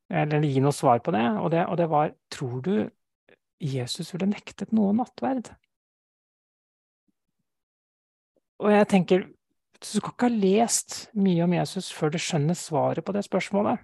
Eller 0.07 0.45
gi 0.47 0.61
noe 0.63 0.71
svar 0.71 1.01
på 1.03 1.11
det, 1.11 1.25
og 1.35 1.49
det, 1.51 1.65
og 1.67 1.75
det 1.75 1.89
var 1.91 2.13
Tror 2.31 2.61
du 2.63 2.71
Jesus 3.63 4.13
ville 4.13 4.29
nektet 4.29 4.73
noe 4.75 4.93
nattverd. 4.95 5.49
Og 8.63 8.73
jeg 8.73 8.89
tenker, 8.89 9.27
du 9.77 9.85
skal 9.85 10.13
ikke 10.13 10.29
ha 10.29 10.33
lest 10.33 10.97
mye 11.17 11.45
om 11.45 11.53
Jesus 11.53 11.91
før 11.93 12.13
du 12.13 12.19
skjønner 12.21 12.57
svaret 12.57 13.05
på 13.05 13.13
det 13.13 13.23
spørsmålet. 13.27 13.83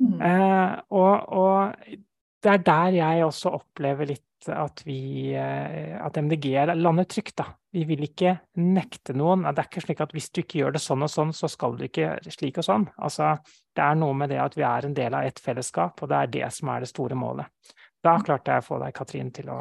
Mm. 0.00 0.20
Eh, 0.24 0.74
og, 0.96 1.32
og, 1.36 1.96
det 2.40 2.52
er 2.54 2.62
der 2.64 2.94
jeg 2.96 3.24
også 3.26 3.50
opplever 3.58 4.08
litt 4.08 4.48
at 4.48 4.80
vi 4.86 5.34
eh, 5.36 5.98
at 6.00 6.16
MDG 6.16 6.54
lander 6.72 7.04
trygt, 7.04 7.34
da. 7.42 7.50
Vi 7.70 7.82
vil 7.86 8.06
ikke 8.06 8.32
nekte 8.58 9.12
noen. 9.14 9.44
Det 9.50 9.60
er 9.60 9.68
ikke 9.68 9.82
slik 9.84 10.00
at 10.02 10.14
hvis 10.16 10.30
du 10.32 10.40
ikke 10.40 10.62
gjør 10.62 10.72
det 10.74 10.82
sånn 10.82 11.04
og 11.04 11.12
sånn, 11.12 11.34
så 11.36 11.50
skal 11.52 11.76
du 11.76 11.84
ikke 11.86 12.14
slik 12.32 12.62
og 12.62 12.66
sånn. 12.66 12.86
Altså, 12.98 13.34
det 13.76 13.84
er 13.84 14.00
noe 14.00 14.16
med 14.16 14.32
det 14.32 14.40
at 14.42 14.56
vi 14.58 14.64
er 14.66 14.88
en 14.88 14.96
del 14.96 15.14
av 15.18 15.28
et 15.28 15.42
fellesskap, 15.42 16.00
og 16.00 16.10
det 16.10 16.18
er 16.18 16.32
det 16.38 16.48
som 16.56 16.72
er 16.72 16.82
det 16.82 16.90
store 16.90 17.18
målet. 17.18 17.76
Da 18.04 18.16
klarte 18.24 18.56
jeg 18.56 18.64
å 18.64 18.66
få 18.66 18.80
deg, 18.80 18.94
Katrin, 18.96 19.28
til 19.34 19.50
å 19.52 19.58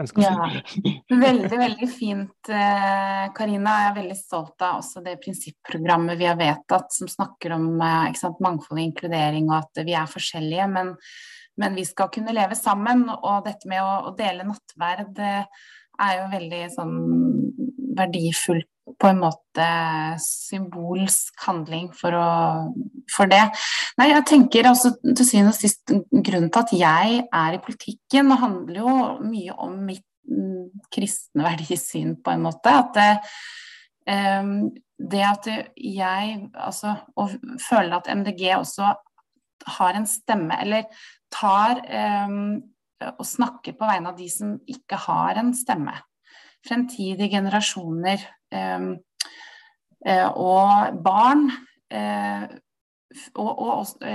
ønske 0.00 0.22
si 0.22 0.26
ja. 0.26 0.48
Veldig, 1.26 1.58
veldig 1.58 1.88
fint, 1.92 2.50
eh, 2.50 3.24
Karina. 3.36 3.76
Jeg 3.82 3.90
er 3.92 3.96
veldig 4.00 4.18
stolt 4.18 4.66
av 4.66 4.80
også 4.80 5.02
det 5.04 5.18
prinsipprogrammet 5.22 6.18
vi 6.18 6.28
har 6.28 6.38
vedtatt, 6.40 6.90
som 6.94 7.10
snakker 7.10 7.54
om 7.58 7.68
eh, 7.78 8.12
sant, 8.18 8.40
mangfold 8.42 8.80
og 8.80 8.84
inkludering, 8.88 9.50
og 9.52 9.58
at 9.60 9.84
vi 9.86 9.94
er 9.94 10.10
forskjellige. 10.10 10.68
Men, 10.72 10.94
men, 11.62 11.78
vi 11.78 11.86
skal 11.86 12.10
kunne 12.14 12.34
leve 12.34 12.58
sammen. 12.58 13.06
Og 13.16 13.46
dette 13.46 13.70
med 13.70 13.84
å, 13.84 14.10
å 14.10 14.14
dele 14.18 14.48
nattverd 14.48 15.22
eh, 15.22 15.68
er 16.06 16.16
jo 16.18 16.30
veldig 16.34 16.64
sånn 16.74 16.96
verdifullt 17.96 18.72
på 18.86 19.08
en 19.10 19.18
måte 19.18 19.66
symbolsk 20.22 21.40
handling 21.46 21.88
for, 21.96 22.14
å, 22.14 22.28
for 23.10 23.30
det. 23.30 23.42
Nei, 23.98 24.10
jeg 24.12 24.26
tenker 24.30 24.68
altså 24.70 24.92
til 25.02 25.26
syvende 25.26 25.54
og 25.54 25.58
sist 25.58 25.94
Grunnen 26.12 26.52
til 26.54 26.62
at 26.62 26.74
jeg 26.76 27.24
er 27.24 27.56
i 27.56 27.62
politikken, 27.64 28.30
handler 28.38 28.78
jo 28.80 28.94
mye 29.26 29.56
om 29.66 29.74
mitt 29.88 30.06
mm, 30.30 30.86
kristne 30.94 31.46
verdisyn, 31.48 32.14
på 32.22 32.34
en 32.34 32.46
måte. 32.46 32.72
At 32.72 32.94
det, 32.96 33.10
um, 34.06 34.70
det 34.96 35.24
at 35.26 35.50
jeg 35.76 36.38
altså 36.54 36.94
Og 37.20 37.34
føler 37.60 37.98
at 37.98 38.08
MDG 38.14 38.48
også 38.56 38.94
har 39.76 39.98
en 39.98 40.06
stemme, 40.06 40.62
eller 40.62 40.86
tar 41.34 41.82
um, 42.30 42.60
og 43.16 43.26
snakker 43.28 43.74
på 43.76 43.88
vegne 43.88 44.12
av 44.12 44.16
de 44.16 44.28
som 44.30 44.54
ikke 44.70 44.96
har 45.08 45.42
en 45.42 45.50
stemme 45.56 45.98
fremtidige 46.66 47.30
generasjoner 47.32 48.22
eh, 48.52 48.90
eh, 50.06 50.28
og 50.30 51.00
barn 51.04 51.48
eh, 51.92 52.46
og, 53.34 53.52
og 53.58 54.06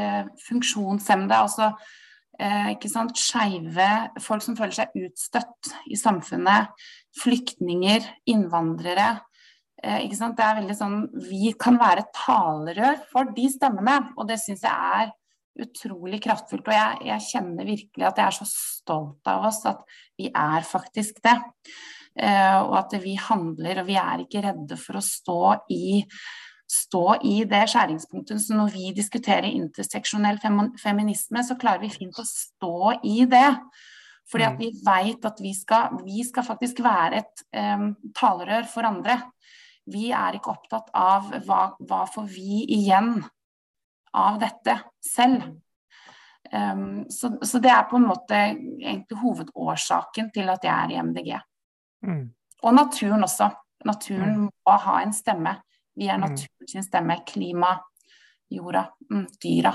funksjonshemmede. 0.47 1.35
altså 1.35 1.71
eh, 2.41 2.75
skeive, 3.15 3.89
folk 4.19 4.43
som 4.43 4.57
føler 4.57 4.75
seg 4.75 4.95
utstøtt 4.95 5.71
i 5.91 5.97
samfunnet, 5.99 6.71
flyktninger, 7.21 8.07
innvandrere. 8.31 9.21
sant, 10.13 10.37
det 10.37 10.45
er 10.45 10.59
veldig 10.59 10.77
sånn, 10.77 10.99
Vi 11.29 11.53
kan 11.59 11.79
være 11.79 12.09
talerør 12.13 13.01
for 13.11 13.31
de 13.35 13.47
stemmene, 13.49 14.13
og 14.17 14.27
det 14.29 14.39
syns 14.39 14.63
jeg 14.63 15.01
er 15.01 15.11
utrolig 15.61 16.21
kraftfullt. 16.23 16.67
Og 16.67 16.75
jeg, 16.75 16.99
jeg, 17.09 17.27
kjenner 17.31 17.65
virkelig 17.67 18.07
at 18.07 18.21
jeg 18.21 18.27
er 18.27 18.37
så 18.37 18.47
stolt 18.47 19.31
av 19.31 19.47
oss 19.49 19.63
at 19.69 19.81
vi 20.19 20.29
er 20.29 20.67
faktisk 20.67 21.21
det. 21.25 21.37
Eh, 22.19 22.57
og 22.59 22.75
at 22.75 22.95
vi 23.03 23.15
handler, 23.15 23.81
og 23.81 23.87
vi 23.87 23.95
er 23.99 24.23
ikke 24.23 24.43
redde 24.43 24.77
for 24.79 24.99
å 24.99 25.03
stå 25.05 25.41
i, 25.71 26.01
stå 26.67 27.05
i 27.27 27.37
det 27.47 27.63
skjæringspunktet. 27.71 28.41
Så 28.43 28.57
når 28.57 28.73
vi 28.75 28.91
diskuterer 28.95 29.47
interseksjonell 29.51 30.41
feminisme, 30.81 31.43
så 31.45 31.57
klarer 31.59 31.85
vi 31.85 31.93
fint 31.93 32.19
å 32.19 32.27
stå 32.27 32.97
i 33.07 33.23
det. 33.31 33.47
Fordi 34.31 34.47
at 34.47 34.55
mm. 34.55 34.61
vi 34.61 34.71
veit 34.85 35.27
at 35.27 35.41
vi 35.43 35.51
skal, 35.55 35.97
vi 36.05 36.23
skal, 36.27 36.45
faktisk 36.47 36.79
være 36.85 37.19
et 37.19 37.43
um, 37.57 37.91
talerør 38.15 38.67
for 38.71 38.87
andre. 38.87 39.17
Vi 39.91 40.11
er 40.15 40.37
ikke 40.37 40.53
opptatt 40.53 40.91
av 40.95 41.33
hva, 41.47 41.63
hva 41.79 42.05
får 42.07 42.29
vi 42.31 42.61
igjen 42.77 43.17
av 44.15 44.39
dette 44.39 44.77
selv. 45.03 45.47
Um, 46.51 47.05
så, 47.11 47.33
så, 47.43 47.59
det 47.63 47.71
er 47.71 47.87
på 47.89 47.99
en 47.99 48.07
måte 48.07 48.37
egentlig 48.37 49.19
hovedårsaken 49.19 50.31
til 50.35 50.51
at 50.51 50.67
jeg 50.67 50.75
er 50.75 50.95
i 50.95 51.01
MDG. 51.01 51.33
Mm. 52.07 52.23
Og 52.61 52.73
naturen 52.73 53.23
også. 53.23 53.49
Naturen 53.85 54.35
mm. 54.37 54.49
må 54.67 54.79
ha 54.85 54.97
en 55.01 55.13
stemme. 55.13 55.55
Vi 55.97 56.07
er 56.07 56.19
naturen 56.21 56.49
naturens 56.61 56.89
stemme. 56.89 57.17
Klima, 57.27 57.75
jorda, 58.49 58.85
mm, 59.09 59.27
dyra. 59.43 59.73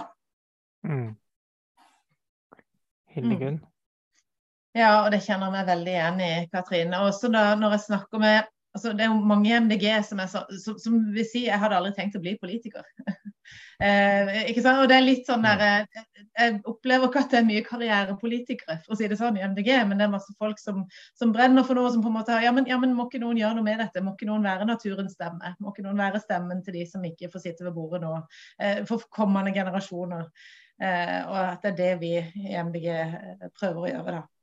Mm. 0.87 1.09
Hildegunn? 3.17 3.63
Ja, 4.77 4.91
og 5.05 5.11
det 5.15 5.23
kjenner 5.25 5.49
jeg 5.49 5.55
meg 5.55 5.69
veldig 5.71 5.93
igjen 5.95 6.19
i, 6.21 6.33
Katrine. 6.53 7.01
Også 7.09 7.31
da, 7.33 7.49
når 7.57 7.79
jeg 7.79 7.85
snakker 7.87 8.21
med 8.21 8.51
altså 8.77 8.93
Det 8.97 9.07
er 9.07 9.13
jo 9.13 9.31
mange 9.33 9.51
i 9.51 9.57
MDG 9.57 9.87
som, 10.07 10.21
er 10.21 10.29
så, 10.31 10.45
som, 10.63 10.77
som 10.81 10.99
vil 11.15 11.27
si 11.29 11.47
jeg 11.47 11.61
hadde 11.61 11.79
aldri 11.79 11.95
tenkt 11.97 12.19
å 12.19 12.23
bli 12.25 12.37
politiker. 12.41 12.87
Eh, 13.77 14.49
ikke 14.51 14.63
sant? 14.65 14.81
Og 14.83 14.89
det 14.91 14.97
er 14.97 15.05
litt 15.05 15.29
sånn 15.29 15.45
der, 15.45 15.61
jeg, 15.63 16.05
Jeg 16.33 16.55
opplever 16.67 17.07
ikke 17.07 17.21
at 17.23 17.35
det 17.35 17.39
er 17.39 17.47
mye 17.47 17.63
karrierepolitikere 17.63 18.79
for 18.83 18.95
å 18.95 18.99
si 18.99 19.07
det 19.07 19.19
sånn 19.21 19.37
i 19.39 19.45
MDG, 19.45 19.69
men 19.87 20.01
det 20.01 20.07
er 20.07 20.15
masse 20.15 20.33
folk 20.41 20.59
som, 20.59 20.81
som 21.15 21.31
brenner 21.35 21.63
for 21.67 21.79
noe 21.79 21.93
som 21.93 22.03
på 22.03 22.11
en 22.11 22.17
måte 22.17 22.35
har 22.35 22.43
ja 22.43 22.51
men, 22.57 22.67
ja, 22.67 22.79
men 22.83 22.97
må 22.97 23.07
ikke 23.07 23.21
noen 23.23 23.39
gjøre 23.39 23.59
noe 23.59 23.69
med 23.69 23.79
dette? 23.85 24.03
Må 24.03 24.17
ikke 24.17 24.31
noen 24.31 24.49
være 24.49 24.67
naturens 24.67 25.15
stemme? 25.15 25.55
Må 25.61 25.71
ikke 25.71 25.85
noen 25.87 26.01
være 26.01 26.25
stemmen 26.25 26.65
til 26.67 26.81
de 26.81 26.87
som 26.89 27.05
ikke 27.07 27.31
får 27.33 27.45
sitte 27.45 27.69
ved 27.69 27.77
bordet 27.77 28.03
nå? 28.03 28.15
Eh, 28.59 28.81
for 28.89 29.07
kommende 29.13 29.55
generasjoner. 29.55 30.27
Eh, 30.83 31.21
og 31.25 31.37
at 31.41 31.63
det 31.63 31.73
er 31.73 31.79
det 31.83 31.93
vi 32.03 32.15
i 32.49 32.57
MDG 32.57 32.89
eh, 32.93 33.47
prøver 33.57 33.85
å 33.85 33.93
gjøre. 33.93 34.17
da. 34.19 34.36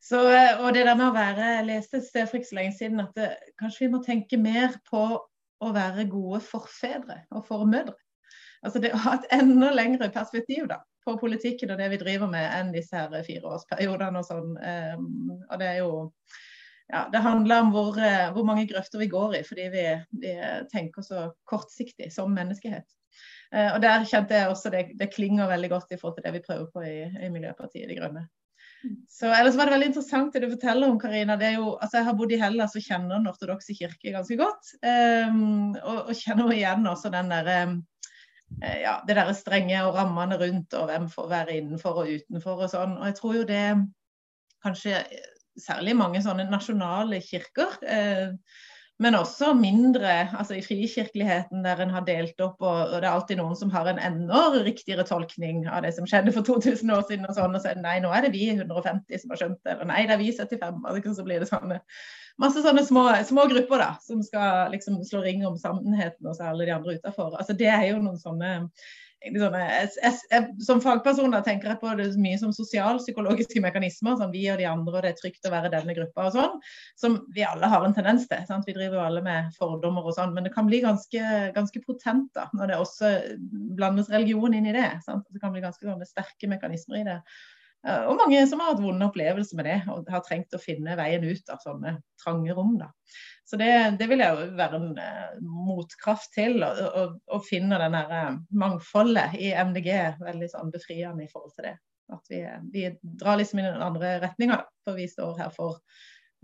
Så, 0.00 0.20
eh, 0.30 0.60
og 0.62 0.74
det 0.74 0.84
der 0.86 0.96
med 0.96 1.10
å 1.10 1.14
være, 1.14 1.46
Jeg 1.56 1.66
leste 1.66 1.98
et 1.98 2.06
sted 2.06 2.26
for 2.26 2.38
ikke 2.38 2.50
så 2.52 2.58
lenge 2.60 2.76
siden 2.76 3.00
at 3.02 3.16
det, 3.18 3.30
kanskje 3.58 3.86
vi 3.86 3.92
må 3.94 4.02
tenke 4.04 4.38
mer 4.38 4.76
på 4.90 5.04
å 5.58 5.72
være 5.74 6.06
gode 6.10 6.40
forfedre 6.44 7.24
og 7.34 7.46
formødre. 7.48 7.96
Altså 8.62 8.82
det 8.82 8.92
å 8.94 9.00
ha 9.04 9.16
et 9.18 9.26
enda 9.34 9.70
lengre 9.74 10.08
perspektiv 10.14 10.68
da, 10.70 10.80
på 11.06 11.16
politikken 11.18 11.72
og 11.74 11.78
det 11.78 11.90
vi 11.92 11.98
driver 11.98 12.30
med, 12.30 12.46
enn 12.54 12.70
disse 12.74 12.94
her 12.94 13.26
fireårsperiodene 13.26 14.22
og 14.22 14.26
sånn. 14.26 14.54
Um, 14.58 15.34
og 15.48 15.58
det 15.60 15.72
er 15.72 15.80
jo 15.82 15.90
ja, 16.88 17.02
Det 17.12 17.20
handler 17.20 17.66
om 17.66 17.74
hvor, 17.74 17.98
hvor, 18.32 18.46
mange 18.48 18.64
grøfter 18.70 19.02
vi 19.02 19.10
går 19.12 19.34
i 19.36 19.42
fordi 19.44 19.66
vi, 19.74 19.82
vi 20.22 20.30
tenker 20.72 21.04
så 21.04 21.26
kortsiktig 21.44 22.08
som 22.14 22.32
menneskehet. 22.32 22.86
Og 23.74 23.76
der 23.84 24.06
kjente 24.08 24.38
jeg 24.38 24.48
også 24.48 24.72
det, 24.72 24.82
det, 24.96 25.10
klinger 25.12 25.50
veldig 25.50 25.68
godt 25.74 25.92
i 25.92 25.98
forhold 26.00 26.16
til 26.16 26.24
det 26.24 26.32
vi 26.38 26.44
prøver 26.46 26.70
på 26.72 26.86
i, 26.88 26.96
i 27.04 27.28
Miljøpartiet 27.34 27.92
De 27.92 27.98
Grønne. 27.98 28.24
Så 29.10 29.26
ellers 29.34 29.56
var 29.58 29.66
det 29.66 29.74
veldig 29.74 29.88
interessant 29.90 30.34
det 30.34 30.44
du 30.44 30.52
forteller 30.52 30.86
om, 30.88 30.98
Karina. 31.02 31.34
Det 31.36 31.48
er 31.48 31.56
jo, 31.58 31.72
altså 31.76 31.98
Jeg 31.98 32.06
har 32.06 32.16
bodd 32.18 32.32
i 32.32 32.40
Hellas 32.40 32.76
og 32.78 32.84
kjenner 32.84 33.18
Den 33.18 33.30
ortodokse 33.30 33.74
kirke 33.74 34.12
ganske 34.14 34.38
godt. 34.38 34.74
Um, 34.82 35.72
og, 35.80 36.04
og, 36.04 36.12
kjenner 36.16 36.52
igjen 36.54 36.86
også 36.86 37.10
den 37.12 37.32
der 37.34 37.50
um, 37.66 37.80
Eh, 38.62 38.80
ja, 38.82 38.98
det 39.06 39.16
der 39.18 39.32
strenge 39.36 39.80
og 39.86 39.94
rammene 39.96 40.38
rundt, 40.40 40.74
og 40.74 40.88
hvem 40.88 41.08
får 41.12 41.28
være 41.30 41.56
innenfor 41.60 42.02
og 42.02 42.12
utenfor 42.16 42.64
og 42.64 42.72
sånn. 42.72 42.96
Og 42.98 43.10
jeg 43.10 43.18
tror 43.18 43.36
jo 43.36 43.44
det 43.48 43.64
kanskje 44.64 45.02
særlig 45.58 45.94
mange 45.98 46.22
sånne 46.24 46.48
nasjonale 46.50 47.20
kirker. 47.24 47.76
Eh, 47.84 48.32
men 48.98 49.14
også 49.14 49.52
mindre, 49.54 50.10
altså 50.34 50.56
i 50.58 50.62
frikirkeligheten 50.64 51.62
der 51.62 51.82
en 51.84 51.92
har 51.94 52.02
delt 52.06 52.40
opp, 52.42 52.56
og, 52.58 52.80
og, 52.88 52.96
det 52.96 53.06
er 53.06 53.12
alltid 53.12 53.38
noen 53.38 53.54
som 53.58 53.70
har 53.70 53.86
en 53.86 54.00
enda 54.02 54.40
riktigere 54.66 55.04
tolkning 55.06 55.60
av 55.70 55.84
det 55.86 55.92
som 55.94 56.08
skjedde 56.08 56.34
for 56.34 56.46
2000 56.46 56.90
år 56.96 57.04
siden. 57.06 57.28
og 57.28 57.36
sånn, 57.36 57.54
og 57.54 57.62
så 57.62 57.76
Nei, 57.78 58.00
nå 58.02 58.10
er 58.10 58.26
det 58.26 58.32
vi 58.34 58.48
150 58.50 59.22
som 59.22 59.34
har 59.34 59.42
skjønt 59.42 59.60
det, 59.62 59.76
eller 59.76 59.90
nei, 59.92 60.02
det 60.08 60.16
er 60.16 60.22
vi 60.24 60.32
75. 60.34 60.82
Altså, 60.82 61.14
så 61.14 61.26
blir 61.28 61.44
det 61.44 61.50
sånne, 61.50 61.78
masse 62.42 62.64
sånne 62.64 62.82
små, 62.88 63.06
små, 63.28 63.46
grupper 63.52 63.84
da, 63.84 63.90
som 64.02 64.24
skal 64.26 64.74
liksom 64.74 64.98
slå 65.06 65.22
ring 65.22 65.46
om 65.46 65.54
sannheten, 65.60 66.26
og 66.26 66.34
så 66.34 66.50
alle 66.50 66.66
de 66.66 66.74
andre 66.74 66.98
utafor. 66.98 67.38
Altså, 67.38 67.54
det 67.58 67.70
er 67.70 67.92
jo 67.92 68.00
noen 68.02 68.18
sånne 68.18 68.56
Sånn, 68.58 68.72
jeg, 69.24 69.88
jeg, 70.02 70.14
jeg, 70.30 70.44
som 70.62 70.80
fagperson 70.82 71.32
da, 71.34 71.40
tenker 71.44 71.72
jeg 71.72 71.80
på 71.80 71.90
det 71.98 72.06
mye 72.22 72.38
som 72.40 72.52
sosialpsykologiske 72.54 73.60
mekanismer, 73.64 74.16
som 74.20 74.30
vi 74.30 74.44
og 74.52 74.60
de 74.60 74.68
andre, 74.70 74.94
og 74.94 75.04
det 75.04 75.12
er 75.12 75.18
trygt 75.18 75.48
å 75.48 75.52
være 75.52 75.72
denne 75.72 75.96
gruppa 75.96 76.28
og 76.28 76.36
sånn, 76.36 76.56
som 77.00 77.18
vi 77.34 77.44
alle 77.46 77.70
har 77.70 77.84
en 77.84 77.96
tendens 77.96 78.28
til. 78.30 78.44
Sant? 78.48 78.68
Vi 78.68 78.76
driver 78.76 79.00
jo 79.00 79.04
alle 79.08 79.24
med 79.26 79.50
fordommer 79.58 80.06
og 80.06 80.16
sånn, 80.16 80.34
men 80.36 80.46
det 80.46 80.54
kan 80.54 80.70
bli 80.70 80.82
ganske, 80.84 81.22
ganske 81.56 81.84
potent 81.86 82.30
da, 82.38 82.46
når 82.54 82.72
det 82.72 82.80
også 82.84 83.12
blandes 83.78 84.10
religion 84.14 84.54
inn 84.54 84.70
i 84.70 84.76
det. 84.76 84.90
Sant? 85.06 85.26
Det 85.32 85.42
kan 85.42 85.54
bli 85.54 85.64
ganske 85.66 85.98
sterke 86.08 86.50
mekanismer 86.50 87.02
i 87.02 87.06
det. 87.10 87.20
Eh, 87.88 88.04
og 88.08 88.18
mange 88.20 88.42
som 88.48 88.60
har 88.60 88.72
hatt 88.72 88.82
vonde 88.82 89.08
opplevelser 89.08 89.58
med 89.58 89.68
det, 89.68 89.78
og 89.92 90.08
har 90.12 90.22
trengt 90.26 90.54
å 90.56 90.60
finne 90.60 90.96
veien 90.98 91.24
ut 91.24 91.52
av 91.52 91.62
sånne 91.64 91.96
trange 92.20 92.54
rom. 92.56 92.76
Da. 92.80 92.90
Så 93.48 93.56
det, 93.60 93.70
det 94.00 94.10
vil 94.10 94.20
jo 94.20 94.48
være 94.58 94.80
en 94.80 94.90
uh, 94.98 95.38
motkraft 95.40 96.34
til, 96.36 96.60
å 96.60 97.38
finne 97.46 97.78
den 97.80 97.96
uh, 97.96 98.36
mangfoldet 98.60 99.38
i 99.40 99.54
MDG 99.56 100.20
veldig 100.20 100.50
sånn 100.52 100.72
befriende 100.74 101.24
i 101.24 101.30
forhold 101.32 101.54
til 101.56 101.70
det. 101.70 101.76
At 102.12 102.32
vi, 102.32 102.42
vi 102.72 102.86
drar 103.00 103.40
liksom 103.40 103.62
i 103.62 103.68
den 103.68 103.84
andre 103.84 104.18
retninga, 104.20 104.62
for 104.84 105.00
vi 105.00 105.08
står 105.08 105.36
her 105.40 105.52
for 105.54 105.80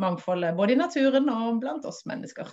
mangfoldet 0.01 0.57
både 0.57 0.75
i 0.75 0.81
naturen 0.81 1.29
og 1.33 1.61
blant 1.61 1.85
oss 1.89 2.03
mennesker. 2.09 2.49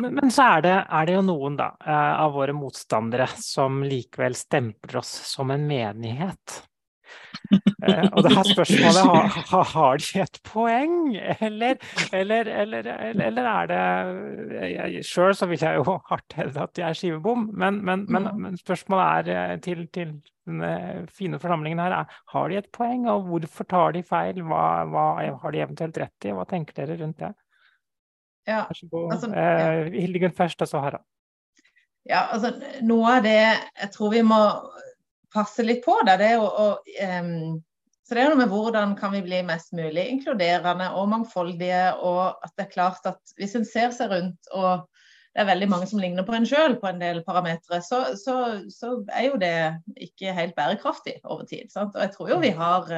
Men, 0.00 0.16
men 0.16 0.32
så 0.32 0.46
er 0.56 0.64
det, 0.64 0.74
er 0.88 1.06
det, 1.06 1.14
jo 1.18 1.22
noen 1.26 1.58
da, 1.60 1.70
av 1.84 2.34
våre 2.34 2.54
motstandere 2.56 3.26
som 3.36 3.82
likevel 3.84 4.36
stempler 4.38 5.00
oss 5.02 5.10
som 5.28 5.50
en 5.52 5.66
menighet. 5.68 6.60
Eh, 7.50 8.06
og 8.12 8.22
det 8.22 8.32
her 8.36 8.46
spørsmålet 8.46 9.06
har, 9.50 9.64
har 9.72 10.00
de 10.02 10.20
et 10.22 10.40
poeng, 10.46 10.96
eller, 11.40 11.78
eller, 12.12 12.50
eller, 12.62 12.90
eller 13.26 13.48
er 13.50 13.70
det 13.70 15.04
Sjøl 15.06 15.34
så 15.34 15.48
vil 15.50 15.62
jeg 15.62 15.80
jo 15.80 15.96
hardt 16.10 16.36
hevde 16.38 16.62
at 16.62 16.74
de 16.76 16.84
er 16.86 16.96
skivebom, 16.96 17.48
men, 17.50 17.80
men, 17.86 18.04
men, 18.08 18.28
mm. 18.28 18.42
men 18.44 18.60
spørsmålet 18.60 19.30
er 19.30 19.52
eh, 19.54 19.56
til, 19.64 19.86
til 19.94 20.14
denne 20.46 21.06
fine 21.14 21.40
forsamlingen 21.42 21.82
her 21.82 21.96
er 22.00 22.18
har 22.34 22.50
de 22.50 22.58
et 22.60 22.70
poeng, 22.74 23.06
og 23.10 23.28
hvorfor 23.28 23.68
tar 23.70 23.94
de 23.96 24.04
feil? 24.06 24.42
Hva, 24.46 24.64
hva 24.90 25.06
har 25.42 25.54
de 25.54 25.62
eventuelt 25.64 26.02
rett 26.02 26.28
i? 26.28 26.34
Hva 26.36 26.46
tenker 26.50 26.82
dere 26.82 26.98
rundt 27.00 27.22
det? 27.22 27.32
Ja, 28.48 28.64
altså, 28.66 29.30
ja. 29.30 29.40
Eh, 29.40 29.92
Hildegunn 30.00 30.36
først, 30.36 30.62
og 30.62 30.70
så 30.70 30.82
Harald. 30.82 31.06
Ja, 32.08 32.24
altså 32.32 32.54
noe 32.86 33.18
av 33.18 33.26
det 33.26 33.36
jeg 33.36 33.90
tror 33.92 34.14
vi 34.14 34.22
må 34.24 34.38
passe 35.34 35.64
litt 35.66 35.84
på 35.84 35.96
det. 36.06 36.18
det 36.20 36.30
er 36.34 36.44
å, 36.44 36.70
um, 37.20 37.58
så 38.06 38.16
det 38.16 38.22
er 38.24 38.32
noe 38.32 38.40
med 38.40 38.50
hvordan 38.50 38.96
kan 38.98 39.12
vi 39.14 39.22
bli 39.22 39.42
mest 39.46 39.70
mulig 39.76 40.08
inkluderende 40.10 40.88
og 40.98 41.12
mangfoldige. 41.12 41.84
Og 42.02 42.42
at 42.42 42.56
det 42.58 42.64
er 42.64 42.72
klart 42.72 43.04
at 43.06 43.34
hvis 43.38 43.54
en 43.54 43.68
ser 43.68 43.94
seg 43.94 44.10
rundt 44.10 44.50
og 44.50 44.88
det 45.30 45.44
er 45.44 45.46
veldig 45.46 45.68
mange 45.70 45.86
som 45.86 46.00
ligner 46.02 46.26
på 46.26 46.34
en 46.34 46.46
sjøl 46.48 46.72
på 46.80 46.88
en 46.88 46.98
del 46.98 47.20
parametere, 47.22 47.78
så, 47.86 48.00
så, 48.18 48.34
så, 48.74 48.96
er 49.14 49.28
jo 49.28 49.36
det 49.38 49.52
ikke 50.08 50.34
helt 50.34 50.56
bærekraftig 50.56 51.20
over 51.22 51.46
tid. 51.46 51.70
Sant? 51.70 51.94
Og 51.94 52.02
jeg 52.02 52.10
tror 52.16 52.32
jo 52.32 52.40
vi 52.42 52.50
har 52.58 52.88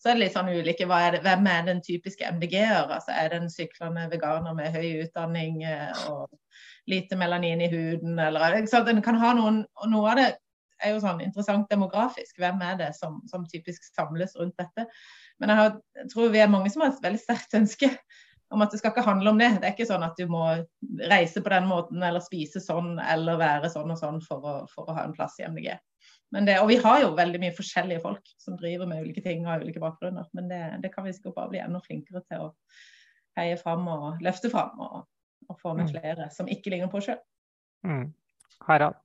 Så 0.00 0.08
er 0.08 0.16
det 0.16 0.22
litt 0.22 0.38
sånn 0.38 0.48
ulike 0.48 0.88
er 0.88 1.18
det, 1.18 1.20
Hvem 1.26 1.52
er 1.52 1.68
den 1.68 1.84
typiske 1.84 2.32
MDG-er? 2.38 2.88
Altså, 2.88 3.12
er 3.12 3.28
det 3.28 3.42
en 3.42 3.52
syklende 3.52 4.08
veganer 4.08 4.56
med 4.56 4.72
høy 4.72 5.04
utdanning 5.04 5.60
eh, 5.68 5.92
og 6.08 6.32
lite 6.88 7.20
melanin 7.20 7.60
i 7.60 7.68
huden, 7.68 8.16
eller 8.16 8.56
En 8.56 9.02
kan 9.04 9.20
ha 9.20 9.36
noen 9.36 9.66
og 9.76 9.92
Noe 9.92 10.10
av 10.14 10.22
det 10.22 10.30
er 10.84 10.94
jo 10.94 11.02
sånn 11.02 11.22
interessant 11.24 11.68
demografisk. 11.72 12.38
Hvem 12.40 12.62
er 12.64 12.78
det 12.80 12.92
som, 12.98 13.20
som 13.30 13.46
typisk 13.50 13.84
samles 13.88 14.36
rundt 14.38 14.56
dette? 14.60 14.86
Men 15.38 15.52
jeg, 15.52 15.60
har, 15.60 15.76
jeg, 15.98 16.08
tror 16.12 16.32
vi 16.34 16.42
er 16.42 16.50
mange 16.52 16.72
som 16.72 16.84
har 16.84 16.92
et 16.92 17.04
veldig 17.04 17.22
sterkt 17.22 17.56
ønske 17.58 17.90
om 18.54 18.64
at 18.64 18.72
det 18.72 18.80
skal 18.80 18.94
ikke 18.94 19.04
handle 19.04 19.34
om 19.34 19.40
det. 19.40 19.50
Det 19.58 19.68
er 19.68 19.74
ikke 19.74 19.88
sånn 19.88 20.06
at 20.06 20.16
du 20.18 20.24
må 20.30 20.44
reise 21.10 21.42
på 21.44 21.52
den 21.52 21.68
måten 21.68 22.02
eller 22.04 22.24
spise 22.24 22.62
sånn 22.64 22.96
eller 23.02 23.40
være 23.40 23.70
sånn 23.72 23.92
og 23.92 24.00
sånn 24.00 24.22
for 24.24 24.44
å, 24.44 24.54
for 24.72 24.88
å 24.88 24.96
ha 24.96 25.04
en 25.04 25.14
plass 25.16 25.36
i 25.40 25.46
MDG. 25.48 25.74
Det, 26.28 26.58
og 26.60 26.68
vi 26.68 26.76
har 26.80 27.02
jo 27.02 27.14
veldig 27.16 27.40
mye 27.40 27.56
forskjellige 27.56 28.02
folk 28.04 28.32
som 28.40 28.56
driver 28.60 28.88
med 28.88 29.04
ulike 29.04 29.22
ting 29.24 29.44
og 29.44 29.52
har 29.52 29.64
ulike 29.64 29.80
bakgrunner. 29.80 30.28
Men 30.36 30.50
det, 30.52 30.60
det, 30.84 30.92
kan 30.92 31.06
vi 31.06 31.14
sikkert 31.16 31.38
bare 31.38 31.52
bli 31.54 31.62
enda 31.64 31.80
flinkere 31.84 32.24
til 32.28 32.48
å 32.48 32.50
heie 33.38 33.56
fram 33.60 33.86
og 33.88 34.24
løfte 34.24 34.50
fram 34.52 34.80
og, 34.84 35.04
og 35.48 35.60
få 35.60 35.74
med 35.78 35.88
mm. 35.88 35.92
flere 35.94 36.28
som 36.34 36.50
ikke 36.52 36.72
ligner 36.74 36.92
på 36.92 37.00
sjøl. 37.04 37.20
Mm. 37.86 38.10
Harald? 38.68 38.98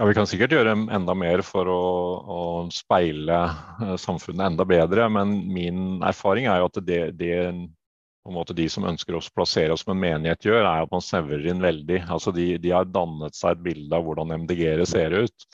Ja, 0.00 0.06
Vi 0.08 0.14
kan 0.16 0.26
sikkert 0.26 0.54
gjøre 0.54 0.72
enda 0.72 1.14
mer 1.14 1.42
for 1.46 1.68
å, 1.68 1.82
å 2.22 2.40
speile 2.72 3.38
eh, 3.44 3.94
samfunnet 4.00 4.52
enda 4.52 4.64
bedre, 4.66 5.08
men 5.12 5.34
min 5.52 6.02
erfaring 6.02 6.48
er 6.48 6.62
jo 6.62 6.70
at 6.70 6.80
det, 6.86 7.00
det 7.20 7.36
de 8.56 8.68
som 8.70 8.86
ønsker 8.86 9.18
å 9.18 9.24
plassere 9.34 9.74
oss 9.74 9.82
som 9.84 9.92
en 9.96 10.00
menighet 10.00 10.46
gjør, 10.46 10.62
er 10.62 10.84
at 10.84 10.94
man 10.94 11.02
snevrer 11.02 11.46
inn 11.50 11.62
veldig. 11.62 12.04
Altså 12.06 12.32
de, 12.34 12.54
de 12.62 12.72
har 12.72 12.88
dannet 12.88 13.36
seg 13.36 13.56
et 13.56 13.64
bilde 13.66 13.98
av 13.98 14.06
hvordan 14.06 14.34
MDG-ere 14.44 14.86
ser 14.86 15.16
ut. 15.24 15.46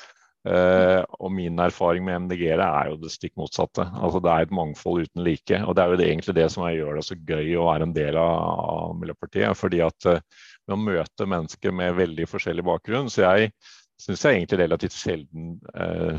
Eh, 0.49 1.01
og 1.18 1.32
min 1.34 1.59
erfaring 1.61 2.05
med 2.07 2.26
MDG-ere 2.26 2.66
er 2.80 2.93
jo 2.93 2.99
det 3.03 3.11
stikk 3.12 3.34
motsatte. 3.41 3.89
Altså 3.99 4.20
Det 4.24 4.32
er 4.32 4.47
et 4.47 4.55
mangfold 4.55 5.09
uten 5.09 5.24
like. 5.24 5.62
Og 5.64 5.74
det 5.74 5.82
er 5.82 5.91
jo 5.93 5.99
det, 6.01 6.11
egentlig 6.12 6.36
det 6.39 6.47
som 6.55 6.68
gjør 6.68 7.01
det 7.01 7.07
så 7.09 7.16
gøy 7.18 7.57
å 7.59 7.66
være 7.70 7.89
en 7.89 7.97
del 7.97 8.20
av, 8.20 8.36
av 8.76 8.95
Miljøpartiet. 9.01 9.57
fordi 9.59 9.82
at 9.84 10.09
eh, 10.12 10.22
man 10.68 10.78
å 10.78 10.86
møte 10.93 11.28
mennesker 11.28 11.72
med 11.72 11.97
veldig 11.97 12.26
forskjellig 12.28 12.64
bakgrunn 12.68 13.07
Så 13.09 13.22
jeg 13.24 13.53
syns 13.99 14.22
jeg 14.22 14.36
egentlig 14.36 14.61
relativt 14.61 14.94
sjelden 14.94 15.55
eh, 15.74 16.18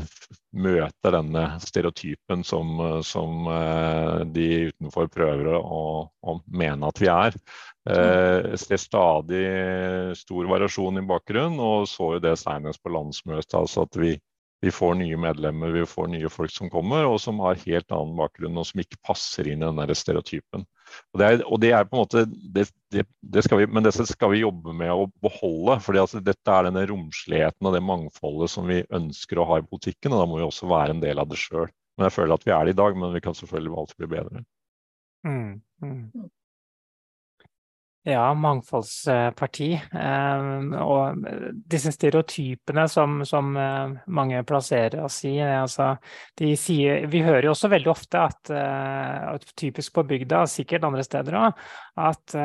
møter 0.52 1.14
denne 1.14 1.44
stereotypen 1.64 2.44
som, 2.46 2.80
som 3.06 3.48
eh, 3.48 4.24
de 4.34 4.48
utenfor 4.70 5.08
prøver 5.12 5.54
å, 5.56 5.84
å, 6.06 6.34
mene 6.46 6.90
at 6.90 7.00
vi 7.00 7.08
er. 7.12 7.38
Eh, 7.88 8.50
ser 8.60 8.82
stadig 8.82 9.44
stor 10.20 10.50
variasjon 10.50 11.00
i 11.00 11.06
bakgrunnen, 11.08 11.60
og 11.60 11.88
så 11.88 12.14
jo 12.16 12.24
det 12.24 12.36
senest 12.42 12.82
på 12.84 12.92
landsmøtet. 12.92 13.56
altså 13.62 13.86
at 13.88 13.96
vi, 14.00 14.12
vi 14.60 14.74
får 14.74 14.98
nye 15.00 15.20
medlemmer, 15.20 15.72
vi 15.72 15.88
får 15.88 16.12
nye 16.12 16.32
folk 16.32 16.52
som 16.52 16.68
kommer, 16.72 17.08
og 17.08 17.16
som 17.24 17.40
har 17.46 17.60
helt 17.64 17.96
annen 17.96 18.18
bakgrunn 18.20 18.60
og 18.60 18.68
som 18.68 18.84
ikke 18.84 19.00
passer 19.08 19.48
inn 19.48 19.64
i 19.64 19.68
den 19.70 19.80
der 19.80 19.96
stereotypen. 19.96 20.68
Og 21.12 21.20
det, 21.20 21.26
er, 21.26 21.42
og 21.46 21.60
det 21.62 21.72
er, 21.76 21.86
på 21.88 21.96
en 21.96 22.02
måte, 22.02 22.24
det, 22.26 22.66
det, 22.94 23.04
det 23.20 23.44
vi, 23.50 23.66
Men 23.70 23.86
dette 23.86 24.06
skal 24.08 24.32
vi 24.34 24.42
jobbe 24.42 24.74
med 24.76 24.92
å 24.92 25.08
beholde. 25.24 25.78
For 25.84 25.98
altså, 26.00 26.22
Dette 26.24 26.54
er 26.54 26.68
denne 26.68 26.86
romsligheten 26.90 27.68
og 27.68 27.76
det 27.76 27.84
mangfoldet 27.86 28.52
som 28.54 28.70
vi 28.70 28.82
ønsker 28.96 29.40
å 29.40 29.48
ha 29.50 29.60
i 29.60 29.66
politikken. 29.66 30.14
og 30.14 30.24
Da 30.24 30.30
må 30.30 30.40
vi 30.40 30.48
også 30.48 30.70
være 30.70 30.96
en 30.96 31.04
del 31.04 31.22
av 31.22 31.30
det 31.30 31.40
sjøl. 31.40 31.68
Men 31.98 32.08
jeg 32.08 32.16
føler 32.16 32.36
at 32.36 32.46
vi 32.48 32.54
er 32.56 32.66
det 32.66 32.74
i 32.74 32.80
dag, 32.80 32.98
men 32.98 33.14
vi 33.14 33.22
kan 33.24 33.36
selvfølgelig 33.36 33.78
alltid 33.82 34.02
bli 34.02 34.10
bedre. 34.14 34.44
Mm, 35.26 35.60
mm. 35.84 36.28
Ja, 38.08 38.22
mangfoldsparti. 38.32 39.66
Eh, 39.76 40.44
og 40.80 41.26
disse 41.68 41.92
stereotypene 41.92 42.86
som, 42.88 43.18
som 43.28 43.50
eh, 43.60 43.96
mange 44.08 44.40
plasserer 44.48 45.02
oss 45.04 45.18
i. 45.28 45.34
Altså, 45.44 45.92
sier, 46.56 47.04
vi 47.12 47.20
hører 47.26 47.50
jo 47.50 47.52
også 47.52 47.68
veldig 47.74 47.92
ofte 47.92 48.22
at 48.24 48.54
typisk 49.52 49.98
på 49.98 50.06
bygda, 50.14 50.46
sikkert 50.48 50.88
andre 50.88 51.04
steder 51.04 51.36
òg, 51.42 51.60
at 52.08 52.38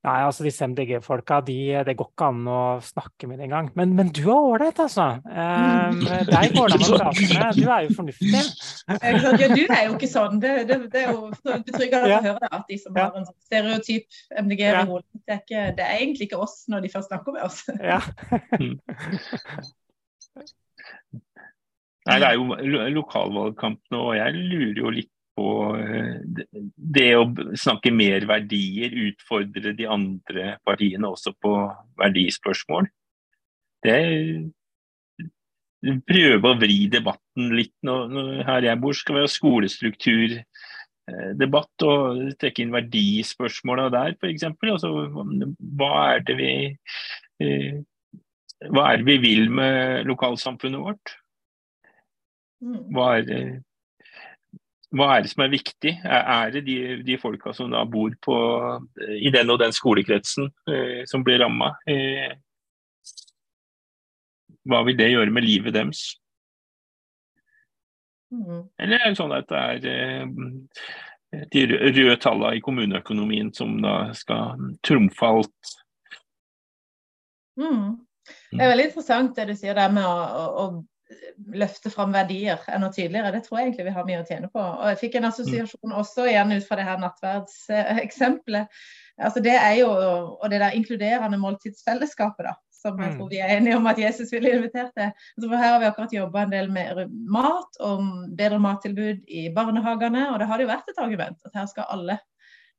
Nei, 0.00 0.14
altså 0.24 0.46
disse 0.46 0.64
MDG-folka, 0.64 1.42
de, 1.44 1.54
det 1.84 1.92
går 1.98 2.06
ikke 2.08 2.28
an 2.30 2.46
å 2.48 2.60
snakke 2.80 3.26
med 3.28 3.42
engang. 3.44 3.66
Men, 3.76 3.90
men 3.98 4.08
du 4.16 4.22
er 4.22 4.32
ålreit, 4.32 4.78
altså. 4.80 5.20
Um, 5.28 5.98
deg 6.30 6.54
går 6.54 6.72
det 6.72 6.78
an 6.78 6.84
å 6.96 7.00
prate 7.02 7.26
med. 7.28 7.58
Du 7.58 7.66
er 7.68 7.84
jo 7.84 7.90
fornuftig. 7.98 8.30
Ja, 8.32 9.50
du 9.52 9.64
er 9.66 9.82
jo 9.90 9.92
ikke 9.98 10.08
sånn. 10.08 10.40
Det, 10.40 10.54
det, 10.70 10.78
det 10.94 11.02
er 11.02 11.12
jo 11.12 11.28
betryggende 11.44 12.08
ja. 12.08 12.16
å 12.16 12.24
høre 12.30 12.48
at 12.48 12.64
de 12.72 12.80
som 12.80 12.96
ja. 12.96 13.10
har 13.10 13.20
en 13.20 13.28
sånn 13.28 13.36
stereotyp 13.44 14.06
MDG 14.40 14.64
ja. 14.70 14.86
det, 14.88 15.36
er 15.36 15.76
det 15.76 15.84
er 15.84 15.94
egentlig 15.98 16.30
ikke 16.30 16.40
oss 16.48 16.56
når 16.72 16.86
de 16.86 16.92
først 16.96 17.12
snakker 17.12 17.36
med 17.36 17.44
oss. 17.44 17.60
Ja. 17.84 18.00
Nei, 22.08 22.16
det 22.16 22.24
er 22.24 22.40
jo 22.40 22.56
lokalvalgkamp 22.96 23.84
nå, 23.92 24.00
og 24.00 24.16
jeg 24.16 24.32
lurer 24.38 24.80
jo 24.80 24.96
litt 24.96 25.12
på 25.38 25.76
eh, 25.78 26.18
det 26.74 27.16
å 27.16 27.34
snakke 27.58 27.90
mer 27.94 28.26
verdier, 28.28 28.90
utfordre 29.10 29.72
de 29.76 29.86
andre 29.90 30.58
partiene 30.66 31.08
også 31.10 31.32
på 31.40 31.52
verdispørsmål. 32.00 32.84
Det 33.84 33.98
Prøve 35.80 36.44
å 36.44 36.58
vri 36.60 36.92
debatten 36.92 37.56
litt. 37.56 37.72
Når, 37.88 38.44
her 38.44 38.60
jeg 38.66 38.76
bor 38.82 38.92
skal 38.92 39.16
vi 39.16 39.22
ha 39.24 39.28
skolestrukturdebatt 39.32 41.84
og 41.88 42.36
trekke 42.36 42.60
inn 42.60 42.74
verdispørsmåla 42.74 43.88
der 43.94 44.12
f.eks. 44.18 44.44
Altså, 44.60 44.90
hva 45.80 45.92
er 46.10 46.20
det 46.28 46.36
vi 46.36 46.76
eh, 47.40 47.80
hva 48.68 48.90
er 48.90 49.00
det 49.00 49.06
vi 49.08 49.16
vil 49.22 49.48
med 49.56 50.04
lokalsamfunnet 50.10 50.82
vårt? 50.84 51.14
Mm. 52.60 52.92
Hva 52.92 53.06
er 53.16 53.22
det 53.24 53.40
hva 54.96 55.06
er 55.14 55.22
det 55.22 55.30
som 55.30 55.44
er 55.44 55.52
viktig? 55.52 55.92
Er 56.02 56.50
det 56.54 56.64
de, 56.66 56.78
de 57.06 57.18
folka 57.20 57.52
som 57.54 57.70
da 57.70 57.84
bor 57.86 58.14
på, 58.22 58.36
i 59.14 59.30
den 59.30 59.52
og 59.52 59.60
den 59.62 59.74
skolekretsen 59.74 60.50
eh, 60.70 61.02
som 61.06 61.22
blir 61.26 61.38
ramma? 61.44 61.76
Eh, 61.86 62.32
hva 64.66 64.82
vil 64.86 64.98
det 64.98 65.12
gjøre 65.12 65.30
med 65.34 65.46
livet 65.46 65.76
deres? 65.78 66.02
Mm. 68.34 68.66
Eller 68.78 68.98
er 68.98 69.08
det 69.08 69.18
sånn 69.18 69.34
at 69.34 69.48
det 69.50 69.62
er 69.62 69.88
eh, 69.94 71.46
de 71.54 71.64
røde 71.70 72.18
tallene 72.22 72.58
i 72.58 72.62
kommuneøkonomien 72.64 73.54
som 73.54 73.78
da 73.82 73.96
skal 74.18 74.74
trumfe 74.86 75.34
alt? 75.38 75.74
Mm. 77.60 78.00
Det 78.50 78.62
er 78.62 78.72
veldig 78.72 78.90
interessant 78.90 79.36
det 79.38 79.52
du 79.52 79.58
sier 79.58 79.78
der 79.78 79.90
med 79.94 80.06
å, 80.06 80.18
å, 80.18 80.46
å 80.64 80.66
løfte 81.54 81.90
fram 81.90 82.12
verdier 82.14 82.62
enda 82.70 82.90
tydeligere. 82.92 83.32
Det 83.34 83.44
tror 83.46 83.58
jeg 83.58 83.68
egentlig 83.68 83.86
vi 83.88 83.94
har 83.96 84.08
mye 84.08 84.22
å 84.22 84.26
tjene 84.28 84.50
på. 84.52 84.62
Og 84.62 84.88
Jeg 84.92 85.00
fikk 85.02 85.18
en 85.18 85.28
assosiasjon 85.30 85.94
også 86.02 86.26
igjen 86.30 86.54
ut 86.54 86.66
fra 86.66 86.78
det 86.78 86.86
her 86.86 87.00
nattverdseksempelet. 87.02 88.82
Altså 89.20 89.42
det 89.44 89.56
er 89.56 89.74
jo, 89.82 89.90
og 89.90 90.46
det 90.52 90.62
der 90.62 90.76
inkluderende 90.76 91.40
måltidsfellesskapet, 91.40 92.46
da, 92.48 92.54
som 92.72 93.00
jeg 93.02 93.16
tror 93.16 93.26
mm. 93.28 93.32
vi 93.34 93.40
er 93.42 93.54
enige 93.56 93.76
om 93.76 93.88
at 93.90 94.00
Jesus 94.00 94.32
ville 94.32 94.54
invitert 94.56 94.94
til. 94.96 95.10
Altså 95.36 95.50
her 95.52 95.74
har 95.74 95.82
vi 95.82 95.90
akkurat 95.90 96.16
jobba 96.16 96.46
en 96.46 96.54
del 96.54 96.70
med 96.72 97.02
mat 97.28 97.80
og 97.84 98.06
bedre 98.38 98.60
mattilbud 98.62 99.26
i 99.28 99.48
barnehagene. 99.54 100.30
Og 100.32 100.40
det 100.40 100.48
har 100.48 100.62
jo 100.62 100.70
vært 100.70 100.92
et 100.92 101.02
argument 101.02 101.48
at 101.50 101.60
her 101.60 101.68
skal 101.70 101.90
alle 101.92 102.20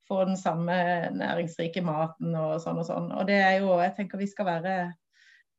få 0.09 0.23
den 0.25 0.37
samme 0.37 0.73
næringsrike 1.15 1.83
maten 1.85 2.33
og 2.35 2.57
sånn 2.63 2.81
og 2.81 2.87
sånn. 2.87 3.11
Og 3.15 3.27
det 3.29 3.37
er 3.39 3.61
jo, 3.61 3.77
jeg 3.79 3.95
tenker 3.99 4.19
vi 4.19 4.27
skal 4.27 4.49
være, 4.49 4.75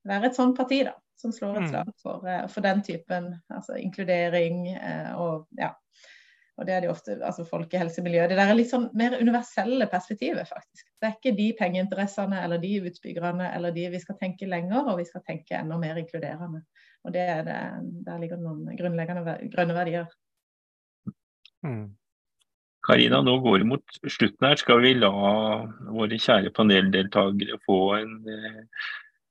være 0.08 0.30
et 0.30 0.38
sånt 0.38 0.56
parti, 0.58 0.82
da 0.88 0.96
som 1.22 1.32
slår 1.32 1.56
et 1.56 1.62
mm. 1.66 1.70
slag 1.70 1.94
for, 2.02 2.26
eh, 2.28 2.44
for 2.50 2.66
den 2.66 2.82
typen 2.82 3.30
altså 3.54 3.78
inkludering 3.78 4.66
eh, 4.74 5.14
og 5.18 5.46
ja. 5.58 5.72
Og 6.60 6.66
det 6.68 6.74
er 6.74 6.82
de 6.84 6.90
ofte, 6.92 7.14
altså 7.24 7.46
folkehelsemiljø. 7.48 8.26
Det 8.28 8.36
der 8.36 8.50
er 8.52 8.56
litt 8.58 8.68
sånn 8.68 8.90
mer 8.98 9.14
universelle 9.16 9.86
perspektivet, 9.90 10.44
faktisk. 10.50 10.84
Det 11.00 11.08
er 11.08 11.14
ikke 11.14 11.32
de 11.38 11.46
pengeinteressene 11.58 12.42
eller 12.44 12.60
de 12.60 12.74
utbyggerne 12.90 13.46
eller 13.56 13.72
de 13.72 13.86
vi 13.94 14.00
skal 14.02 14.18
tenke 14.20 14.46
lenger, 14.46 14.90
og 14.92 15.00
vi 15.00 15.06
skal 15.08 15.24
tenke 15.24 15.56
enda 15.56 15.78
mer 15.80 15.96
inkluderende. 16.02 16.60
Og 17.08 17.16
det 17.16 17.24
er 17.24 17.40
det, 17.48 17.56
der 18.04 18.20
ligger 18.20 18.38
det 18.38 18.44
noen 18.44 18.76
grunnleggende 18.78 19.36
grønne 19.54 19.78
verdier. 19.78 20.12
Mm. 21.64 21.86
Karina, 22.84 23.22
nå 23.24 23.38
går 23.40 23.62
det 23.62 23.70
mot 23.72 23.98
slutten 24.04 24.50
her. 24.50 24.60
Skal 24.60 24.84
vi 24.84 24.92
la 24.98 25.12
våre 25.88 26.20
kjære 26.20 26.52
paneldeltakere 26.52 27.62
få 27.64 27.80
en 27.96 28.14
eh, 28.28 28.62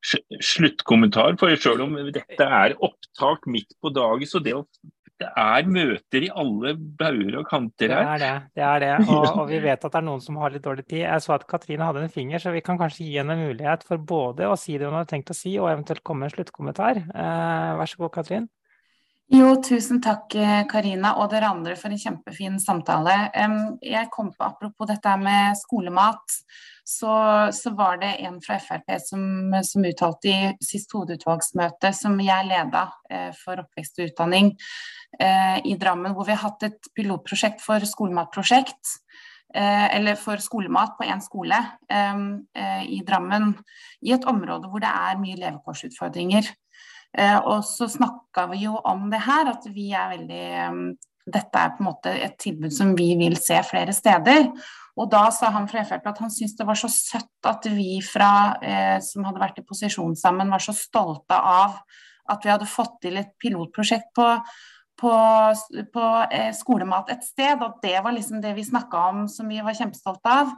sluttkommentar. 0.02 1.36
For 1.40 1.54
selv 1.60 1.86
om 1.86 1.94
dette 2.14 2.48
er 2.48 2.74
opptak 2.82 3.46
midt 3.50 3.76
på 3.80 3.92
dagen, 3.94 4.28
så 4.28 4.40
det, 4.42 4.54
det 5.22 5.28
er 5.38 5.68
møter 5.70 6.26
i 6.26 6.30
alle 6.42 6.74
bauger 6.76 7.38
og 7.40 7.50
kanter 7.50 7.94
her. 7.94 8.08
Det 8.08 8.14
er 8.14 8.22
det. 8.24 8.32
det, 8.58 8.64
er 8.68 8.82
det. 8.84 8.92
Og, 9.08 9.26
og, 9.40 9.44
vi 9.50 9.60
vet 9.62 9.78
at 9.78 9.90
det 9.90 10.00
er 10.00 10.08
noen 10.08 10.24
som 10.24 10.40
har 10.42 10.54
litt 10.54 10.64
dårlig 10.66 10.86
tid. 10.88 11.04
Jeg 11.04 11.24
så 11.24 11.36
at 11.36 11.46
Katrine 11.50 11.86
hadde 11.88 12.02
en 12.06 12.16
finger, 12.16 12.42
så 12.42 12.54
vi 12.54 12.64
kan 12.64 12.80
kanskje 12.80 13.06
gi 13.06 13.20
henne 13.20 13.36
en 13.36 13.46
mulighet 13.50 13.86
for 13.88 14.02
både 14.02 14.50
å 14.50 14.58
si 14.58 14.76
det 14.78 14.88
hun 14.88 14.98
hadde 14.98 15.12
tenkt 15.14 15.32
å 15.34 15.38
si, 15.38 15.54
og 15.60 15.70
eventuelt 15.70 16.04
komme 16.06 16.24
med 16.24 16.32
en 16.32 16.36
sluttkommentar. 16.38 17.04
Eh, 17.06 17.70
vær 17.78 17.94
så 17.94 18.02
god, 18.02 18.14
Katrin. 18.18 18.50
Jo, 19.32 19.54
tusen 19.64 20.02
takk 20.04 20.34
Karina 20.68 21.14
og 21.22 21.30
dere 21.32 21.48
andre 21.54 21.72
for 21.80 21.94
en 21.94 22.00
kjempefin 22.00 22.58
samtale. 22.60 23.14
Jeg 23.80 24.10
kom 24.12 24.28
på 24.34 24.44
apropos 24.44 24.90
dette 24.90 25.14
med 25.22 25.56
skolemat 25.56 26.36
så, 26.84 27.48
så, 27.52 27.70
var 27.70 28.00
det 28.02 28.16
en 28.26 28.40
fra 28.42 28.58
Frp 28.60 28.90
som, 29.00 29.54
som, 29.64 29.84
uttalte 29.86 30.28
i 30.28 30.50
sist 30.64 30.92
hovedutvalgsmøte 30.94 31.92
som 31.94 32.18
jeg 32.22 32.48
leda 32.48 32.86
eh, 33.10 33.28
for 33.38 33.62
oppvekst 33.62 34.00
og 34.00 34.10
utdanning 34.10 34.50
eh, 35.20 35.58
i 35.68 35.76
Drammen, 35.78 36.16
hvor 36.16 36.26
vi 36.26 36.34
har 36.34 36.42
hatt 36.48 36.66
et 36.66 36.90
pilotprosjekt 36.96 37.62
for 37.62 37.84
skolematprosjekt. 37.86 38.98
Eh, 39.54 39.86
eller 39.98 40.16
for 40.16 40.40
skolemat 40.40 40.96
på 40.96 41.06
én 41.06 41.20
skole 41.22 41.58
eh, 41.92 42.26
eh, 42.58 42.82
i 42.98 43.02
Drammen, 43.06 43.52
i 44.02 44.14
et 44.16 44.26
område 44.26 44.70
hvor 44.72 44.82
det 44.82 44.90
er 44.90 45.22
mye 45.22 45.38
levekårsutfordringer. 45.38 46.50
Eh, 47.12 47.38
og 47.38 47.62
så 47.68 47.86
snakka 47.92 48.48
vi 48.54 48.64
jo 48.64 48.78
om 48.88 49.10
det 49.12 49.22
her, 49.22 49.52
at 49.52 49.70
vi 49.70 49.90
er 49.92 50.14
veldig 50.16 50.98
dette 51.22 51.58
er 51.58 51.74
på 51.76 51.84
en 51.84 51.86
måte 51.86 52.12
et 52.18 52.34
tilbud 52.40 52.72
som 52.74 52.96
vi 52.98 53.12
vil 53.20 53.36
se 53.38 53.60
flere 53.68 53.94
steder. 53.94 54.48
Og 55.00 55.08
da 55.12 55.24
sa 55.32 55.48
han 55.54 55.68
fra 55.70 55.84
Frp 55.88 56.08
at 56.10 56.20
han 56.20 56.32
syntes 56.32 56.56
det 56.58 56.66
var 56.68 56.76
så 56.76 56.90
søtt 56.92 57.48
at 57.48 57.64
vi 57.72 57.96
fra, 58.04 58.58
eh, 58.60 58.98
som 59.04 59.24
hadde 59.24 59.40
vært 59.40 59.62
i 59.62 59.64
posisjon 59.64 60.16
sammen, 60.18 60.52
var 60.52 60.60
så 60.60 60.74
stolte 60.76 61.38
av 61.38 61.78
at 62.30 62.44
vi 62.44 62.52
hadde 62.52 62.68
fått 62.70 63.00
til 63.02 63.16
et 63.18 63.32
pilotprosjekt 63.40 64.12
på, 64.16 64.28
på, 65.00 65.12
på 65.96 66.06
eh, 66.28 66.52
skolemat 66.56 67.10
et 67.14 67.24
sted. 67.24 67.64
At 67.64 67.80
det 67.84 67.96
var 68.04 68.14
liksom 68.16 68.42
det 68.44 68.52
vi 68.58 68.68
snakka 68.68 69.08
om 69.14 69.26
som 69.32 69.48
vi 69.48 69.62
var 69.64 69.76
kjempestolte 69.78 70.36
av. 70.44 70.52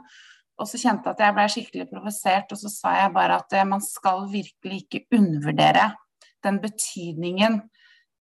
Og 0.55 0.69
så 0.69 0.79
kjente 0.79 1.09
jeg 1.09 1.15
at 1.17 1.23
jeg 1.23 1.35
ble 1.35 1.47
skikkelig 1.51 1.89
provosert, 1.89 2.51
og 2.51 2.59
så 2.59 2.71
sa 2.71 2.95
jeg 2.99 3.15
bare 3.15 3.39
at 3.41 3.55
eh, 3.55 3.67
man 3.67 3.83
skal 3.83 4.27
virkelig 4.31 4.83
ikke 4.83 5.05
undervurdere 5.15 5.93
den 6.45 6.59
betydningen 6.61 7.61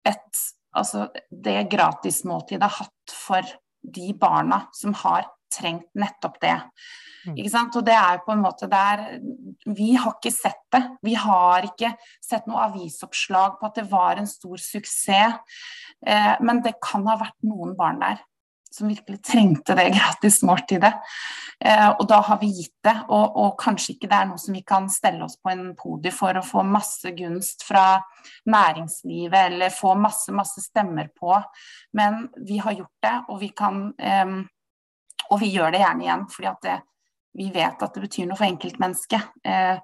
et, 0.07 0.41
altså 0.77 1.07
det 1.31 1.69
gratismåltidet 1.71 2.67
har 2.67 2.83
hatt 2.85 3.13
for 3.15 3.47
de 3.81 4.11
barna 4.17 4.65
som 4.75 4.93
har 5.01 5.25
trengt 5.51 5.89
nettopp 5.97 6.39
det. 6.43 6.57
Mm. 7.27 7.35
Ikke 7.35 7.51
sant? 7.53 7.77
Og 7.77 7.85
det 7.85 7.95
er 7.97 8.23
på 8.25 8.33
en 8.33 8.41
måte 8.41 8.65
der 8.69 9.03
Vi 9.69 9.91
har 9.93 10.15
ikke 10.15 10.33
sett 10.33 10.63
det. 10.73 10.81
Vi 11.05 11.13
har 11.19 11.67
ikke 11.67 11.93
sett 12.23 12.49
noe 12.49 12.65
avisoppslag 12.71 13.59
på 13.59 13.69
at 13.69 13.77
det 13.77 13.87
var 13.91 14.17
en 14.17 14.29
stor 14.29 14.57
suksess. 14.57 15.61
Eh, 16.07 16.33
men 16.41 16.63
det 16.65 16.79
kan 16.81 17.05
ha 17.09 17.19
vært 17.21 17.37
noen 17.45 17.75
barn 17.77 18.01
der 18.01 18.21
som 18.71 18.87
virkelig 18.87 19.19
trengte 19.27 19.75
det 19.75 19.89
gratis 19.91 20.39
måltidet. 20.47 20.93
Eh, 21.59 21.89
og 21.89 22.05
da 22.09 22.21
har 22.25 22.39
vi 22.41 22.51
gitt 22.55 22.77
det. 22.85 22.95
Og, 23.09 23.35
og, 23.35 23.57
kanskje 23.59 23.95
ikke 23.95 24.09
det 24.11 24.17
er 24.17 24.29
noe 24.29 24.41
som 24.41 24.55
vi 24.55 24.63
kan 24.67 24.87
stelle 24.91 25.25
oss 25.27 25.37
på 25.41 25.51
en 25.51 25.65
podium 25.77 26.15
for 26.15 26.39
å 26.39 26.45
få 26.45 26.63
masse 26.67 27.11
gunst 27.17 27.65
fra 27.67 27.99
næringslivet 28.49 29.51
eller 29.51 29.75
få 29.75 29.93
masse, 29.99 30.31
masse 30.35 30.63
stemmer 30.63 31.11
på. 31.17 31.35
Men 31.97 32.25
vi 32.47 32.61
har 32.63 32.77
gjort 32.79 32.97
det, 33.03 33.15
og 33.27 33.41
vi 33.43 33.51
kan 33.57 33.83
eh, 33.99 34.39
og 35.31 35.39
vi 35.41 35.53
gjør 35.53 35.71
det 35.73 35.81
gjerne 35.83 36.05
igjen, 36.05 36.27
fordi 36.31 36.51
det, 36.65 36.75
vi 37.39 37.47
vet 37.53 37.85
at 37.85 37.95
det 37.95 38.03
betyr 38.03 38.27
noe 38.27 38.39
for 38.39 38.49
enkeltmennesket. 38.49 39.31
Eh, 39.47 39.79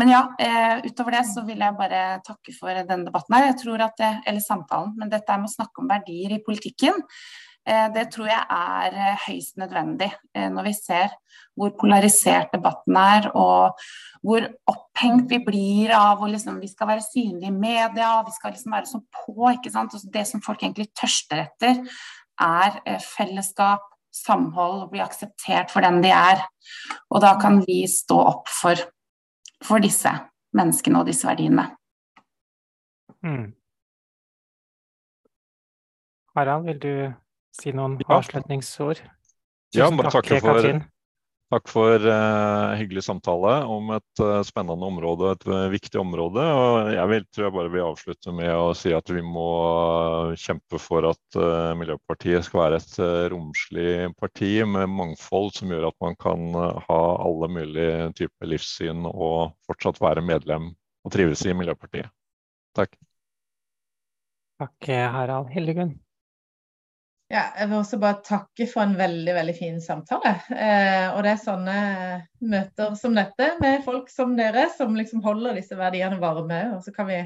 men 0.00 0.10
ja, 0.10 0.24
eh, 0.42 0.82
utover 0.88 1.18
det 1.18 1.24
så 1.30 1.44
vil 1.46 1.62
jeg 1.62 1.78
bare 1.78 2.02
takke 2.26 2.54
for 2.56 2.74
denne 2.74 3.06
debatten 3.06 3.36
her. 3.36 3.50
Jeg 3.52 3.60
tror 3.62 3.84
at 3.86 3.98
det, 4.00 4.12
eller 4.26 4.42
samtalen, 4.42 4.94
men 4.98 5.12
dette 5.12 5.36
med 5.38 5.50
å 5.50 5.54
snakke 5.54 5.82
om 5.82 5.90
verdier 5.90 6.34
i 6.34 6.42
politikken, 6.42 6.98
eh, 7.62 7.86
det 7.94 8.08
tror 8.10 8.32
jeg 8.32 8.42
er 8.56 8.98
eh, 9.04 9.22
høyst 9.28 9.60
nødvendig 9.62 10.10
eh, 10.10 10.48
når 10.50 10.66
vi 10.66 10.74
ser 10.80 11.14
hvor 11.54 11.70
polarisert 11.78 12.50
debatten 12.56 12.98
er, 12.98 13.30
og 13.38 13.78
hvor 14.26 14.48
opphengt 14.72 15.30
vi 15.30 15.38
blir 15.46 15.94
av 15.94 16.26
å 16.26 16.32
liksom, 16.32 16.58
vi 16.58 16.72
skal 16.72 16.90
være 16.90 17.06
synlige 17.06 17.52
i 17.52 17.54
media, 17.54 18.16
vi 18.26 18.34
skal 18.34 18.56
liksom 18.56 18.74
være 18.74 18.90
sånn 18.90 19.06
på. 19.14 19.36
ikke 19.52 19.70
sant? 19.70 19.94
Og 19.94 20.10
det 20.10 20.26
som 20.26 20.42
folk 20.42 20.66
egentlig 20.66 20.90
tørster 20.98 21.46
etter, 21.46 21.84
er 22.42 22.80
eh, 22.82 22.98
fellesskap, 22.98 23.93
samhold 24.14 24.84
og 24.84 24.92
bli 24.92 25.02
akseptert 25.04 25.72
for 25.74 25.84
den 25.84 26.00
de 26.04 26.12
er. 26.14 26.44
Og 27.10 27.22
da 27.24 27.34
kan 27.40 27.60
vi 27.66 27.82
stå 27.90 28.20
opp 28.22 28.52
for, 28.52 28.78
for 29.64 29.82
disse 29.82 30.12
menneskene 30.54 31.02
og 31.02 31.10
disse 31.10 31.26
verdiene. 31.28 31.68
Mm. 33.24 33.52
Harald, 36.34 36.66
vil 36.66 36.80
du 36.82 36.94
si 37.54 37.72
noen 37.74 37.98
avslutningsord? 38.10 39.02
Ja, 39.74 39.88
bare 39.90 40.10
takke 40.10 40.40
for, 40.40 40.58
Katrin. 40.58 40.82
Takk 41.54 41.68
for 41.70 42.02
uh, 42.02 42.72
hyggelig 42.74 43.04
samtale 43.06 43.50
om 43.70 43.92
et 43.94 44.20
uh, 44.24 44.40
spennende 44.42 44.88
område, 44.88 45.28
et 45.36 45.44
uh, 45.46 45.68
viktig 45.70 46.00
område. 46.00 46.42
Og 46.42 46.88
jeg 46.90 47.10
vil, 47.12 47.26
tror 47.30 47.44
jeg 47.46 47.54
bare 47.54 47.70
vil 47.70 47.84
avslutte 47.84 48.34
med 48.34 48.50
å 48.50 48.72
si 48.74 48.90
at 48.96 49.12
vi 49.14 49.22
må 49.22 49.44
kjempe 50.40 50.80
for 50.82 51.06
at 51.12 51.38
Miljøpartiet 51.78 52.48
skal 52.48 52.62
være 52.64 52.80
et 52.82 52.98
romslig 53.30 53.94
parti 54.18 54.50
med 54.66 54.90
mangfold 54.96 55.52
som 55.54 55.70
gjør 55.70 55.92
at 55.92 55.98
man 56.02 56.18
kan 56.18 56.58
ha 56.88 57.00
alle 57.22 57.50
mulige 57.60 58.10
typer 58.18 58.50
livssyn 58.50 59.06
og 59.12 59.54
fortsatt 59.68 60.02
være 60.02 60.26
medlem 60.26 60.72
og 61.06 61.14
trives 61.14 61.46
i 61.46 61.54
Miljøpartiet. 61.54 62.10
Takk. 62.74 62.98
Takk, 64.58 64.90
Harald. 64.90 65.54
Hildegunn? 65.54 66.00
Ja, 67.34 67.48
jeg 67.58 67.66
vil 67.66 67.80
også 67.80 67.98
bare 67.98 68.20
takke 68.22 68.66
for 68.70 68.84
en 68.84 68.92
veldig 68.94 69.32
veldig 69.34 69.54
fin 69.56 69.80
samtale. 69.82 70.36
Eh, 70.54 71.06
og 71.10 71.24
det 71.26 71.32
er 71.32 71.40
sånne 71.42 71.78
møter 72.46 72.94
som 73.00 73.16
dette 73.16 73.48
med 73.58 73.82
folk 73.82 74.06
som 74.12 74.36
dere, 74.38 74.68
som 74.76 74.94
liksom 74.94 75.24
holder 75.24 75.58
disse 75.58 75.74
verdiene 75.74 76.20
varme. 76.22 76.60
Og 76.76 76.84
så 76.84 76.94
kan 76.94 77.08
vi 77.10 77.18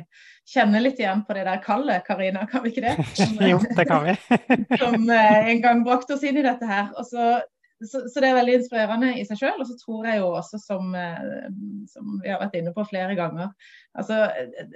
kjenne 0.49 0.81
litt 0.81 1.03
igjen 1.03 1.27
på 1.29 1.37
det 1.37 1.45
der 1.51 1.61
kallet, 1.61 2.07
Karina, 2.07 2.47
kan 2.49 2.65
vi 2.65 2.73
ikke 2.73 2.87
det? 2.87 2.97
Som, 3.19 3.37
jo, 3.53 3.61
det 3.77 3.85
kan 3.91 4.09
vi. 4.09 4.17
som 4.83 5.13
eh, 5.13 5.53
en 5.53 5.63
gang 5.67 5.85
brakte 5.85 6.17
oss 6.17 6.25
inn 6.25 6.41
i 6.41 6.47
dette 6.47 6.71
her. 6.73 6.89
Og 6.97 7.05
så, 7.11 7.29
så, 7.79 8.01
så, 8.11 8.21
det 8.21 8.29
er 8.29 8.39
veldig 8.39 8.55
inspirerende 8.59 9.13
i 9.21 9.25
seg 9.27 9.39
sjøl. 9.41 9.61
Og 9.63 9.69
så 9.69 9.77
tror 9.79 10.09
jeg 10.09 10.21
jo 10.23 10.31
også, 10.35 10.59
som, 10.63 10.95
eh, 10.99 11.49
som, 11.93 12.17
vi 12.25 12.33
har 12.33 12.41
vært 12.43 12.59
inne 12.59 12.75
på 12.75 12.87
flere 12.91 13.15
ganger, 13.19 13.53
Altså, 13.99 14.19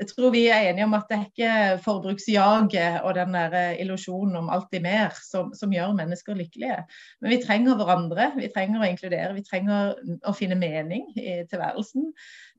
jeg 0.00 0.06
tror 0.10 0.32
vi 0.34 0.46
er 0.50 0.64
enige 0.66 0.86
om 0.88 0.96
at 0.96 1.04
det 1.10 1.16
er 1.16 1.26
ikke 1.28 1.82
forbruksjaget 1.84 3.04
og 3.06 3.14
den 3.14 3.36
der 3.36 3.76
illusjonen 3.78 4.36
om 4.40 4.50
alltid 4.50 4.82
mer 4.82 5.14
som, 5.14 5.52
som, 5.54 5.70
gjør 5.70 5.94
mennesker 5.94 6.34
lykkelige. 6.34 6.80
Men 7.20 7.30
vi 7.30 7.38
trenger 7.44 7.78
hverandre, 7.78 8.32
vi 8.34 8.50
trenger 8.54 8.82
å 8.82 8.88
inkludere, 8.88 9.36
vi 9.36 9.44
trenger 9.46 9.94
å 10.26 10.34
finne 10.34 10.58
mening 10.58 11.06
i 11.14 11.36
tilværelsen. 11.46 12.10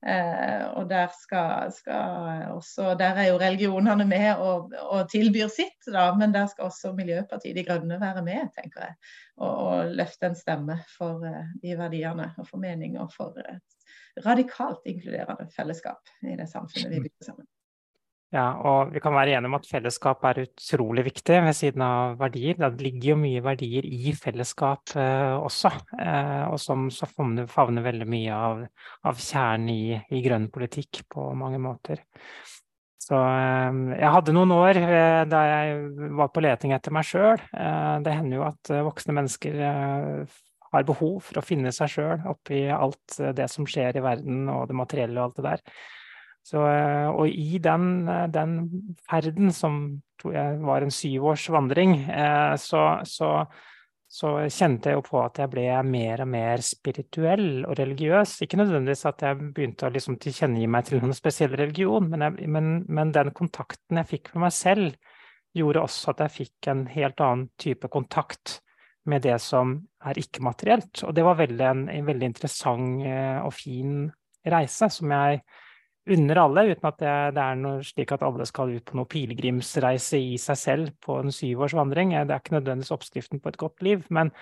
Eh, 0.03 0.63
og 0.75 0.89
der, 0.89 1.07
skal, 1.15 1.71
skal 1.71 2.47
også, 2.51 2.89
der 2.99 3.19
er 3.23 3.29
jo 3.29 3.37
religionene 3.39 4.03
med 4.07 4.33
og, 4.35 4.73
og 4.83 5.05
tilbyr 5.11 5.47
sitt, 5.47 5.87
da, 5.87 6.09
men 6.19 6.33
der 6.35 6.49
skal 6.51 6.67
også 6.67 6.91
Miljøpartiet 6.97 7.55
De 7.55 7.63
Grønne 7.63 7.99
være 8.01 8.23
med, 8.25 8.51
tenker 8.57 8.89
jeg. 8.89 8.97
Og, 9.37 9.53
og 9.67 9.95
løfte 9.95 10.27
en 10.27 10.35
stemme 10.35 10.77
for 10.97 11.23
eh, 11.29 11.55
de 11.63 11.77
verdiene 11.79 12.33
og 12.37 12.49
for 12.49 12.59
mening 12.59 12.99
og 12.99 13.15
for 13.15 13.39
et 13.47 14.25
radikalt 14.25 14.83
inkluderende 14.85 15.47
fellesskap 15.55 16.11
i 16.21 16.35
det 16.37 16.49
samfunnet 16.51 16.91
vi 16.91 17.05
bygger 17.07 17.31
sammen. 17.31 17.47
Ja, 18.33 18.47
og 18.65 18.89
vi 18.95 19.01
kan 19.03 19.13
være 19.13 19.35
enige 19.35 19.51
om 19.51 19.59
at 19.59 19.67
fellesskap 19.69 20.23
er 20.25 20.39
utrolig 20.47 21.03
viktig 21.05 21.35
ved 21.45 21.53
siden 21.53 21.83
av 21.85 22.15
verdier. 22.17 22.57
Det 22.57 22.81
ligger 22.81 23.11
jo 23.11 23.17
mye 23.21 23.43
verdier 23.45 23.85
i 23.85 24.13
fellesskap 24.17 24.95
eh, 24.97 25.35
også, 25.37 25.69
eh, 26.01 26.41
og 26.47 26.57
som 26.61 26.87
favner, 26.89 27.45
favner, 27.51 27.85
veldig 27.85 28.09
mye 28.09 28.39
av, 28.49 28.65
av 29.05 29.21
kjernen 29.21 29.69
i, 29.69 29.85
i, 30.01 30.23
grønn 30.25 30.49
politikk 30.53 31.03
på 31.13 31.27
mange 31.37 31.61
måter. 31.61 32.01
Så 33.03 33.21
eh, 33.21 33.79
jeg 33.99 34.13
hadde 34.17 34.33
noen 34.33 34.57
år 34.57 34.81
eh, 34.81 35.21
da 35.29 35.45
jeg 35.51 36.11
var 36.17 36.33
på 36.33 36.47
leting 36.47 36.73
etter 36.73 36.97
meg 36.97 37.05
sjøl. 37.05 37.37
Eh, 37.37 37.95
det 38.01 38.17
hender 38.17 38.39
jo 38.39 38.49
at 38.49 38.75
voksne 38.89 39.19
mennesker 39.19 39.61
har 40.73 40.87
behov 40.89 41.19
for 41.27 41.37
å 41.37 41.45
finne 41.45 41.69
seg 41.75 41.99
sjøl 41.99 42.29
oppi 42.33 42.65
alt 42.73 43.21
det 43.37 43.45
som 43.53 43.69
skjer 43.69 44.01
i 44.01 44.07
verden 44.09 44.47
og 44.49 44.71
det 44.71 44.79
materielle 44.81 45.21
og 45.21 45.27
alt 45.29 45.43
det 45.43 45.51
der. 45.51 45.67
Så, 46.43 46.59
og 46.59 47.29
i 47.29 47.59
den, 47.63 48.07
den, 48.35 48.57
ferden, 49.07 49.51
som 49.55 49.77
var 50.23 50.83
en 50.83 50.91
syvårs 50.91 51.45
vandring, 51.51 51.93
så, 52.59 52.81
så, 53.07 53.29
så, 54.11 54.31
kjente 54.51 54.91
jeg 54.91 54.99
jo 54.99 55.05
på 55.07 55.21
at 55.23 55.39
jeg 55.39 55.51
ble 55.53 55.63
mer 55.87 56.25
og 56.25 56.29
mer 56.33 56.63
spirituell 56.67 57.63
og 57.63 57.77
religiøs. 57.79 58.35
Ikke 58.43 58.59
nødvendigvis 58.59 59.05
at 59.07 59.23
jeg 59.23 59.39
begynte 59.55 59.87
å 59.87 59.93
liksom 59.95 60.19
tilkjennegi 60.19 60.67
meg 60.67 60.89
til 60.89 60.99
noen 60.99 61.15
spesiell 61.15 61.55
religion, 61.55 62.11
men, 62.11 62.27
jeg, 62.27 62.51
men, 62.51 62.69
men 62.91 63.15
den 63.15 63.31
kontakten 63.39 64.03
jeg 64.03 64.11
fikk 64.11 64.33
med 64.33 64.49
meg 64.49 64.55
selv, 64.59 65.15
gjorde 65.55 65.85
også 65.85 66.13
at 66.13 66.25
jeg 66.25 66.37
fikk 66.41 66.71
en 66.71 66.85
helt 66.91 67.23
annen 67.23 67.47
type 67.61 67.87
kontakt 67.93 68.59
med 69.09 69.23
det 69.25 69.35
som 69.43 69.75
er 70.05 70.19
ikke-materielt. 70.19 71.03
Og 71.07 71.13
det 71.15 71.25
var 71.25 71.39
veldig, 71.39 71.65
en, 71.67 71.83
en, 71.91 72.07
veldig 72.07 72.29
interessant 72.31 73.05
eh, 73.07 73.39
og 73.43 73.53
fin 73.55 74.07
reise, 74.49 74.89
som 74.91 75.11
jeg 75.13 75.41
unner 76.05 76.39
alle, 76.41 76.65
uten 76.73 76.87
at 76.89 76.99
det, 76.99 77.13
det, 77.37 77.43
er 77.43 77.59
noe 77.59 77.83
slik 77.85 78.11
at 78.11 78.23
alle 78.27 78.45
skal 78.47 78.73
ut 78.75 78.85
på 78.89 78.97
noe 78.99 79.09
pilegrimsreise 79.09 80.19
i 80.19 80.37
seg 80.41 80.59
selv 80.59 80.91
på 81.03 81.19
en 81.21 81.31
syvårsvandring. 81.31 82.15
Det 82.15 82.35
er 82.35 82.43
ikke 82.43 82.57
nødvendigvis 82.57 82.93
oppskriften 82.95 83.41
på 83.43 83.53
et 83.53 83.59
godt 83.61 83.85
liv, 83.85 84.03
men, 84.13 84.33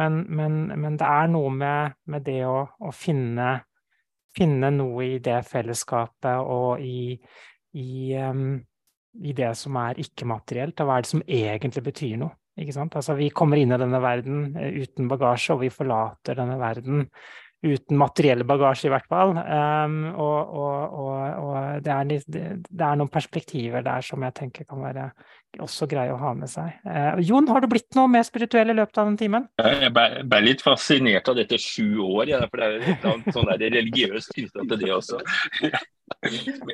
men, 0.00 0.22
men, 0.28 0.60
men 0.80 1.00
det 1.00 1.08
er 1.08 1.32
noe 1.32 1.52
med, 1.52 1.98
med 2.10 2.24
det 2.26 2.40
å, 2.48 2.62
å 2.80 2.92
finne, 2.96 3.58
finne, 4.36 4.72
noe 4.74 5.10
i 5.10 5.18
det 5.24 5.42
fellesskapet 5.48 6.40
og 6.40 6.80
i, 6.80 7.18
i, 7.76 7.90
um, 8.16 8.56
i 9.20 9.36
det 9.36 9.52
som 9.60 9.76
er 9.84 10.00
ikke-materielt, 10.00 10.80
og 10.80 10.88
hva 10.88 10.98
er 10.98 11.06
det 11.06 11.12
som 11.12 11.28
egentlig 11.28 11.84
betyr 11.92 12.16
noe. 12.24 12.34
Altså, 12.54 13.16
vi 13.18 13.32
kommer 13.34 13.58
inn 13.58 13.74
i 13.74 13.78
denne 13.80 13.98
verden 13.98 14.52
eh, 14.54 14.76
uten 14.84 15.08
bagasje, 15.10 15.56
og 15.56 15.64
vi 15.64 15.72
forlater 15.74 16.38
denne 16.38 16.54
verden 16.60 17.08
uten 17.64 17.98
materiell 17.98 18.44
bagasje, 18.46 18.88
i 18.88 18.92
hvert 18.92 19.06
fall. 19.10 19.32
Um, 19.38 19.96
og, 20.12 20.52
og, 20.60 20.98
og, 21.00 21.14
og 21.44 21.84
det, 21.84 21.94
er, 21.94 22.10
litt, 22.10 22.28
det, 22.28 22.82
er, 22.84 22.98
noen 23.00 23.10
perspektiver 23.12 23.84
der 23.84 24.04
som 24.04 24.24
jeg 24.26 24.36
tenker 24.36 24.68
kan 24.68 24.82
være 24.84 25.08
også 25.62 25.86
greie 25.86 26.12
å 26.12 26.18
ha 26.18 26.32
med 26.36 26.50
seg. 26.50 26.76
Uh, 26.86 27.20
Jon, 27.24 27.48
har 27.50 27.62
du 27.62 27.68
blitt 27.70 27.94
noe 27.98 28.10
mer 28.10 28.26
spirituell 28.26 28.72
i 28.72 28.76
løpet 28.76 29.00
av 29.00 29.10
den 29.10 29.18
timen? 29.20 29.48
Jeg 29.62 29.92
ble, 29.94 30.40
litt 30.44 30.64
fascinert 30.64 31.30
av 31.30 31.38
dette 31.38 31.58
sju 31.62 32.02
år, 32.04 32.34
ja, 32.34 32.42
for 32.50 32.60
det 32.60 32.70
er 32.70 32.96
jo 33.04 33.34
sånn 33.36 33.52
religiøst 33.62 34.34
knytta 34.34 34.66
til 34.66 34.82
det 34.82 34.94
også. 34.98 35.20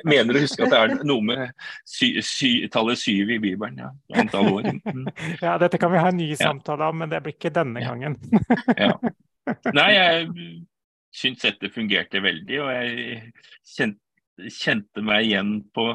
Mener 0.07 0.35
å 0.35 0.43
huske 0.43 0.65
at 0.65 0.73
det 0.73 0.81
er 0.81 1.05
noe 1.07 1.23
med 1.23 1.43
sy, 1.87 2.13
sy, 2.25 2.51
tallet 2.73 2.99
syv 2.99 3.31
i 3.37 3.39
Bibelen. 3.43 3.79
Ja, 3.79 3.93
antall 4.23 4.51
år. 4.57 4.71
Mm. 4.83 5.07
ja, 5.45 5.55
dette 5.61 5.79
kan 5.81 5.93
vi 5.93 6.01
ha 6.01 6.11
en 6.11 6.19
ny 6.19 6.33
samtale 6.39 6.89
om, 6.91 7.03
men 7.03 7.13
det 7.13 7.21
blir 7.23 7.37
ikke 7.37 7.53
denne 7.53 7.85
gangen. 7.85 8.19
ja. 8.75 8.95
Nei, 9.73 9.89
jeg 9.95 10.27
syns 11.11 11.43
dette 11.43 11.71
fungerte 11.73 12.21
veldig, 12.23 12.61
og 12.63 12.71
jeg 12.71 13.31
kjente, 14.49 15.03
meg 15.05 15.27
igjen 15.27 15.51
på 15.75 15.85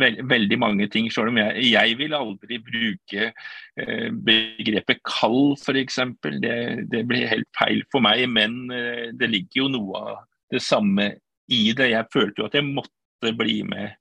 veld, 0.00 0.22
veldig 0.30 0.58
mange 0.60 0.86
ting. 0.92 1.08
Selv 1.12 1.32
om 1.32 1.40
jeg, 1.40 1.64
jeg 1.72 1.96
vil 1.98 2.14
aldri 2.16 2.58
bruke 2.62 3.28
eh, 3.32 4.08
begrepet 4.28 5.02
kall, 5.06 5.54
f.eks. 5.58 5.98
Det, 6.22 6.56
det 6.92 7.02
blir 7.08 7.30
helt 7.30 7.50
feil 7.58 7.82
for 7.92 8.04
meg, 8.04 8.24
men 8.32 8.64
eh, 8.72 9.10
det 9.18 9.30
ligger 9.32 9.64
jo 9.64 9.72
noe 9.74 10.04
av 10.12 10.22
det 10.52 10.62
samme 10.64 11.10
i 11.52 11.64
det. 11.76 11.90
Jeg 11.92 12.12
følte 12.12 12.42
jo 12.42 12.48
at 12.48 12.56
jeg 12.58 12.70
måtte 12.70 13.34
bli 13.38 13.60
med 13.66 13.98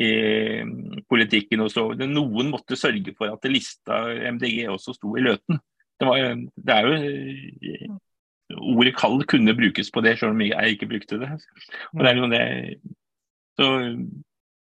i 0.00 0.12
politikken. 1.08 1.66
også. 1.66 1.90
Noen 2.06 2.52
måtte 2.52 2.78
sørge 2.80 3.14
for 3.16 3.32
at 3.32 3.50
lista 3.50 4.04
MDG 4.32 4.64
også 4.72 4.96
sto 4.96 5.16
i 5.16 5.24
løten. 5.24 5.60
Det, 6.00 6.08
var, 6.08 6.32
det 6.56 6.78
er 6.78 6.88
jo 6.88 7.98
Ordet 8.52 8.94
'kald' 8.96 9.26
kunne 9.26 9.54
brukes 9.56 9.90
på 9.90 10.00
det, 10.00 10.18
selv 10.18 10.34
om 10.34 10.40
jeg 10.40 10.74
ikke 10.74 10.86
brukte 10.86 11.18
det. 11.20 11.30
Og 11.92 12.04
det 12.04 12.10
er 12.10 12.16
jo 12.16 12.30
det. 12.30 12.44
Så 13.56 13.68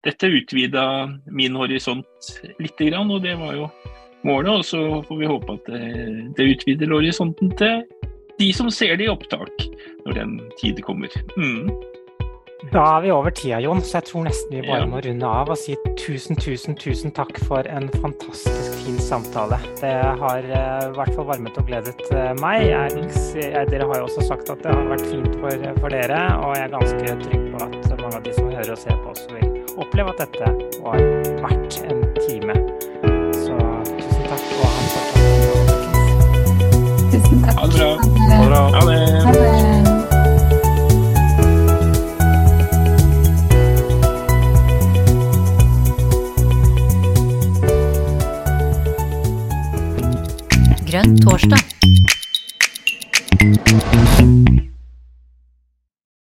dette 0.03 0.31
utvida 0.31 0.83
min 1.31 1.55
horisont 1.55 2.31
litt, 2.59 2.81
og 2.81 3.21
det 3.23 3.37
var 3.39 3.55
jo 3.55 3.69
målet. 4.23 4.51
Og 4.51 4.65
så 4.65 5.01
får 5.07 5.19
vi 5.19 5.31
håpe 5.31 5.53
at 5.53 5.71
det, 5.71 6.33
det 6.37 6.49
utvider 6.55 6.93
horisonten 6.93 7.51
til 7.57 7.83
de 8.39 8.53
som 8.53 8.69
ser 8.69 8.97
det 8.97 9.07
i 9.07 9.11
opptak 9.11 9.67
når 10.05 10.13
den 10.13 10.37
tid 10.61 10.81
kommer. 10.85 11.11
Mm. 11.37 11.71
Da 12.57 12.81
er 12.97 13.01
vi 13.03 13.11
over 13.13 13.29
tida, 13.29 13.59
Jon, 13.61 13.83
så 13.85 13.99
jeg 13.99 14.07
tror 14.09 14.23
nesten 14.25 14.55
vi 14.55 14.63
bare 14.65 14.79
ja. 14.81 14.85
må 14.89 14.97
runde 15.05 15.27
av 15.29 15.51
og 15.53 15.57
si 15.61 15.75
tusen, 15.99 16.33
tusen, 16.41 16.73
tusen 16.73 17.11
takk 17.13 17.37
for 17.45 17.61
en 17.69 17.85
fantastisk 18.01 18.79
fin 18.81 18.97
samtale. 18.97 19.59
Det 19.77 19.91
har 19.93 20.41
uh, 20.41 20.87
i 20.87 20.95
hvert 20.95 21.13
fall 21.13 21.27
varmet 21.29 21.59
og 21.61 21.69
gledet 21.69 22.01
uh, 22.09 22.33
meg. 22.41 22.65
Jeg, 22.65 23.05
jeg, 23.37 23.69
dere 23.69 23.85
har 23.85 24.01
jo 24.01 24.07
også 24.09 24.25
sagt 24.25 24.49
at 24.49 24.63
det 24.65 24.73
har 24.73 24.89
vært 24.89 25.05
fint 25.05 25.37
for, 25.37 25.53
for, 25.83 25.93
dere, 25.93 26.23
og 26.41 26.57
jeg 26.57 26.65
er 26.65 26.73
ganske 26.73 27.05
trygg 27.27 27.45
på 27.53 27.61
at 27.61 27.93
mange 27.93 28.17
av 28.17 28.25
de 28.25 28.33
som 28.39 28.49
hører 28.49 28.73
og 28.73 28.81
ser 28.81 28.97
på 29.03 29.13
oss, 29.13 29.21
vil 29.35 29.47
oppleve 29.77 30.09
at 30.15 30.19
dette 30.25 30.45
var 30.81 30.97
verdt 31.45 31.77
en 31.85 32.01
time. 32.23 32.57
Så 33.37 33.53
tusen 33.93 34.25
takk, 34.33 34.49
og 34.49 34.65
ha 34.65 34.73
en 34.73 34.89
fortsatt 34.95 35.13
Tusen 37.13 37.37
takk. 37.45 37.53
Ha 37.61 37.69
det 37.69 37.77
bra. 38.49 38.65
Ha 38.79 38.81
det. 38.89 39.56
Grønn 50.87 51.17
torsdag. 51.19 51.59